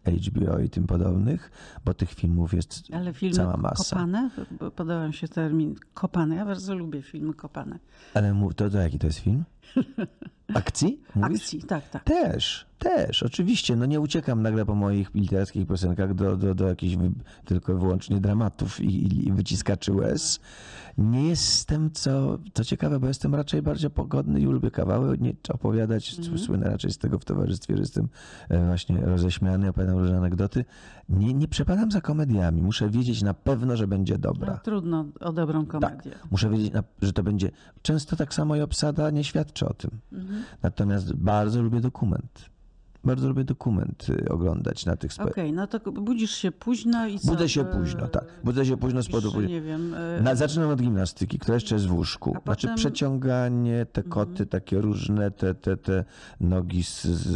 y, 0.06 0.10
HBO 0.12 0.58
i 0.58 0.70
tym 0.70 0.86
podobnych, 0.86 1.50
bo 1.84 1.94
tych 1.94 2.10
filmów 2.14 2.54
jest 2.54 2.82
Ale 2.92 3.12
filmy 3.12 3.34
cała 3.36 3.56
masa. 3.56 3.96
kopane? 3.96 4.30
Podoba 4.76 5.06
mi 5.08 5.14
się 5.14 5.28
termin 5.28 5.74
kopane. 5.94 6.34
Ja 6.36 6.44
bardzo 6.44 6.74
lubię 6.74 7.02
filmy 7.02 7.34
kopane. 7.34 7.78
Ale 8.14 8.34
mów- 8.34 8.54
to, 8.54 8.70
to 8.70 8.78
jaki 8.78 8.98
to 8.98 9.06
jest 9.06 9.18
film? 9.18 9.44
Akcji? 10.54 11.00
Mówisz? 11.14 11.40
Akcji, 11.40 11.62
tak, 11.62 11.88
tak. 11.88 12.04
Też, 12.04 12.66
też, 12.78 13.22
oczywiście. 13.22 13.76
No 13.76 13.86
nie 13.86 14.00
uciekam 14.00 14.42
nagle 14.42 14.66
po 14.66 14.74
moich 14.74 15.14
literackich 15.14 15.66
piosenkach 15.66 16.14
do, 16.14 16.36
do, 16.36 16.54
do 16.54 16.68
jakichś 16.68 16.96
wy, 16.96 17.10
tylko 17.44 17.78
wyłącznie 17.78 18.20
dramatów 18.20 18.80
i, 18.80 18.86
i, 18.86 19.28
i 19.28 19.32
wyciskaczy 19.32 19.92
łez. 19.92 20.40
Nie 20.98 21.28
jestem, 21.28 21.90
co, 21.90 22.38
co 22.54 22.64
ciekawe, 22.64 23.00
bo 23.00 23.06
jestem 23.08 23.34
raczej 23.34 23.62
bardzo 23.62 23.90
pogodny 23.90 24.40
i 24.40 24.44
lubię 24.44 24.70
kawały 24.70 25.18
nie, 25.18 25.32
opowiadać. 25.48 26.16
Słynę 26.36 26.70
raczej 26.70 26.90
z 26.90 26.98
tego 26.98 27.18
w 27.18 27.24
towarzystwie, 27.24 27.76
że 27.76 27.80
jestem 27.82 28.08
e, 28.48 28.66
właśnie 28.66 29.00
roześmiany, 29.00 29.68
opowiadam 29.68 29.98
różne 29.98 30.16
anegdoty. 30.18 30.64
Nie, 31.08 31.34
nie 31.34 31.48
przepadam 31.48 31.90
za 31.90 32.00
komediami. 32.00 32.62
Muszę 32.62 32.90
wiedzieć 32.90 33.22
na 33.22 33.34
pewno, 33.34 33.76
że 33.76 33.86
będzie 33.88 34.18
dobra. 34.18 34.52
No, 34.52 34.58
trudno 34.58 35.04
o 35.20 35.32
dobrą 35.32 35.66
Tak, 35.66 35.70
komedię. 35.80 36.12
muszę 36.30 36.50
wiedzieć, 36.50 36.72
że 37.02 37.12
to 37.12 37.22
będzie. 37.22 37.50
Często 37.82 38.16
tak 38.16 38.34
samo 38.34 38.56
i 38.56 38.60
obsada 38.60 39.10
nie 39.10 39.24
świadczy 39.24 39.68
o 39.68 39.74
tym. 39.74 39.90
Natomiast 40.62 41.12
bardzo 41.14 41.62
lubię 41.62 41.80
dokument. 41.80 42.50
Bardzo 43.04 43.28
lubię 43.28 43.44
dokument 43.44 44.06
y, 44.08 44.28
oglądać 44.28 44.86
na 44.86 44.96
tych 44.96 45.12
spe... 45.12 45.24
Okej, 45.24 45.52
no 45.52 45.66
to 45.66 45.92
budzisz 45.92 46.30
się 46.30 46.52
późno 46.52 47.06
i 47.06 47.18
co? 47.18 47.32
Budzę 47.32 47.48
się 47.48 47.64
późno, 47.64 48.08
tak. 48.08 48.24
Budzę 48.44 48.66
się 48.66 48.76
późno 48.76 49.02
z 49.02 49.08
powodu. 49.08 49.40
Nie 49.40 49.60
wiem. 49.60 49.94
e, 49.94 50.20
Na, 50.22 50.34
zaczynam 50.34 50.70
od 50.70 50.80
gimnastyki, 50.82 51.38
która 51.38 51.54
jeszcze 51.54 51.74
jest 51.74 51.86
w 51.86 51.92
łóżku. 51.94 52.36
A 52.36 52.40
Znaczy 52.44 52.66
potem- 52.66 52.76
przeciąganie, 52.76 53.86
te 53.92 54.02
koty 54.02 54.46
takie 54.46 54.80
różne, 54.80 55.30
te, 55.30 55.54
te, 55.54 55.76
te 55.76 56.04
nogi 56.40 56.84
z, 56.84 57.04
z 57.04 57.34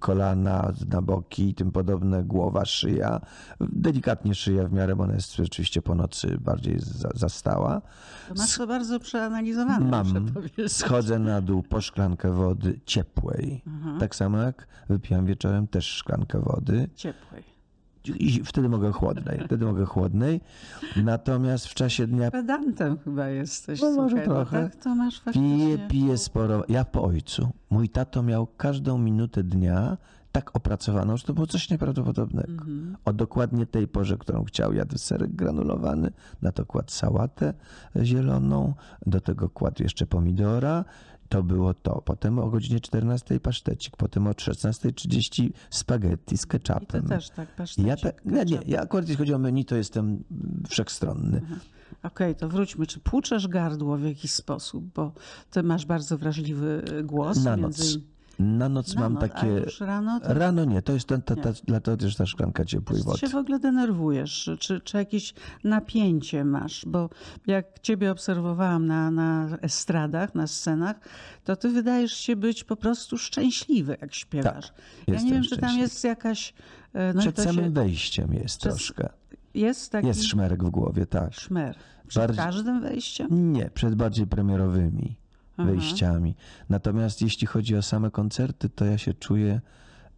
kolana 0.00 0.72
na 0.88 1.02
boki 1.02 1.48
i 1.48 1.54
tym 1.54 1.70
podobne, 1.72 2.24
głowa, 2.24 2.64
szyja. 2.64 3.20
Delikatnie 3.60 4.34
szyja 4.34 4.68
w 4.68 4.72
miarę, 4.72 4.96
bo 4.96 5.04
ona 5.04 5.14
jest 5.14 5.34
rzeczywiście 5.36 5.82
po 5.82 5.94
nocy 5.94 6.38
bardziej 6.40 6.78
za, 6.78 7.08
zastała. 7.14 7.82
To 8.28 8.34
masz 8.34 8.56
to 8.58 8.66
bardzo 8.66 9.00
przeanalizowane, 9.00 9.90
Mam. 9.90 10.30
Schodzę 10.68 11.18
na 11.18 11.40
dół 11.40 11.62
po 11.62 11.80
szklankę 11.80 12.30
wody 12.32 12.80
ciepłej. 12.86 13.62
Tak 14.00 14.14
samo 14.14 14.38
jak 14.38 14.66
wypijam 14.88 15.26
wieczorem 15.26 15.66
też 15.66 15.86
szklankę 15.86 16.40
wody. 16.40 16.88
Ciepłej. 16.94 17.54
I 18.18 18.42
wtedy 18.44 18.68
mogę 18.68 18.92
chłodnej. 18.92 19.40
Wtedy 19.44 19.64
mogę 19.64 19.84
chłodnej. 19.84 20.40
Natomiast 20.96 21.66
w 21.66 21.74
czasie 21.74 22.06
dnia 22.06 22.30
Pedantem 22.30 22.98
chyba 22.98 23.28
jesteś. 23.28 23.80
No, 23.80 23.90
może 23.90 24.08
słuchaj, 24.08 24.24
trochę. 24.24 24.62
Tak, 24.62 24.76
to 24.76 24.94
masz 24.94 25.20
faktycznie. 25.20 25.56
piję, 25.56 25.78
piję 25.88 26.18
sporo. 26.18 26.64
Ja 26.68 26.84
po 26.84 27.02
ojcu. 27.02 27.52
Mój 27.70 27.88
tato 27.88 28.22
miał 28.22 28.46
każdą 28.46 28.98
minutę 28.98 29.42
dnia 29.42 29.96
tak 30.32 30.56
opracowaną, 30.56 31.16
że 31.16 31.24
to 31.24 31.34
było 31.34 31.46
coś 31.46 31.70
nieprawdopodobnego. 31.70 32.52
Mhm. 32.52 32.96
O 33.04 33.12
dokładnie 33.12 33.66
tej 33.66 33.88
porze, 33.88 34.18
którą 34.18 34.44
chciał. 34.44 34.72
Jadł 34.72 34.98
serek 34.98 35.34
granulowany, 35.34 36.10
na 36.42 36.52
to 36.52 36.66
kładł 36.66 36.90
sałatę 36.90 37.54
zieloną, 38.02 38.74
do 39.06 39.20
tego 39.20 39.48
kładł 39.48 39.82
jeszcze 39.82 40.06
pomidora. 40.06 40.84
To 41.28 41.42
było 41.42 41.74
to. 41.74 42.02
Potem 42.04 42.38
o 42.38 42.50
godzinie 42.50 42.80
14 42.80 43.40
pasztecik, 43.40 43.96
potem 43.96 44.26
o 44.26 44.30
16.30 44.30 45.50
spaghetti 45.70 46.36
z 46.36 46.44
I 46.44 46.48
ty 46.48 46.48
ketchupem. 46.48 47.08
też 47.08 47.30
tak 47.30 47.56
pasztecik. 47.56 47.86
Ja 47.86 47.96
tak, 47.96 48.24
nie, 48.24 48.44
nie, 48.44 48.58
ja 48.66 48.80
akurat 48.80 49.08
jeśli 49.08 49.18
chodzi 49.18 49.34
o 49.34 49.38
menu, 49.38 49.64
to 49.64 49.76
jestem 49.76 50.24
wszechstronny. 50.68 51.40
Okej, 52.02 52.34
to 52.34 52.48
wróćmy. 52.48 52.86
Czy 52.86 53.00
płuczesz 53.00 53.48
gardło 53.48 53.96
w 53.96 54.02
jakiś 54.02 54.30
sposób? 54.32 54.84
Bo 54.94 55.12
ty 55.50 55.62
masz 55.62 55.86
bardzo 55.86 56.18
wrażliwy 56.18 56.84
głos. 57.04 57.44
Na 57.44 57.56
noc. 57.56 57.98
Na 58.38 58.68
noc 58.68 58.94
Na 58.94 59.00
mam 59.00 59.14
noc, 59.14 59.22
a 59.22 59.28
takie... 59.28 59.46
już 59.46 59.80
rano 59.80 60.20
to 60.20 60.34
Rano 60.34 60.64
nie, 60.64 60.82
to 60.82 60.92
jest 60.92 61.06
ten, 61.08 61.22
ta, 61.22 61.36
ta, 61.36 61.48
Nie. 61.48 61.54
dlatego 61.64 61.96
też 61.96 62.16
ta 62.16 62.26
szklanka 62.26 62.64
ciepłej 62.64 62.98
Czy 63.00 63.04
wody. 63.04 63.18
się 63.18 63.28
w 63.28 63.34
ogóle 63.34 63.58
denerwujesz? 63.58 64.50
Czy, 64.60 64.80
czy 64.80 64.96
jakieś 64.96 65.34
napięcie 65.64 66.44
masz? 66.44 66.84
Bo 66.86 67.10
jak 67.46 67.78
ciebie 67.80 68.10
obserwowałam 68.10 68.86
na, 68.86 69.10
na 69.10 69.48
estradach, 69.62 70.34
na 70.34 70.46
scenach, 70.46 70.96
to 71.44 71.56
ty 71.56 71.68
wydajesz 71.68 72.12
się 72.12 72.36
być 72.36 72.64
po 72.64 72.76
prostu 72.76 73.18
szczęśliwy, 73.18 73.96
jak 74.00 74.14
śpiewasz. 74.14 74.72
ja 75.08 75.20
nie 75.20 75.30
wiem, 75.32 75.42
czy 75.42 75.56
tam 75.58 75.78
jest 75.78 76.04
jakaś... 76.04 76.54
e, 76.94 77.12
No 77.14 77.20
Przed 77.20 77.40
samym 77.40 77.64
się, 77.64 77.70
wejściem 77.70 78.32
jest 78.34 78.58
Przez- 78.58 78.74
troszkę. 78.74 79.08
jest 79.54 79.92
taki 79.92 80.06
Jest 80.06 80.24
szmerek 80.24 80.64
w 80.64 80.70
głowie, 80.70 81.06
tak. 81.06 81.34
szmer. 81.34 81.76
Przed 82.06 82.22
Bardziej- 82.26 82.44
każdym 82.44 82.80
wejściem? 82.80 83.52
Nie, 83.52 83.70
przed 83.74 83.94
bardziej 83.94 84.26
premierowymi 84.26 85.16
Aha. 85.56 85.70
wejściami. 85.70 86.36
Natomiast 86.68 87.22
jeśli 87.22 87.46
chodzi 87.46 87.76
o 87.76 87.82
same 87.82 88.10
koncerty, 88.10 88.68
to 88.68 88.84
ja 88.84 88.98
się 88.98 89.14
czuję 89.14 89.60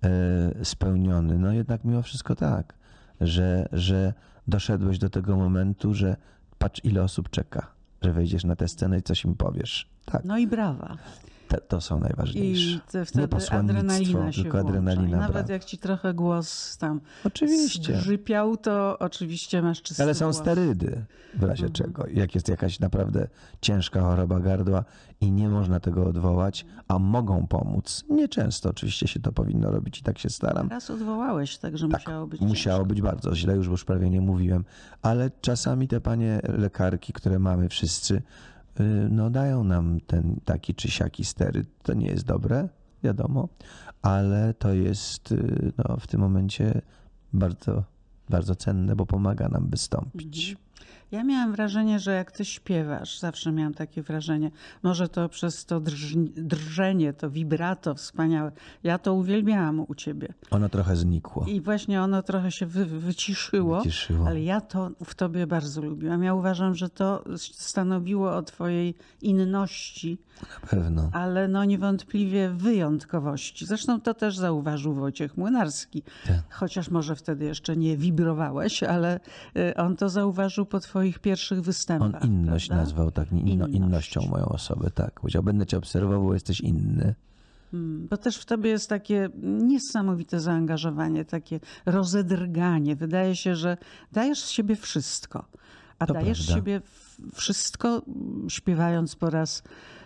e, 0.03 0.65
spełniony. 0.65 1.39
No 1.39 1.53
jednak 1.53 1.85
mimo 1.85 2.03
wszystko 2.03 2.35
tak, 2.35 2.75
że, 3.21 3.69
że 3.73 4.15
doszedłeś 4.49 4.99
do 4.99 5.11
tego 5.11 5.37
momentu, 5.37 5.95
że 5.95 6.17
patrz 6.59 6.85
ile 6.85 7.03
osób 7.03 7.31
czeka, 7.31 7.67
że 8.03 8.13
wejdziesz 8.13 8.45
na 8.45 8.57
tę 8.57 8.69
scenę 8.69 8.99
i 8.99 9.03
coś 9.03 9.25
im 9.25 9.35
powiesz. 9.35 9.91
Tak, 10.05 10.25
No 10.25 10.39
i 10.39 10.47
brawa. 10.47 10.97
Te, 11.49 11.61
to 11.61 11.81
są 11.81 12.01
najważniejsze. 12.01 12.71
I 12.77 12.81
te, 12.93 13.05
wtedy 13.05 13.29
posłannictwo, 13.29 13.79
adrenalina 13.81 14.33
się 14.33 14.43
tylko 14.43 14.59
adrenalina, 14.59 15.19
nawet 15.19 15.33
brawa. 15.33 15.53
jak 15.53 15.65
ci 15.65 15.79
trochę 15.79 16.15
głos 16.15 16.77
tam 16.79 17.01
Oczywiście. 17.25 17.97
zgrzypiał, 17.97 18.57
to 18.57 18.99
oczywiście 18.99 19.63
masz 19.63 19.83
czysty 19.83 20.03
Ale 20.03 20.15
są 20.15 20.25
głos. 20.25 20.37
sterydy 20.37 21.05
w 21.35 21.43
razie 21.43 21.67
Mhm. 21.67 21.73
czego. 21.73 22.05
Jak 22.15 22.35
jest 22.35 22.49
jakaś 22.49 22.81
naprawdę 22.81 23.29
ciężka 23.61 24.01
choroba 24.01 24.41
gardła 24.41 24.85
i 25.21 25.33
nie 25.33 25.49
można 25.49 25.81
tego 25.81 26.07
odwołać, 26.07 26.67
a 26.89 26.99
mogą 26.99 27.47
pomóc. 27.47 28.05
Nieczęsto 28.11 28.71
oczywiście 28.71 29.09
się 29.09 29.21
to 29.21 29.33
powinno 29.33 29.71
robić 29.71 29.99
i 29.99 30.03
tak 30.03 30.19
się 30.19 30.31
staram. 30.31 30.69
Raz 30.69 30.91
odwołałeś, 30.91 31.59
także 31.59 31.89
Tak, 31.89 32.01
musiało 32.01 32.27
być 32.27 32.41
musiało 32.41 32.79
ciężko. 32.79 32.87
być 32.89 33.03
bardzo 33.03 33.35
źle, 33.35 33.57
już, 33.57 33.67
bo 33.67 33.73
już 33.73 33.85
prawie 33.85 34.11
nie 34.11 34.21
mówiłem, 34.21 34.65
ale 35.03 35.31
czasami 35.41 35.89
te 35.89 36.01
panie 36.01 36.41
lekarki, 36.49 37.13
które 37.13 37.39
mamy 37.39 37.69
wszyscy, 37.69 38.23
no 39.11 39.31
dają 39.31 39.65
nam 39.65 40.01
ten 40.07 40.41
taki 40.45 40.75
czy 40.75 40.91
siaki 40.91 41.25
steryd. 41.25 41.69
To 41.83 41.95
nie 41.95 42.07
jest 42.07 42.27
dobre, 42.27 42.69
wiadomo, 43.03 43.49
ale 44.03 44.55
to 44.55 44.73
jest 44.73 45.33
y, 45.33 45.73
no, 45.79 45.97
w 45.97 46.07
tym 46.07 46.21
momencie 46.21 46.83
bardzo, 47.33 47.85
bardzo 48.29 48.55
cenne, 48.55 48.97
bo 48.97 49.07
pomaga 49.07 49.49
nam 49.49 49.69
wystąpić. 49.69 50.57
Ja 51.13 51.25
miałam 51.25 51.53
wrażenie, 51.53 51.99
że 51.99 52.13
jak 52.15 52.33
ty 52.33 52.45
śpiewasz, 52.45 53.19
zawsze 53.19 53.53
miałam 53.53 53.75
takie 53.75 54.03
wrażenie, 54.03 54.51
może 54.83 55.09
to 55.09 55.29
przez 55.29 55.65
to 55.67 55.81
drż, 55.81 56.15
drżenie, 56.37 57.13
to 57.13 57.31
vibrato 57.31 57.95
wspaniałe, 57.95 58.53
ja 58.85 58.99
to 58.99 59.15
uwielbiałam 59.15 59.81
u 59.89 59.95
ciebie. 59.95 60.29
Ono 60.51 60.69
trochę 60.69 60.97
znikło. 60.97 61.45
I 61.49 61.61
właśnie 61.61 62.03
ono 62.03 62.23
trochę 62.23 62.51
się 62.53 62.67
wy, 62.67 62.87
wyciszyło, 62.87 63.77
Wyciszyło. 63.79 64.27
ale 64.27 64.43
ja 64.43 64.61
to 64.61 64.91
w 65.05 65.15
tobie 65.15 65.47
bardzo 65.47 65.83
lubiłam. 65.83 66.23
Ja 66.23 66.35
uważam, 66.35 66.75
że 66.75 66.89
to 66.89 67.25
stanowiło 67.37 68.37
o 68.37 68.43
twojej 68.43 68.95
inności, 69.23 70.19
Na 70.63 70.69
pewno. 70.69 71.11
ale 71.13 71.49
no 71.49 71.65
niewątpliwie 71.65 72.49
wyjątkowości. 72.51 73.67
Zresztą 73.67 74.01
to 74.01 74.15
też 74.15 74.37
zauważył 74.37 74.95
Wojciech 74.95 75.37
Młynarski. 75.37 76.03
Tak. 76.27 76.37
Chociaż 76.51 76.91
może 76.91 77.17
wtedy 77.17 77.45
jeszcze 77.45 77.77
nie 77.77 77.97
wibrowałeś, 77.97 78.83
ale 78.83 79.21
y, 79.57 79.77
on 79.77 79.97
to 79.97 80.09
zauważył 80.09 80.67
po 80.67 80.81
twoich 80.97 81.19
pierwszych 81.19 81.59
On 81.59 81.65
występach. 81.65 82.25
inność 82.25 82.67
prawda? 82.69 82.85
nazwał 82.85 83.11
tak, 83.11 83.33
inno, 83.33 83.49
Inność. 83.51 83.75
innością 83.75 84.21
moją 84.31 84.45
osobę, 84.47 84.91
tak. 84.91 85.21
Powiedział, 85.21 85.43
będę 85.43 85.67
cię 85.67 85.79
obserwował, 85.79 86.33
jesteś 86.35 86.61
inny. 86.61 87.15
Mm, 87.75 88.09
Bo 88.11 88.17
też 88.17 88.37
w 88.37 88.45
tobie 88.45 88.71
jest 88.71 88.89
takie 88.89 89.29
niesamowite 89.43 90.41
zaangażowanie, 90.41 91.25
takie 91.25 91.61
rozedrganie. 91.87 92.97
Wydaje 92.97 93.37
się, 93.37 93.55
że 93.57 93.77
dajesz 94.13 94.41
z 94.43 94.51
siebie 94.51 94.77
wszystko. 94.77 95.45
A 95.99 96.07
To 96.07 96.15
dajesz 96.15 96.39
prawda. 96.47 96.55
siebie 96.55 96.81
wszystko, 97.35 98.03
śpiewając 98.49 99.17
po 99.17 99.31
raz, 99.31 99.63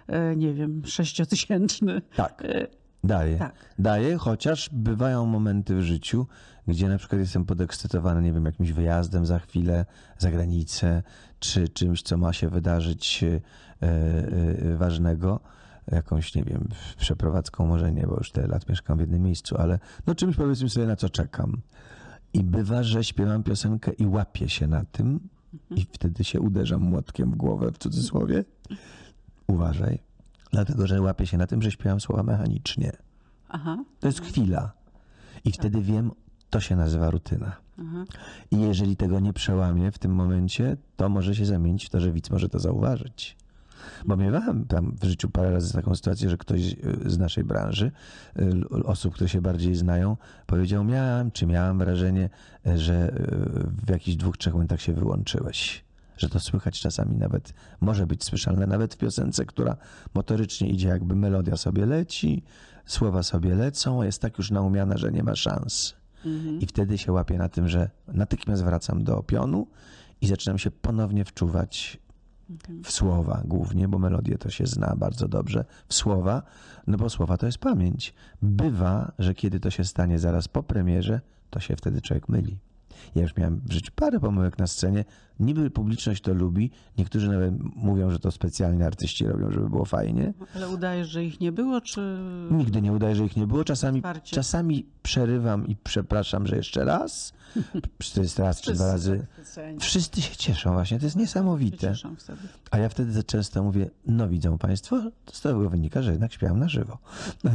e, 0.07 0.37
nie 0.37 0.55
wiem, 0.55 0.83
sześciotysięczny. 0.87 2.03
Tak, 2.17 2.43
E, 2.45 2.67
daję. 3.05 3.39
Tak. 3.39 3.55
Daję, 3.79 4.17
chociaż 4.17 4.69
bywają 4.73 5.27
momenty 5.27 5.75
w 5.77 5.83
życiu, 5.83 6.27
gdzie 6.71 6.89
na 6.89 6.99
przykład 6.99 7.21
jestem 7.21 7.45
podekscytowany, 7.45 8.23
nie 8.23 8.33
wiem, 8.33 8.47
jakimś 8.47 8.73
wyjazdem 8.73 9.27
za 9.27 9.39
chwilę 9.39 9.87
za 10.19 10.31
granicę, 10.31 11.03
czy 11.39 11.69
czymś, 11.69 12.03
co 12.03 12.19
ma 12.19 12.33
się 12.33 12.49
wydarzyć 12.49 13.25
e, 13.25 13.41
e, 13.83 14.77
ważnego. 14.77 15.41
Jakąś, 15.93 16.35
nie 16.35 16.45
wiem, 16.45 16.69
przeprowadzką 16.99 17.67
może 17.67 17.93
nie, 17.93 18.07
bo 18.07 18.17
już 18.17 18.33
tyle 18.33 18.47
lat 18.47 18.69
mieszkam 18.69 18.97
w 18.97 19.01
jednym 19.01 19.23
miejscu, 19.23 19.57
ale 19.57 19.79
no 20.07 20.15
czymś 20.15 20.37
powiedzmy 20.37 20.71
sobie, 20.71 20.87
na 20.87 20.97
co 20.97 21.09
czekam. 21.09 21.61
I 22.33 22.45
bywa, 22.45 22.83
że 22.83 23.05
śpiewam 23.05 23.43
piosenkę 23.43 23.93
i 23.93 24.07
łapię 24.07 24.49
się 24.49 24.67
na 24.67 24.85
tym 24.85 25.21
i 25.71 25.87
wtedy 25.93 26.25
się 26.25 26.41
uderzam 26.41 26.81
młotkiem 26.81 27.31
w 27.31 27.37
głowę, 27.37 27.73
w 27.73 27.79
cudzysłowie. 27.79 28.45
Uważaj. 29.47 29.99
Dlatego, 30.51 30.87
że 30.87 31.01
łapię 31.01 31.27
się 31.27 31.39
na 31.39 31.47
tym, 31.47 31.63
że 31.63 31.71
śpiewam 31.71 32.01
słowa 32.01 32.23
mechanicznie. 32.23 32.93
Aha, 33.49 33.85
To 34.01 34.07
jest 34.07 34.21
chwila. 34.21 34.73
I 35.45 35.53
wtedy 35.53 35.83
wiem, 35.83 36.11
to 36.51 36.61
się 36.61 36.77
nazywa 36.77 37.11
rutyna. 37.11 37.57
aha. 37.81 38.05
I 38.51 38.61
jeżeli 38.61 38.97
tego 38.97 39.21
nie 39.21 39.33
przełamię 39.33 39.93
w 39.93 39.99
tym 39.99 40.13
momencie, 40.15 40.77
to 40.97 41.09
może 41.09 41.35
się 41.35 41.47
zamienić 41.47 41.87
w 41.87 41.91
to, 41.91 42.01
że 42.01 42.13
widz 42.13 42.31
może 42.31 42.49
to 42.49 42.59
zauważyć. 42.59 43.37
Bo 44.07 44.17
miewałem 44.17 44.65
tam 44.65 44.97
w 45.01 45.05
życiu 45.05 45.31
parę 45.31 45.53
razy 45.53 45.73
taką 45.73 45.95
sytuację, 45.95 46.31
że 46.31 46.37
ktoś 46.37 46.61
y, 46.61 46.77
z 47.07 47.19
naszej 47.19 47.45
branży, 47.45 47.93
y, 48.39 48.85
osób, 48.85 49.15
które 49.15 49.29
się 49.29 49.43
bardziej 49.43 49.75
znają, 49.75 50.17
powiedział: 50.47 50.85
Miałem, 50.85 51.31
czy 51.31 51.47
miałem 51.47 51.79
wrażenie, 51.79 52.31
y, 52.67 52.79
że 52.79 53.13
w 53.87 53.91
jakichś 53.91 54.17
dwóch, 54.17 54.37
trzech 54.37 54.53
momentach 54.53 54.81
się 54.81 54.93
wyłączyłeś. 54.93 55.85
Że 56.17 56.29
to 56.29 56.41
słychać 56.41 56.81
czasami 56.81 57.17
nawet, 57.17 57.55
może 57.81 58.07
być 58.07 58.25
słyszalne 58.25 58.67
nawet 58.67 58.95
w 58.95 58.97
piosence, 58.97 59.45
która 59.45 59.77
motorycznie 60.15 60.69
idzie, 60.69 60.89
jakby 60.89 61.17
melodia 61.17 61.57
sobie 61.57 61.87
leci, 61.87 62.43
słowa 62.87 63.23
sobie 63.23 63.55
lecą, 63.55 64.03
a 64.03 64.07
jest 64.07 64.23
tak 64.23 64.39
już 64.39 64.51
naumiana, 64.51 64.97
że 64.97 65.13
nie 65.13 65.23
ma 65.23 65.37
szans. 65.37 66.00
I 66.61 66.67
wtedy 66.67 66.99
się 66.99 67.13
łapię 67.13 67.39
na 67.39 67.49
tym, 67.49 67.69
że 67.69 67.91
natychmiast 68.09 68.65
wracam 68.65 69.05
do 69.05 69.23
pionu 69.23 69.67
i 70.21 70.27
zaczynam 70.27 70.59
się 70.59 70.71
ponownie 70.71 71.25
wczuwać 71.25 72.01
w 72.85 72.91
słowa 72.91 73.43
głównie, 73.45 73.89
bo 73.89 73.99
melodię 73.99 74.39
to 74.39 74.51
się 74.51 74.67
zna 74.67 74.97
bardzo 74.97 75.29
dobrze, 75.29 75.65
w 75.89 75.95
słowa, 75.95 76.43
no 76.87 76.99
bo 76.99 77.11
słowa 77.11 77.37
to 77.37 77.47
jest 77.47 77.59
pamięć. 77.59 78.15
Bywa, 78.43 79.13
że 79.19 79.35
kiedy 79.35 79.61
to 79.61 79.71
się 79.71 79.85
stanie 79.85 80.19
zaraz 80.19 80.49
po 80.49 80.63
premierze, 80.63 81.21
to 81.51 81.61
się 81.61 81.77
wtedy 81.77 82.01
człowiek 82.01 82.29
myli. 82.29 82.59
Ja 83.15 83.23
już 83.23 83.37
miałem 83.37 83.61
w 83.67 83.73
życiu 83.73 83.93
parę 83.95 84.21
pomyłek 84.21 84.59
na 84.59 84.67
scenie. 84.67 85.05
Niby 85.41 85.71
publiczność 85.71 86.23
to 86.23 86.35
lubi. 86.35 86.71
Niektórzy 86.99 87.29
nawet 87.29 87.55
mówią, 87.77 88.11
że 88.11 88.19
to 88.19 88.31
specjalnie 88.31 88.87
artyści 88.87 89.27
robią, 89.27 89.51
żeby 89.51 89.71
było 89.71 89.85
fajnie. 89.85 90.33
Ale 90.57 90.69
udajesz, 90.69 91.09
że 91.09 91.25
ich 91.25 91.41
nie 91.41 91.53
było, 91.53 91.81
czy... 91.81 92.19
Nigdy 92.51 92.83
nie 92.83 92.93
udaje, 92.93 93.17
że 93.17 93.25
ich 93.25 93.37
nie 93.37 93.47
było. 93.47 93.65
Czasami, 93.65 94.03
czasami 94.25 94.87
przerywam 95.03 95.67
i 95.67 95.77
przepraszam, 95.77 96.47
że 96.47 96.57
jeszcze 96.57 96.85
raz. 96.85 97.33
Czy 97.99 98.15
to 98.15 98.23
jest 98.23 98.39
raz, 98.39 98.61
czy 98.61 98.73
dwa 98.73 98.87
razy. 98.87 99.27
Wszyscy 99.81 100.23
się 100.23 100.37
cieszą 100.37 100.73
właśnie, 100.73 100.99
to 100.99 101.05
jest 101.05 101.17
niesamowite. 101.17 101.95
A 102.71 102.79
ja 102.79 102.89
wtedy 102.89 103.25
często 103.25 103.63
mówię, 103.63 103.91
no 104.07 104.29
widzą 104.29 104.59
państwo, 104.59 105.03
z 105.33 105.41
tego 105.41 105.71
wynika, 105.71 106.03
że 106.03 106.11
jednak 106.11 106.33
śpiewam 106.33 106.59
na 106.59 106.69
żywo. 106.69 106.99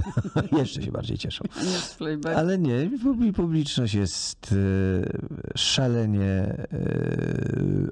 Jeszcze 0.58 0.82
się 0.82 0.92
bardziej 0.92 1.18
cieszą. 1.18 1.46
Ale 2.36 2.58
nie, 2.58 2.90
publi- 3.04 3.34
publiczność 3.34 3.94
jest 3.94 4.52
e, 4.52 5.58
szalenie 5.58 6.28
e, 6.28 6.68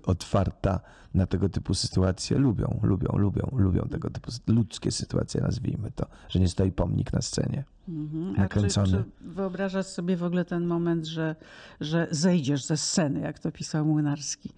otwarta 0.05 0.79
na 1.13 1.25
tego 1.25 1.49
typu 1.49 1.73
sytuacje. 1.73 2.37
Lubią, 2.37 2.79
lubią, 2.83 3.17
lubią, 3.17 3.49
lubią 3.57 3.87
tego 3.91 4.09
typu 4.09 4.31
ludzkie 4.47 4.91
sytuacje, 4.91 5.41
nazwijmy 5.41 5.91
to, 5.91 6.05
że 6.29 6.39
nie 6.39 6.47
stoi 6.47 6.71
pomnik 6.71 7.13
na 7.13 7.21
scenie. 7.21 7.63
Mhm. 7.89 8.31
A 8.31 8.35
czy, 8.35 8.41
nakręcony. 8.41 8.91
czy 8.91 9.03
wyobrażasz 9.21 9.85
sobie 9.85 10.17
w 10.17 10.23
ogóle 10.23 10.45
ten 10.45 10.65
moment, 10.65 11.05
że, 11.05 11.35
że 11.81 12.07
zejdziesz 12.11 12.65
ze 12.65 12.77
sceny, 12.77 13.19
jak 13.19 13.39
to 13.39 13.51
pisał 13.51 13.85
Młynarski? 13.85 14.49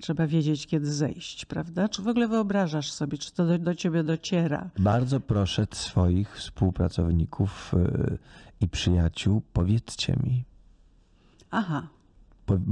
Trzeba 0.00 0.26
wiedzieć, 0.26 0.66
kiedy 0.66 0.92
zejść, 0.92 1.44
prawda? 1.44 1.88
Czy 1.88 2.02
w 2.02 2.08
ogóle 2.08 2.28
wyobrażasz 2.28 2.92
sobie, 2.92 3.18
czy 3.18 3.32
to 3.32 3.46
do, 3.46 3.58
do 3.58 3.74
ciebie 3.74 4.04
dociera? 4.04 4.70
Bardzo 4.78 5.20
proszę 5.20 5.66
swoich 5.72 6.36
współpracowników 6.36 7.74
e, 7.74 8.16
i 8.60 8.68
przyjaciół, 8.68 9.42
powiedzcie 9.52 10.16
mi, 10.24 10.44
Aha, 11.50 11.88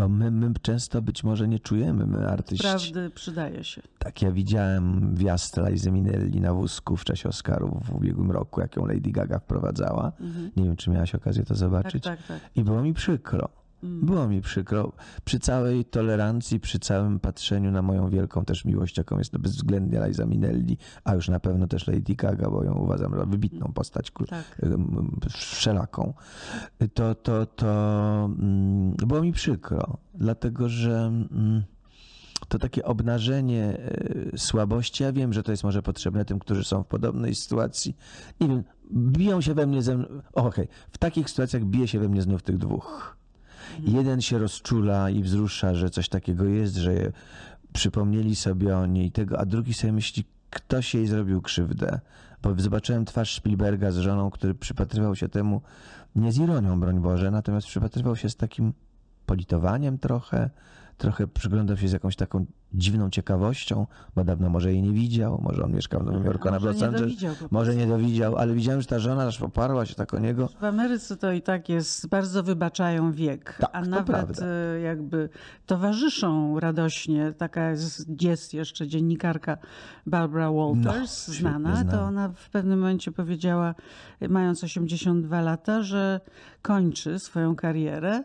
my, 0.09 0.31
my 0.31 0.53
często 0.63 1.03
być 1.03 1.25
może 1.25 1.49
nie 1.49 1.59
czujemy, 1.59 2.07
my 2.07 2.29
artyści. 2.29 2.63
prawdy 2.69 3.11
przydaje 3.11 3.65
się. 3.65 3.83
Tak, 3.99 4.23
ja 4.23 4.31
widziałem 4.33 5.15
wjazd 5.15 5.57
Lizy 5.69 5.91
Minelli 5.91 6.41
na 6.41 6.55
wózku 6.55 6.97
w 6.97 7.05
czasie 7.05 7.29
Oscarów 7.29 7.87
w 7.87 7.95
ubiegłym 7.95 8.31
roku, 8.31 8.61
jak 8.61 8.77
ją 8.77 8.87
Lady 8.87 9.11
Gaga 9.11 9.39
wprowadzała. 9.39 10.13
Nie 10.57 10.65
wiem, 10.65 10.77
czy 10.77 10.91
miałaś 10.91 11.15
okazję 11.15 11.43
to 11.43 11.49
Tak, 11.49 11.57
zobaczyć. 11.57 12.05
tak, 12.05 12.23
tak. 12.27 12.41
I 12.57 12.65
było 12.65 12.83
mi 12.83 12.95
przykro. 12.95 13.49
Było 13.83 14.29
mi 14.29 14.41
przykro. 14.41 14.93
Przy 15.25 15.39
całej 15.39 15.85
tolerancji, 15.85 16.61
przy 16.61 16.79
całym 16.79 17.21
patrzeniu 17.21 17.71
na 17.71 17.83
moją 17.83 18.11
wielką 18.11 18.45
też 18.45 18.65
miłość, 18.65 18.99
jaką 18.99 19.19
jest 19.19 19.31
to 19.31 19.39
bezwzględnie 19.39 20.01
Liza 20.07 20.27
Minelli, 20.27 20.79
a 21.05 21.15
już 21.15 21.29
na 21.29 21.41
pewno 21.41 21.67
też 21.67 21.87
Lady 21.87 22.15
Gaga, 22.15 22.51
bo 22.51 22.65
ją 22.65 22.75
uważam 22.75 23.15
za 23.17 23.27
wybitną 23.27 23.73
postać 23.75 24.13
Tak. 24.29 24.61
wszelaką, 25.31 26.15
to, 26.95 27.15
to, 27.15 27.47
to 27.47 27.67
mm, 28.39 28.91
było 28.97 29.23
mi 29.23 29.33
przykro, 29.33 29.99
dlatego 30.15 30.69
że 30.69 30.97
mm, 31.07 31.63
to 32.49 32.59
takie 32.59 32.85
obnażenie 32.85 33.79
e, 34.35 34.39
słabości, 34.39 35.03
ja 35.03 35.13
wiem, 35.13 35.33
że 35.33 35.43
to 35.43 35.51
jest 35.51 35.65
może 35.65 35.83
potrzebne 35.83 36.25
tym, 36.25 36.39
którzy 36.39 36.65
są 36.65 36.83
w 36.83 36.87
podobnej 36.87 37.35
sytuacji. 37.35 37.97
Nie 38.41 38.49
wiem, 38.49 38.65
biją 38.93 39.41
się 39.41 39.55
we 39.55 39.67
mnie 39.67 39.83
ze 39.83 39.97
mną. 39.97 40.07
Okej, 40.33 40.69
w 40.91 40.99
takich 40.99 41.31
sytuacjach 41.31 41.65
bije 41.65 41.89
się 41.89 41.99
we 41.99 42.09
mnie 42.09 42.23
znów 42.23 42.43
tych 42.43 42.59
dwóch. 42.59 43.17
Jeden 43.79 44.21
się 44.21 44.39
rozczula 44.39 45.11
i 45.11 45.23
wzrusza, 45.23 45.75
że 45.75 45.91
coś 45.91 46.09
takiego 46.09 46.45
jest, 46.45 46.77
że 46.77 46.93
przypomnieli 47.73 48.37
sobie 48.37 48.77
o 48.77 48.87
niej 48.87 49.13
tego, 49.13 49.39
a 49.39 49.47
drugi 49.47 49.75
sobie 49.75 49.93
myśli, 49.93 50.25
ktoś 50.51 50.95
jej 50.95 51.07
zrobił 51.07 51.43
krzywdę. 51.43 52.01
Bo 52.43 52.55
zobaczyłem 52.57 53.05
twarz 53.05 53.37
Spielberga 53.37 53.91
z 53.91 53.97
żoną, 53.97 54.31
który 54.31 54.55
przypatrywał 54.55 55.17
się 55.17 55.29
temu 55.29 55.63
nie 56.17 56.33
z 56.33 56.39
ironią, 56.39 56.81
broń 56.81 57.01
Boże, 57.01 57.31
natomiast 57.31 57.67
przypatrywał 57.67 58.17
się 58.17 58.31
z 58.31 58.37
takim 58.37 58.73
politowaniem 59.27 59.99
trochę, 59.99 60.51
trochę 60.99 61.27
przyglądał 61.27 61.77
się 61.77 61.89
z 61.89 61.93
jakąś 61.93 62.17
taką 62.17 62.47
dziwną 62.75 63.11
ciekawością, 63.11 63.87
bo 64.17 64.25
dawno 64.25 64.49
może 64.51 64.73
jej 64.73 64.83
nie 64.83 64.93
widział, 64.93 65.41
może 65.43 65.65
on 65.65 65.73
mieszkał 65.73 66.01
w 66.01 66.07
Nowym 66.07 66.25
Jorku, 66.25 66.51
na 66.51 66.59
Los 66.59 66.83
Angeles, 66.83 67.15
może 67.51 67.75
nie 67.77 67.87
dowidział, 67.87 68.37
ale 68.37 68.55
widziałem, 68.55 68.81
że 68.81 68.87
ta 68.87 68.99
żona 68.99 69.27
aż 69.27 69.39
poparła 69.39 69.87
się 69.87 69.95
tak 69.95 70.15
o 70.15 70.19
niego. 70.19 70.49
W 70.61 70.65
Ameryce 70.65 71.17
to 71.17 71.33
i 71.33 71.43
tak 71.43 71.69
jest, 71.69 72.09
bardzo 72.09 72.43
wybaczają 72.43 73.13
wiek, 73.13 73.57
Tak, 73.61 73.71
a 73.73 73.81
nawet 73.83 74.07
prawda. 74.07 74.47
e, 74.47 74.81
jakby 74.81 75.29
towarzyszą 75.67 76.61
radośnie. 76.61 77.33
Taka 77.39 77.71
jest, 77.71 78.23
jest 78.23 78.55
jeszcze 78.55 78.87
dziennikarka 78.89 79.57
Barbara 80.07 80.53
Walters, 80.53 81.29
No, 81.29 81.35
znana, 81.35 81.85
to 81.85 82.01
ona 82.03 82.29
w 82.29 82.51
pewnym 82.51 82.79
momencie 82.79 83.13
powiedziała, 83.13 83.75
mając 84.29 84.65
82 84.65 85.41
lata, 85.41 85.83
że 85.83 86.21
kończy 86.63 87.19
swoją 87.19 87.57
karierę, 87.57 88.23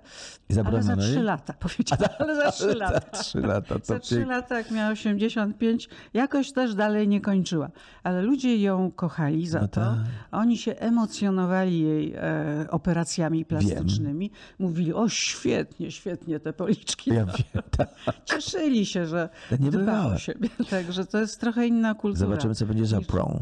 I 0.50 0.60
ale 0.60 0.84
za 0.84 0.96
3 0.98 1.14
jej? 1.14 1.24
lata, 1.24 1.54
powiedziała, 1.66 2.10
ale 2.20 2.36
za 2.36 2.52
3 2.52 2.76
lata. 2.76 3.00
Trzy 3.18 3.42
lata, 3.42 3.80
to 3.80 3.86
Za 3.86 4.00
trzy 4.00 4.16
pięknie. 4.16 4.30
lata, 4.30 4.30
jak 4.49 4.71
miała 4.71 4.89
85, 4.91 5.89
jakoś 6.13 6.51
też 6.51 6.75
dalej 6.75 7.07
nie 7.07 7.21
kończyła. 7.21 7.69
Ale 8.03 8.21
ludzie 8.21 8.57
ją 8.57 8.91
kochali 8.91 9.47
za 9.47 9.61
No 9.61 9.67
to. 9.67 9.82
tak. 9.82 9.97
Oni 10.32 10.57
się 10.57 10.71
emocjonowali 10.75 11.82
jej 11.82 12.13
e, 12.15 12.65
operacjami 12.69 13.45
plastycznymi. 13.45 14.32
Mówili, 14.59 14.93
o 14.93 15.09
świetnie, 15.09 15.91
świetnie 15.91 16.39
te 16.39 16.53
policzki. 16.53 17.09
Ja 17.13 17.25
wiem, 17.25 17.63
tak. 17.77 17.89
Cieszyli 18.25 18.86
się, 18.86 19.05
że 19.05 19.29
nie 19.59 19.71
dba 19.71 20.05
o 20.05 20.17
siebie. 20.17 20.49
Także 20.69 21.05
to 21.05 21.19
jest 21.19 21.39
trochę 21.39 21.67
inna 21.67 21.93
kultura. 21.95 22.25
Zobaczymy, 22.27 22.55
co 22.55 22.65
będzie 22.65 22.86
za 22.86 22.97
Oprą. 22.97 23.41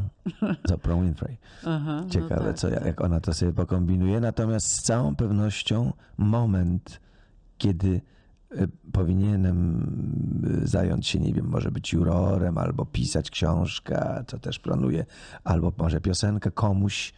Za 0.66 0.76
Oprą 0.76 1.02
Winfrey. 1.04 1.38
Aha, 1.66 2.02
no 2.04 2.10
Ciekawe, 2.10 2.46
tak, 2.46 2.56
co, 2.56 2.70
jak 2.70 3.02
ona 3.02 3.20
to 3.20 3.34
sobie 3.34 3.54
pokombinuje. 3.54 4.20
Natomiast 4.20 4.68
z 4.68 4.82
całą 4.82 5.16
pewnością 5.16 5.94
moment, 6.18 7.00
kiedy 7.58 8.02
powinienem 8.92 9.84
e, 10.64 10.68
zająć 10.68 11.08
się, 11.08 11.20
nie 11.20 11.34
wiem, 11.34 11.46
może 11.48 11.72
być 11.72 11.94
jurorem, 11.94 12.58
albo 12.58 12.86
pisać 12.86 13.32
książkę, 13.32 14.24
co 14.28 14.40
też 14.40 14.60
planuję, 14.60 15.06
albo 15.44 15.74
może 15.78 16.02
piosenkę 16.02 16.52
komuś, 16.52 17.14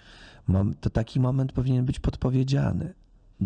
to 0.82 0.90
taki 0.90 1.20
moment 1.20 1.52
powinien 1.54 1.86
być 1.86 2.00
podpowiedziany. 2.00 2.94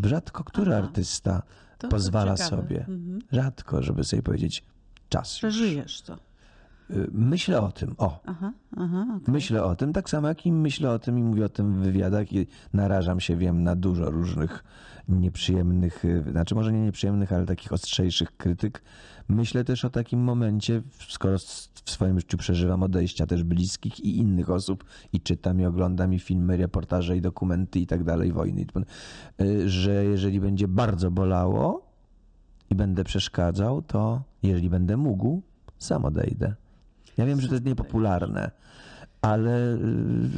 Rzadko 0.04 0.44
który 0.44 0.76
Aha. 0.76 0.84
artysta 0.88 1.42
To- 1.42 1.48
to 1.78 1.88
pozwala 1.88 2.36
ciekawe. 2.38 2.62
sobie, 2.62 2.80
Mhm. 2.80 3.20
rzadko, 3.32 3.84
żeby 3.84 4.04
sobie 4.04 4.24
powiedzieć, 4.24 4.64
czas. 5.10 5.32
już. 5.34 5.40
Przeżyjesz 5.40 6.02
to. 6.02 6.14
Y, 6.90 7.08
Myślę 7.12 7.62
o 7.62 7.72
tym, 7.72 7.96
o. 7.98 8.20
Aha, 8.26 8.52
aha. 8.78 9.06
okej. 9.18 9.34
Myślę 9.34 9.64
o 9.64 9.76
tym, 9.76 9.94
tak 9.94 10.10
samo 10.10 10.28
jak 10.28 10.46
i 10.46 10.52
myślę 10.52 10.92
o 10.92 11.00
tym 11.00 11.20
i 11.20 11.24
mówię 11.24 11.46
o 11.46 11.50
tym 11.50 11.74
w 11.74 11.78
wywiadach 11.78 12.34
i 12.34 12.48
narażam 12.74 13.20
się, 13.20 13.36
wiem, 13.38 13.64
na 13.64 13.76
dużo 13.76 14.12
różnych 14.12 14.64
nieprzyjemnych, 15.10 16.06
y, 16.06 16.24
znaczy 16.32 16.56
może 16.56 16.74
nie 16.74 16.82
nieprzyjemnych, 16.82 17.34
ale 17.34 17.46
takich 17.46 17.74
ostrzejszych 17.74 18.38
krytyk. 18.38 18.82
Myślę 19.28 19.64
też 19.64 19.86
o 19.86 19.90
takim 19.90 20.20
momencie, 20.20 20.82
skoro 21.10 21.38
w 21.86 21.92
swoim 21.92 22.20
życiu 22.20 22.38
przeżywam 22.38 22.84
odejścia 22.84 23.26
też 23.26 23.44
bliskich 23.44 24.00
i 24.00 24.18
innych 24.18 24.50
osób 24.50 24.84
i 25.14 25.22
czytam 25.22 25.62
i 25.62 25.66
oglądam 25.66 26.14
i 26.14 26.20
filmy, 26.20 26.58
reportaże 26.58 27.18
i 27.18 27.22
dokumenty 27.22 27.80
i 27.80 27.88
tak 27.88 28.04
dalej, 28.04 28.32
wojny, 28.32 28.66
y, 29.42 29.70
że 29.70 30.06
jeżeli 30.06 30.40
będzie 30.40 30.68
bardzo 30.68 31.12
bolało 31.12 31.86
i 32.70 32.76
będę 32.76 33.04
przeszkadzał, 33.04 33.82
to 33.82 34.24
jeżeli 34.44 34.70
będę 34.70 34.98
mógł, 34.98 35.42
sam 35.80 36.06
odejdę. 36.06 36.56
Ja 37.18 37.26
wiem, 37.26 37.42
że 37.42 37.48
to 37.48 37.54
jest 37.54 37.66
niepopularne, 37.66 38.52
ale 39.26 39.74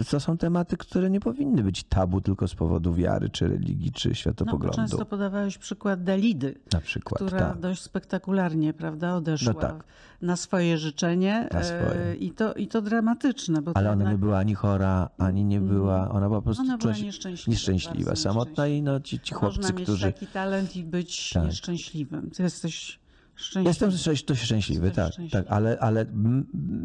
y, 0.01 0.05
to 0.11 0.19
są 0.19 0.37
tematy, 0.37 0.77
które 0.77 1.09
nie 1.09 1.19
powinny 1.19 1.63
być 1.63 1.83
tabu 1.83 2.21
tylko 2.21 2.47
z 2.47 2.55
powodu 2.55 2.93
wiary, 2.93 3.29
czy 3.29 3.47
religii, 3.47 3.91
czy 3.91 4.09
No, 4.09 4.15
światopoglądu. 4.15 4.75
często 4.75 5.05
podawałeś 5.05 5.57
przykład 5.57 6.03
Dalidy, 6.03 6.55
na 6.73 6.81
przykład. 6.81 7.21
która 7.21 7.39
tak. 7.49 7.59
dość 7.59 7.81
spektakularnie, 7.81 8.73
prawda, 8.73 9.15
odeszła 9.15 9.53
No 9.53 9.59
tak. 9.59 9.83
na 10.21 10.35
swoje 10.35 10.77
życzenie. 10.77 11.49
Na 11.53 11.63
swoje. 11.63 11.95
e, 12.05 12.15
I, 12.15 12.31
to, 12.31 12.53
I 12.53 12.67
to 12.67 12.81
dramatyczne. 12.81 13.61
Ale 13.73 13.87
ona 13.91 13.95
nie 13.95 14.01
jednak- 14.01 14.17
była 14.19 14.37
ani 14.37 14.53
chora, 14.55 15.09
ani 15.17 15.43
nie 15.45 15.61
była. 15.61 16.09
Ona 16.09 16.27
była 16.27 16.39
po 16.39 16.45
prostu. 16.45 16.63
Ona 16.63 16.77
była 16.77 16.93
nieszczęśliwa, 16.93 17.51
nieszczęśliwa 17.51 18.15
samotna 18.15 18.67
i 18.67 18.71
nieszczęśliwa. 18.71 18.91
no, 18.91 18.99
ci, 18.99 19.19
ci 19.19 19.33
Można 19.35 19.49
chłopcy, 19.49 19.73
mieć 19.73 19.83
którzy. 19.83 20.05
taki 20.13 20.27
talent 20.27 20.75
i 20.75 20.83
być 20.83 21.29
Tak. 21.33 21.45
nieszczęśliwym. 21.45 22.29
Ty 22.31 22.43
jesteś 22.43 22.99
szczęśliwy. 23.37 23.69
Jestem 23.69 23.89
dość 23.89 24.43
szczęśliwy, 24.43 24.85
Jesteś 24.87 25.03
tak, 25.05 25.13
szczęśliwy. 25.13 25.43
tak, 25.43 25.51
ale, 25.53 25.79
ale 25.79 26.05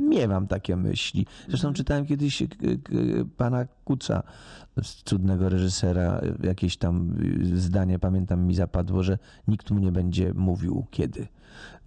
miewam 0.09 0.47
takie 0.47 0.77
myśli. 0.77 1.27
Zresztą 1.49 1.69
Mhm. 1.69 1.75
czytałem 1.75 2.07
kiedyś 2.07 2.39
k- 2.39 2.67
pana 3.37 3.67
Kuca, 3.85 4.23
cudnego 5.05 5.49
reżysera, 5.49 6.21
jakieś 6.43 6.77
tam 6.77 7.15
y, 7.53 7.61
zdanie, 7.61 7.99
pamiętam, 7.99 8.47
mi 8.47 8.55
zapadło, 8.55 9.03
że 9.03 9.19
nikt 9.49 9.71
mu 9.71 9.79
nie 9.79 9.93
będzie 9.93 10.35
mówił 10.35 10.87
kiedy. 10.91 11.29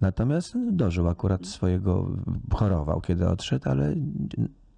Natomiast 0.00 0.54
dożył 0.72 1.08
akurat 1.08 1.46
swojego, 1.46 2.10
chorował 2.54 3.00
kiedy 3.00 3.28
odszedł, 3.28 3.68
ale 3.70 3.94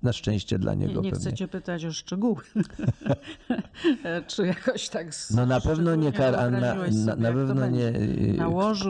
na 0.03 0.13
szczęście 0.13 0.59
dla 0.59 0.75
niego 0.75 1.01
Nie, 1.01 1.11
nie 1.11 1.17
chcę 1.17 1.33
cię 1.33 1.49
pytać 1.49 1.85
o 1.85 1.93
szczegóły. 1.93 2.43
Czy 4.27 4.47
jakoś 4.47 4.89
tak 4.89 5.07
No 5.31 5.47
na 5.47 5.61
pewno 5.61 5.95
nie 5.95 6.13
kar, 6.13 6.33
na, 6.53 6.75
na, 7.17 7.33
pewno 7.33 7.67
nie. 7.67 7.87
y, 7.89 8.39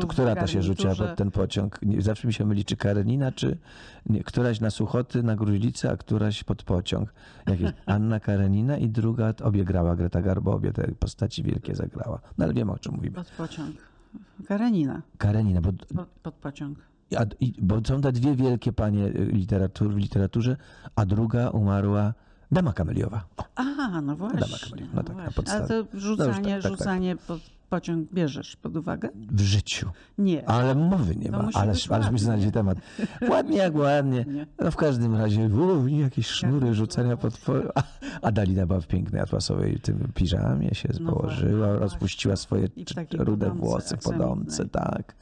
która 0.08 0.36
to 0.36 0.46
się 0.46 0.62
rzuciła 0.62 0.94
pod 0.94 1.16
ten 1.16 1.30
pociąg? 1.30 1.78
Nie, 1.82 2.02
zawsze 2.02 2.26
mi 2.26 2.34
się 2.34 2.44
myli, 2.46 2.64
czy 2.64 2.76
Karenina, 2.76 3.32
czy 3.32 3.58
nie, 4.06 4.24
któraś 4.24 4.60
na 4.60 4.70
Suchoty, 4.70 5.22
na 5.22 5.36
Gruźlicę, 5.36 5.90
a 5.90 5.96
któraś 5.96 6.44
pod 6.44 6.62
pociąg. 6.62 7.14
Jak 7.46 7.60
jest 7.60 7.74
Anna 7.86 8.20
Karenina 8.20 8.76
i 8.76 8.88
druga, 8.88 9.34
obie 9.42 9.64
grała 9.64 9.96
Greta 9.96 10.22
Garbo, 10.22 10.52
obie 10.52 10.72
te 10.72 10.92
postaci 10.98 11.42
wielkie 11.42 11.74
zagrała. 11.74 12.20
No 12.38 12.44
ale 12.44 12.54
wiem 12.54 12.70
o 12.70 12.78
czym 12.78 12.94
mówimy. 12.94 13.14
Pod 13.14 13.30
pociąg. 13.30 13.76
Karenina. 14.46 15.02
Karenina, 15.18 15.60
bo, 15.60 15.72
Pod, 15.96 16.08
pod 16.22 16.34
pociąg. 16.34 16.78
A, 17.16 17.24
bo 17.62 17.80
są 17.86 18.00
te 18.00 18.12
dwie 18.12 18.36
wielkie 18.36 18.72
panie 18.72 19.06
y, 19.06 19.12
literatur, 19.32 19.94
w 19.94 19.96
literaturze, 19.96 20.56
a 20.96 21.06
druga 21.06 21.50
umarła 21.50 22.14
Dama 22.52 22.72
Kameliowa. 22.72 23.24
Aha, 23.56 24.00
no 24.00 24.16
właśnie. 24.16 24.40
Dama 24.40 24.56
Kameliowa. 24.64 24.92
No 24.94 25.02
tak, 25.02 25.16
na 25.16 25.30
właśnie. 25.30 25.52
Ale 25.52 25.68
to 25.68 25.84
rzucanie, 25.98 26.32
tak, 26.32 26.44
tak, 26.44 26.62
tak. 26.62 26.72
rzucanie 26.72 27.16
pod 27.16 27.40
pociąg 27.70 28.12
bierzesz 28.12 28.56
pod 28.56 28.76
uwagę? 28.76 29.08
w 29.14 29.40
życiu. 29.40 29.90
Nie. 30.18 30.48
Ale 30.48 30.74
mowy 30.74 31.16
nie 31.16 31.30
To 31.30 31.42
ma, 31.42 31.48
ależ 31.54 31.88
mi 32.12 32.18
znajdzie 32.18 32.50
temat. 32.50 32.78
Ładnie 33.28 33.56
jak 33.56 33.74
ładnie. 33.74 34.24
Nie. 34.28 34.46
No 34.58 34.70
w 34.70 34.76
każdym 34.76 35.16
razie 35.16 35.46
u, 35.46 35.86
jakieś 35.88 36.26
sznury 36.26 36.74
rzucania 36.74 37.16
pod... 37.16 37.38
Po... 37.38 37.52
A, 37.74 37.82
a 38.22 38.32
Dalina 38.32 38.66
była 38.66 38.80
w 38.80 38.86
pięknej 38.86 39.22
atłasowej 39.22 39.80
tym 39.80 40.08
piżamie, 40.14 40.74
się 40.74 40.88
No 41.00 41.12
położyła, 41.12 41.72
rozpuściła 41.72 42.36
swoje 42.36 42.68
rude 43.18 43.50
włosy 43.50 43.96
podomce, 43.96 44.62
aksamitnej. 44.62 44.84
tak. 44.84 45.14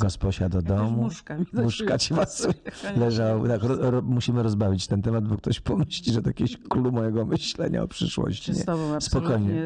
Gosposia 0.00 0.48
do 0.48 0.62
domu. 0.62 1.08
muszka 1.52 1.92
mi 1.94 1.98
ci 1.98 2.14
pasuje. 2.14 2.54
Leżał. 2.96 3.48
Tak, 3.48 3.60
ro, 3.62 4.02
musimy 4.02 4.42
rozbawić 4.42 4.86
ten 4.86 5.02
temat, 5.02 5.28
bo 5.28 5.36
ktoś 5.36 5.60
pomyśli, 5.60 6.12
że 6.12 6.22
to 6.22 6.28
jakieś 6.28 6.56
clue 6.68 6.92
mojego 6.92 7.24
myślenia 7.26 7.82
o 7.82 7.88
przyszłości. 7.88 8.44
Się 8.44 8.54
z 8.54 8.58
Nie. 8.58 8.64
tobą 8.64 9.00
Spokojnie. 9.00 9.62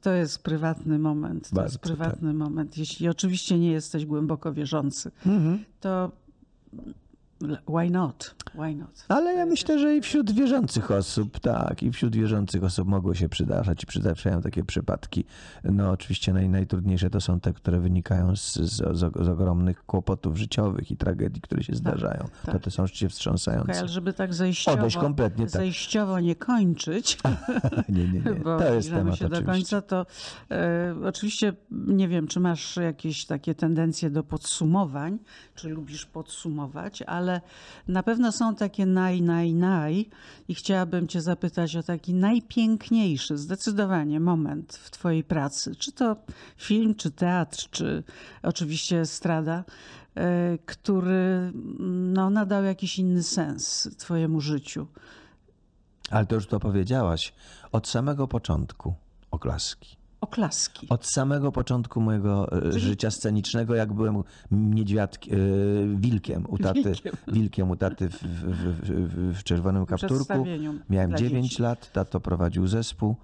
To 0.00 0.10
jest 0.12 0.42
prywatny 0.42 0.98
moment. 0.98 1.48
To 1.50 1.56
Bardzo, 1.56 1.68
jest 1.72 1.78
prywatny 1.78 2.32
moment. 2.34 2.78
Jeśli 2.78 3.08
oczywiście 3.08 3.58
nie 3.58 3.70
jesteś 3.72 4.06
głęboko 4.06 4.52
wierzący, 4.52 5.10
Mhm. 5.26 5.64
to 5.80 6.10
why 7.68 7.90
not? 7.90 8.34
Why 8.54 8.74
not? 8.74 9.04
Ale 9.08 9.34
ja 9.34 9.46
myślę, 9.46 9.78
że 9.78 9.96
i 9.96 10.00
wśród 10.00 10.32
wierzących 10.32 10.90
osób, 10.90 11.40
tak, 11.40 11.82
i 11.82 11.92
wśród 11.92 12.16
wierzących 12.16 12.64
osób 12.64 12.88
mogło 12.88 13.14
się 13.14 13.28
przydarzać 13.28 13.82
i 13.82 13.86
przydarzają 13.86 14.42
takie 14.42 14.64
przypadki. 14.64 15.24
No 15.64 15.90
oczywiście 15.90 16.32
naj, 16.32 16.48
najtrudniejsze 16.48 17.10
to 17.10 17.20
są 17.20 17.40
te, 17.40 17.52
które 17.52 17.80
wynikają 17.80 18.36
z, 18.36 18.54
z, 18.54 18.98
z, 18.98 19.28
ogromnych 19.28 19.86
kłopotów 19.86 20.36
życiowych 20.36 20.90
i 20.90 20.96
tragedii, 20.96 21.42
które 21.42 21.62
się 21.62 21.74
zdarzają. 21.74 22.24
To 22.46 22.52
tak. 22.52 22.62
te 22.62 22.70
są 22.70 22.86
rzeczywiście 22.86 23.08
wstrząsające. 23.08 23.70
Okej, 23.70 23.78
ale 23.78 23.88
żeby 23.88 24.12
tak 24.12 24.34
zejściowo, 24.34 24.78
Odejść 24.78 24.96
kompletnie, 24.96 25.44
tak. 25.44 25.52
zejściowo 25.52 26.20
nie 26.20 26.36
kończyć, 26.36 27.18
Nie, 27.88 28.08
nie, 28.08 28.20
nie. 28.20 28.34
bo 28.34 28.58
To 28.58 28.74
jest 28.74 28.90
temat 28.90 29.16
się 29.16 29.28
do 29.28 29.42
końca, 29.42 29.82
to 29.82 30.06
e, 30.50 30.94
oczywiście 31.04 31.52
nie 31.70 32.08
wiem, 32.08 32.26
czy 32.26 32.40
masz 32.40 32.76
jakieś 32.76 33.24
takie 33.24 33.54
tendencje 33.54 34.10
do 34.10 34.22
podsumowań, 34.22 35.18
czy 35.54 35.68
lubisz 35.68 36.06
podsumować, 36.06 37.02
ale 37.02 37.25
na 37.88 38.02
pewno 38.02 38.32
są 38.32 38.54
takie 38.54 38.86
naj, 38.86 39.22
naj, 39.22 39.54
naj 39.54 40.10
i 40.48 40.54
chciałabym 40.54 41.08
cię 41.08 41.20
zapytać 41.20 41.76
o 41.76 41.82
taki 41.82 42.14
najpiękniejszy, 42.14 43.38
zdecydowanie 43.38 44.20
moment 44.20 44.76
w 44.76 44.90
twojej 44.90 45.24
pracy. 45.24 45.74
Czy 45.74 45.92
to 45.92 46.16
film, 46.56 46.94
czy 46.94 47.10
teatr, 47.10 47.68
czy 47.70 48.02
oczywiście 48.42 49.00
estrada, 49.00 49.64
e, 50.14 50.58
który 50.66 51.52
no, 51.88 52.30
nadał 52.30 52.64
jakiś 52.64 52.98
inny 52.98 53.22
sens 53.22 53.88
twojemu 53.98 54.40
życiu. 54.40 54.86
Ale 56.10 56.26
to 56.26 56.34
już 56.34 56.46
to 56.46 56.60
powiedziałaś. 56.60 57.32
Od 57.72 57.88
samego 57.88 58.28
początku 58.28 58.94
oklaski. 59.30 59.95
Oklaski. 60.20 60.88
Od 60.88 61.06
samego 61.06 61.52
początku 61.52 62.00
mojego 62.00 62.62
e, 62.68 62.72
życia 62.72 63.10
scenicznego, 63.10 63.74
jak 63.74 63.92
byłem 63.92 64.22
niedźwiadkiem, 64.50 65.36
wilkiem 65.96 66.44
u 66.48 66.58
taty, 66.58 66.82
Wilkiem. 66.82 67.14
wilkiem 67.34 67.70
u 67.70 67.76
taty 67.76 68.08
w, 68.08 68.22
w, 68.22 68.22
w, 68.22 69.38
w, 69.38 69.42
czerwonym 69.44 69.86
kapturku. 69.86 70.44
Miałem 70.90 71.10
dla 71.10 71.18
9 71.18 71.48
dzieci. 71.48 71.62
lat, 71.62 71.92
tato 71.92 72.20
prowadził 72.20 72.66
zespół 72.66 73.16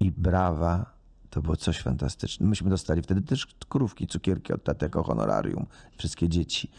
i 0.00 0.10
brawa, 0.10 0.92
to 1.30 1.42
było 1.42 1.56
coś 1.56 1.80
fantastycznego. 1.80 2.48
Myśmy 2.48 2.70
dostali 2.70 3.02
wtedy 3.02 3.22
też 3.22 3.46
krówki, 3.68 4.06
cukierki 4.06 4.52
od 4.52 4.64
taty 4.64 4.86
jako 4.86 5.02
honorarium, 5.02 5.66
wszystkie 5.96 6.28
dzieci. 6.28 6.70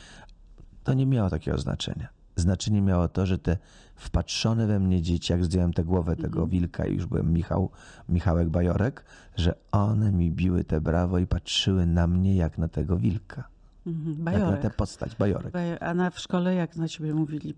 To 0.84 0.93
nie 0.93 1.05
miało 1.05 1.30
takiego 1.30 1.57
znaczenia. 1.57 2.20
Znaczenie 2.36 2.82
miało 2.82 3.07
to, 3.07 3.25
że 3.25 3.38
te 3.38 3.57
wpatrzone 3.95 4.67
we 4.67 4.79
mnie 4.79 5.01
dzieci, 5.01 5.34
jak 5.34 5.45
zdjąłem 5.45 5.73
tę 5.73 5.84
głowę 5.84 6.15
tego 6.15 6.27
Mhm. 6.41 6.49
wilka 6.49 6.86
i 6.86 6.93
już 6.95 7.05
byłem 7.05 7.34
Michał, 7.34 7.69
Michałek 8.09 8.49
Bajorek, 8.49 9.05
że 9.38 9.53
one 9.71 10.11
mi 10.11 10.32
biły 10.32 10.63
te 10.63 10.82
brawo 10.82 11.19
i 11.19 11.27
patrzyły 11.27 11.86
na 11.86 12.07
mnie 12.07 12.36
jak 12.36 12.57
na 12.57 12.67
tego 12.67 12.97
wilka. 12.97 13.43
Mhm, 13.88 14.07
Jak 14.17 14.17
na 14.19 14.32
Bajorek. 14.32 14.61
tę 14.61 14.69
postać, 14.69 15.15
Bajorek. 15.15 15.53
Baj- 15.53 15.77
A 15.82 15.93
na, 15.93 16.09
w 16.09 16.19
szkole 16.19 16.55
jak 16.55 16.75
na 16.75 16.88
ciebie 16.88 17.13
mówili? 17.13 17.53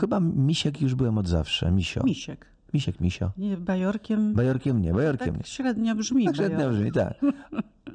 Chyba 0.00 0.20
Misiek 0.20 0.80
już 0.80 0.94
byłem 0.94 1.18
od 1.18 1.28
zawsze, 1.28 1.72
Misio. 1.72 2.04
Misiek. 2.04 2.46
Misiek, 2.74 3.00
Misio. 3.00 3.30
Nie, 3.36 3.56
bajorkiem. 3.56 4.34
Bajorkiem 4.34 4.82
nie, 4.82 4.92
Bajorkiem 4.92 5.34
nie. 5.34 5.38
tak 5.38 5.46
średnio 5.46 5.94
brzmi. 5.94 6.24
Tak 6.24 6.36
średnio 6.36 6.70
brzmi, 6.70 6.92
tak. 6.92 7.14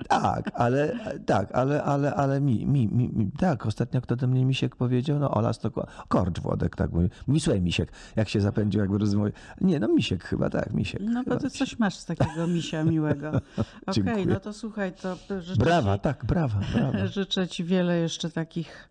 Tak, 0.08 0.52
ale 0.54 1.00
tak, 1.26 1.52
ale, 1.52 1.84
ale, 1.84 2.14
ale 2.14 2.42
mi, 2.42 2.66
mi, 2.66 2.88
mi, 2.88 3.10
mi, 3.10 3.32
tak, 3.32 3.66
ostatnio 3.66 4.02
kto 4.02 4.16
do 4.16 4.28
mnie 4.28 4.46
Misiek 4.46 4.76
powiedział, 4.76 5.20
no 5.20 5.32
Ola 5.32 5.54
Stokła, 5.54 5.88
Korcz 6.08 6.40
Włodek, 6.40 6.76
tak 6.76 6.92
mówi. 6.92 7.10
Mówi, 7.28 7.40
słuchaj 7.40 7.62
Misiek, 7.62 7.92
jak 8.16 8.30
się 8.30 8.42
zapędził, 8.42 8.82
jakby 8.82 8.98
rozmowy. 8.98 9.32
Nie, 9.62 9.80
no 9.80 9.88
Misiek 9.88 10.24
chyba, 10.24 10.50
tak, 10.50 10.74
Misiek. 10.74 11.02
No 11.06 11.24
bo 11.24 11.38
ty 11.38 11.46
Misiek. 11.46 11.60
coś 11.60 11.80
masz 11.80 11.96
z 11.96 12.06
takiego 12.06 12.48
misia 12.48 12.84
miłego. 12.84 13.28
Okej, 13.32 13.94
Dziękuję. 13.94 14.26
no 14.26 14.40
to 14.40 14.54
słuchaj, 14.54 14.94
to 15.28 15.42
życzę 15.42 15.64
Brawa, 15.64 15.98
ci, 15.98 16.02
tak, 16.02 16.26
brawa, 16.26 16.60
brawa. 16.74 17.08
życzę 17.18 17.48
ci 17.48 17.64
wiele 17.64 17.98
jeszcze 17.98 18.30
takich 18.30 18.90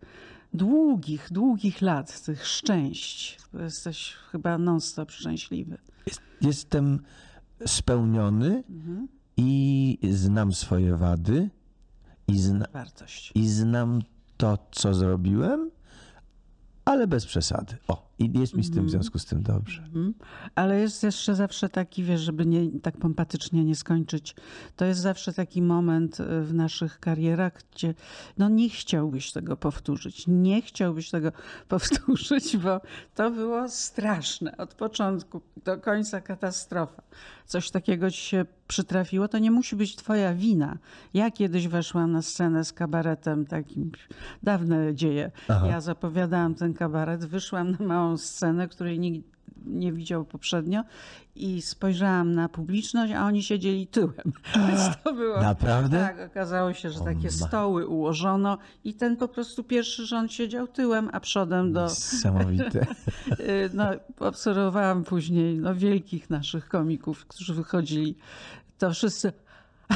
długich, 0.55 1.29
długich 1.31 1.83
lat, 1.83 2.23
tych 2.23 2.47
szczęść. 2.47 3.39
Jesteś 3.55 4.15
chyba 4.31 4.59
non-stop 4.59 5.11
szczęśliwy. 5.11 5.79
Jest, 6.07 6.21
jestem 6.41 7.01
spełniony 7.67 8.65
Mhm. 8.71 9.09
i 9.37 9.99
znam 10.11 10.53
swoje 10.53 10.97
wady 10.97 11.51
i, 12.29 12.39
zna, 12.39 12.67
Wartość. 12.73 13.33
i 13.35 13.49
znam 13.49 14.03
to, 14.37 14.59
co 14.71 14.95
zrobiłem, 14.95 15.71
ale 16.85 17.07
bez 17.07 17.27
przesady. 17.27 17.77
O, 17.89 18.12
I 18.25 18.39
jest 18.39 18.55
mi 18.55 18.65
z 18.65 18.71
tym 18.71 18.87
w 18.87 18.91
związku 18.91 19.19
z 19.19 19.25
tym 19.25 19.43
dobrze. 19.43 19.83
Mhm. 19.83 20.15
Ale 20.55 20.81
jest 20.81 21.03
jeszcze 21.03 21.35
zawsze 21.35 21.69
taki, 21.69 22.03
wiesz, 22.03 22.21
żeby 22.21 22.47
nie, 22.47 22.81
tak 22.81 22.97
pompatycznie 22.97 23.65
nie 23.65 23.77
skończyć, 23.77 24.35
to 24.77 24.85
jest 24.85 25.01
zawsze 25.01 25.33
taki 25.33 25.63
moment 25.63 26.21
y, 26.21 26.43
w 26.43 26.55
naszych 26.55 27.01
karierach, 27.01 27.53
gdzie 27.75 27.95
no 28.39 28.49
nie 28.49 28.69
chciałbyś 28.71 29.33
tego 29.33 29.57
powtórzyć. 29.57 30.25
Nie 30.27 30.63
chciałbyś 30.63 31.11
tego 31.11 31.33
powtórzyć, 31.69 32.57
bo 32.57 32.81
to 33.15 33.31
było 33.31 33.69
straszne. 33.69 34.57
Od 34.57 34.75
początku 34.75 35.41
do 35.65 35.79
końca 35.79 36.21
katastrofa. 36.21 37.03
Coś 37.47 37.71
takiego 37.71 38.11
ci 38.11 38.21
się 38.21 38.45
przytrafiło, 38.69 39.29
to 39.29 39.39
nie 39.39 39.51
musi 39.51 39.77
być 39.77 39.97
twoja 39.97 40.35
wina. 40.35 40.79
Ja 41.15 41.31
kiedyś 41.31 41.69
weszłam 41.69 42.13
na 42.13 42.23
scenę 42.23 42.65
z 42.65 42.73
kabaretem 42.73 43.47
takim, 43.47 43.93
dawne 44.43 44.95
dzieje. 44.95 45.31
Ja 45.49 45.81
zapowiadałam 45.81 46.55
ten 46.55 46.75
kabaret, 46.75 47.25
wyszłam 47.25 47.71
na 47.71 47.87
małą 47.87 48.17
scenę, 48.17 48.69
której 48.69 48.99
nikt 48.99 49.33
nie 49.67 49.93
widział 49.93 50.25
poprzednio 50.25 50.83
i 51.35 51.63
spojrzałam 51.63 52.35
na 52.35 52.49
publiczność, 52.49 53.13
a 53.13 53.27
oni 53.27 53.43
siedzieli 53.43 53.87
tyłem. 53.87 54.33
Więc 54.69 54.81
to 55.05 55.13
było... 55.13 55.43
Naprawdę? 55.43 55.99
Tak, 55.99 56.31
okazało 56.31 56.73
się, 56.73 56.91
że 56.91 57.01
takie 57.01 57.31
stoły 57.31 57.87
ułożono 57.87 58.59
i 58.85 58.95
ten 58.95 59.17
po 59.17 59.29
prostu 59.29 59.65
pierwszy 59.65 60.07
rząd 60.07 60.33
siedział 60.33 60.67
tyłem, 60.69 61.11
a 61.13 61.21
przodem 61.21 61.73
do... 61.73 61.83
Niesamowite. 61.83 62.87
Y, 63.41 63.71
No, 63.75 63.85
obserwowałam 64.19 65.05
później 65.05 65.59
no, 65.59 65.75
wielkich 65.75 66.31
naszych 66.31 66.69
komików, 66.69 67.27
którzy 67.27 67.55
wychodzili. 67.55 68.17
To 68.79 68.91
wszyscy 68.91 69.33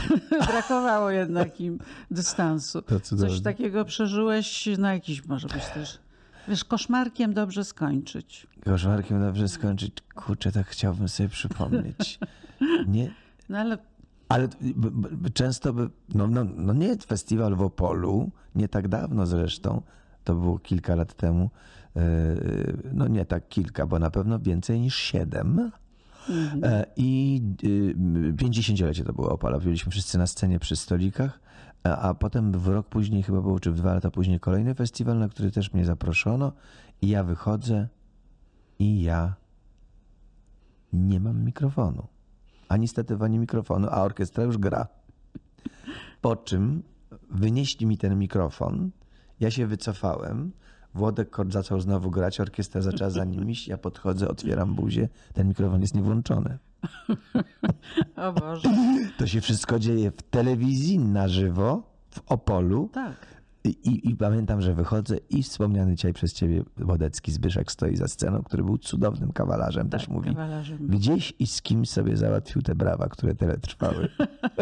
brakowało 0.53 1.11
jednak 1.11 1.61
im 1.61 1.79
dystansu. 2.11 2.83
Coś 3.03 3.41
takiego 3.41 3.85
przeżyłeś, 3.85 4.69
no 4.79 4.93
jakiś 4.93 5.25
może 5.25 5.49
być 5.49 5.67
też, 5.67 5.99
wiesz, 6.49 6.65
koszmarkiem 6.65 7.35
dobrze 7.35 7.65
skończyć. 7.65 8.47
Koszmarkiem 8.65 9.21
dobrze 9.21 9.49
skończyć. 9.49 9.93
Kurczę, 10.15 10.53
tak 10.53 10.67
chciałbym 10.67 11.09
sobie 11.09 11.29
przypomnieć. 11.29 12.19
Nie, 12.87 13.11
No 13.49 13.59
ale 13.59 13.79
ale 14.29 14.49
często 15.35 15.73
by, 15.73 15.91
no, 16.15 16.27
no, 16.27 16.45
no 16.57 16.73
nie 16.73 16.97
festiwal 16.97 17.55
w 17.57 17.63
Opolu, 17.63 18.31
nie 18.55 18.69
tak 18.69 18.89
dawno 18.89 19.27
zresztą, 19.27 19.83
to 20.25 20.35
było 20.35 20.59
kilka 20.59 20.95
lat 20.95 21.15
temu, 21.15 21.51
e, 21.97 22.01
no 22.93 23.09
nie 23.09 23.25
tak 23.25 23.49
kilka, 23.49 23.87
bo 23.87 23.99
na 23.99 24.11
pewno 24.11 24.39
więcej 24.39 24.81
niż 24.81 24.97
siedem. 24.97 25.71
E, 26.63 26.87
I 26.97 27.41
y, 27.65 28.35
50-lecie 28.35 29.05
to 29.05 29.13
było 29.13 29.31
Opala. 29.31 29.59
Byliśmy 29.59 29.93
wszyscy 29.93 30.19
na 30.19 30.27
scenie 30.27 30.59
przy 30.59 30.77
stolikach, 30.77 31.41
a, 31.85 31.97
a 31.97 32.15
potem 32.15 32.53
w 32.53 32.69
rok 32.69 32.89
później 32.89 33.23
chyba 33.23 33.41
był, 33.41 33.59
czy 33.59 33.73
w 33.73 33.75
dwa 33.75 33.95
lata 33.95 34.11
później 34.11 34.41
kolejny 34.41 34.75
festiwal, 34.75 35.19
na 35.19 35.29
który 35.29 35.51
też 35.51 35.73
mnie 35.73 35.85
zaproszono 35.85 36.53
i 37.03 37.09
ja 37.09 37.25
wychodzę 37.25 37.89
i 38.79 39.03
ja 39.03 39.35
nie 40.93 41.21
mam 41.21 41.45
mikrofonu. 41.45 42.07
Ani 42.69 42.89
statywa, 42.89 43.25
ani 43.25 43.39
mikrofonu, 43.39 43.89
a 43.91 44.03
orkiestra 44.03 44.45
już 44.45 44.59
gra. 44.59 44.87
Po 46.21 46.37
czym 46.37 46.83
wynieśli 47.31 47.87
mi 47.87 47.99
ten 47.99 48.19
mikrofon, 48.19 48.91
ja 49.41 49.51
się 49.51 49.67
wycofałem, 49.67 50.53
Włodek 50.97 51.37
zaczął 51.49 51.81
znowu 51.81 52.11
grać, 52.11 52.41
orkiestra 52.41 52.81
zaczęła 52.81 53.11
za 53.11 53.25
nim 53.25 53.51
iść, 53.51 53.69
ja 53.69 53.79
podchodzę, 53.79 54.29
otwieram 54.29 54.75
buzię, 54.75 55.09
ten 55.35 55.49
mikrofon 55.49 55.81
jest 55.81 55.95
niewłączony. 55.95 56.59
o 58.17 58.33
Boże, 58.33 58.69
To 59.19 59.27
się 59.27 59.41
wszystko 59.41 59.79
dzieje 59.79 60.11
w 60.11 60.23
telewizji, 60.23 60.99
na 60.99 61.29
żywo, 61.29 61.83
w 62.11 62.21
Opolu. 62.27 62.91
tak. 62.93 63.36
I, 63.71 64.09
i, 64.09 64.17
pamiętam, 64.17 64.61
że 64.61 64.75
wychodzę 64.75 65.17
i 65.31 65.43
wspomniany 65.43 65.95
dzisiaj 65.95 66.13
przez 66.13 66.33
ciebie 66.33 66.63
Wodecki 66.77 67.33
Zbyszek 67.33 67.73
stoi 67.73 67.97
za 67.97 68.09
sceną, 68.09 68.43
który 68.43 68.65
był 68.65 68.79
cudownym 68.79 69.33
kawalarzem, 69.33 69.89
też 69.89 70.03
tak, 70.03 70.15
mówi. 70.15 70.29
kawalarzem. 70.31 70.79
Gdzieś 70.81 71.35
i 71.39 71.47
z 71.47 71.63
kim 71.63 71.87
sobie 71.87 72.17
załatwił 72.17 72.63
te 72.63 72.75
brawa, 72.75 73.09
które 73.09 73.35
tyle 73.35 73.59
trwały. 73.59 74.09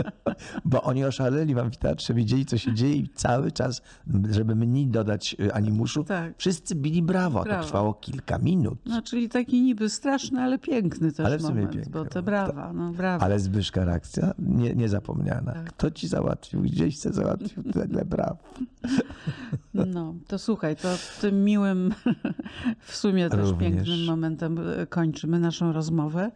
Bo 0.65 0.83
oni 0.83 1.05
oszaleli 1.05 1.55
w 1.55 1.59
amfiteatrze, 1.59 2.15
widzieli 2.15 2.47
co 2.47 2.59
się 2.59 2.75
dzieje 2.75 2.95
i 2.95 3.09
cały 3.09 3.53
czas, 3.53 3.83
żeby 4.31 4.55
mniej 4.55 4.87
dodać 4.87 5.37
y, 5.41 5.55
animuszu, 5.55 6.05
Tak. 6.05 6.35
wszyscy 6.37 6.75
bili 6.75 7.03
brawo. 7.03 7.43
Brawo. 7.43 7.63
To 7.63 7.67
trwało 7.67 7.95
kilka 7.95 8.39
minut. 8.39 8.79
No, 8.87 9.03
czyli 9.03 9.29
taki 9.29 9.63
niby 9.63 9.89
straszny, 9.89 10.41
ale 10.41 10.59
piękny 10.59 11.13
też 11.13 11.27
Ale 11.27 11.39
w 11.39 11.43
sumie 11.43 11.55
moment, 11.55 11.73
piękny 11.73 11.93
bo 11.93 12.05
te 12.05 12.23
brawa, 12.23 12.73
no 12.73 12.93
brawa. 12.93 13.25
Ale 13.25 13.39
Zbyszka 13.41 13.85
reakcja 13.85 14.35
nie, 14.39 14.75
niezapomniana. 14.75 15.53
Tak. 15.53 15.65
Kto 15.65 15.91
ci 15.91 16.09
załatwił? 16.09 16.61
Gdzieś 16.63 16.99
se 16.99 17.13
załatwił 17.13 17.63
tyle 17.63 18.05
braw. 18.05 18.37
No, 19.75 20.15
to 20.27 20.39
słuchaj, 20.39 20.77
to 20.77 20.89
tym 21.21 21.45
miłym, 21.45 21.95
w 22.87 22.97
sumie 22.97 23.31
też 23.31 23.51
Również. 23.51 23.75
pięknym 23.75 24.05
momentem 24.07 24.59
e, 24.59 24.87
kończymy 24.87 25.39
naszą 25.39 25.73
rozmowę 25.73 26.31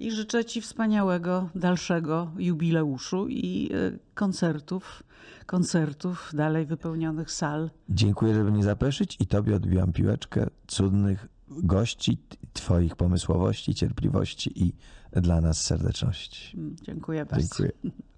i 0.00 0.10
życzę 0.10 0.44
Ci 0.44 0.60
wspaniałego, 0.60 1.48
dalszego 1.54 2.30
jubileuszu 2.38 3.28
i 3.28 3.70
e, 3.72 3.98
koncertów, 4.14 5.02
koncertów, 5.46 6.30
dalej 6.34 6.66
wypełnionych 6.66 7.30
sal. 7.30 7.70
Dziękuję, 7.88 8.34
żeby 8.34 8.52
nie 8.52 8.62
zapeszyć 8.62 9.16
i 9.20 9.26
tobie 9.26 9.56
odbiłam 9.56 9.92
piłeczkę 9.92 10.46
cudnych 10.66 11.28
gości, 11.48 12.18
twoich 12.52 12.96
pomysłowości, 12.96 13.74
cierpliwości 13.74 14.62
i 14.64 14.72
dla 15.12 15.40
nas 15.40 15.64
serdeczności. 15.64 16.56
Mm, 16.56 16.76
Dziękuję 16.82 17.24
bardzo. 17.24 17.64
Dziękuję. 17.64 17.70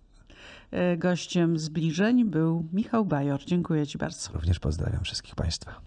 E, 0.72 0.96
gościem 0.96 1.58
zbliżeń 1.58 2.24
był 2.24 2.68
Michał 2.72 3.04
Bajor. 3.04 3.44
Dziękuję 3.44 3.86
Ci 3.86 3.98
bardzo. 3.98 4.32
Również 4.32 4.58
pozdrawiam 4.60 5.04
wszystkich 5.04 5.34
Państwa. 5.34 5.80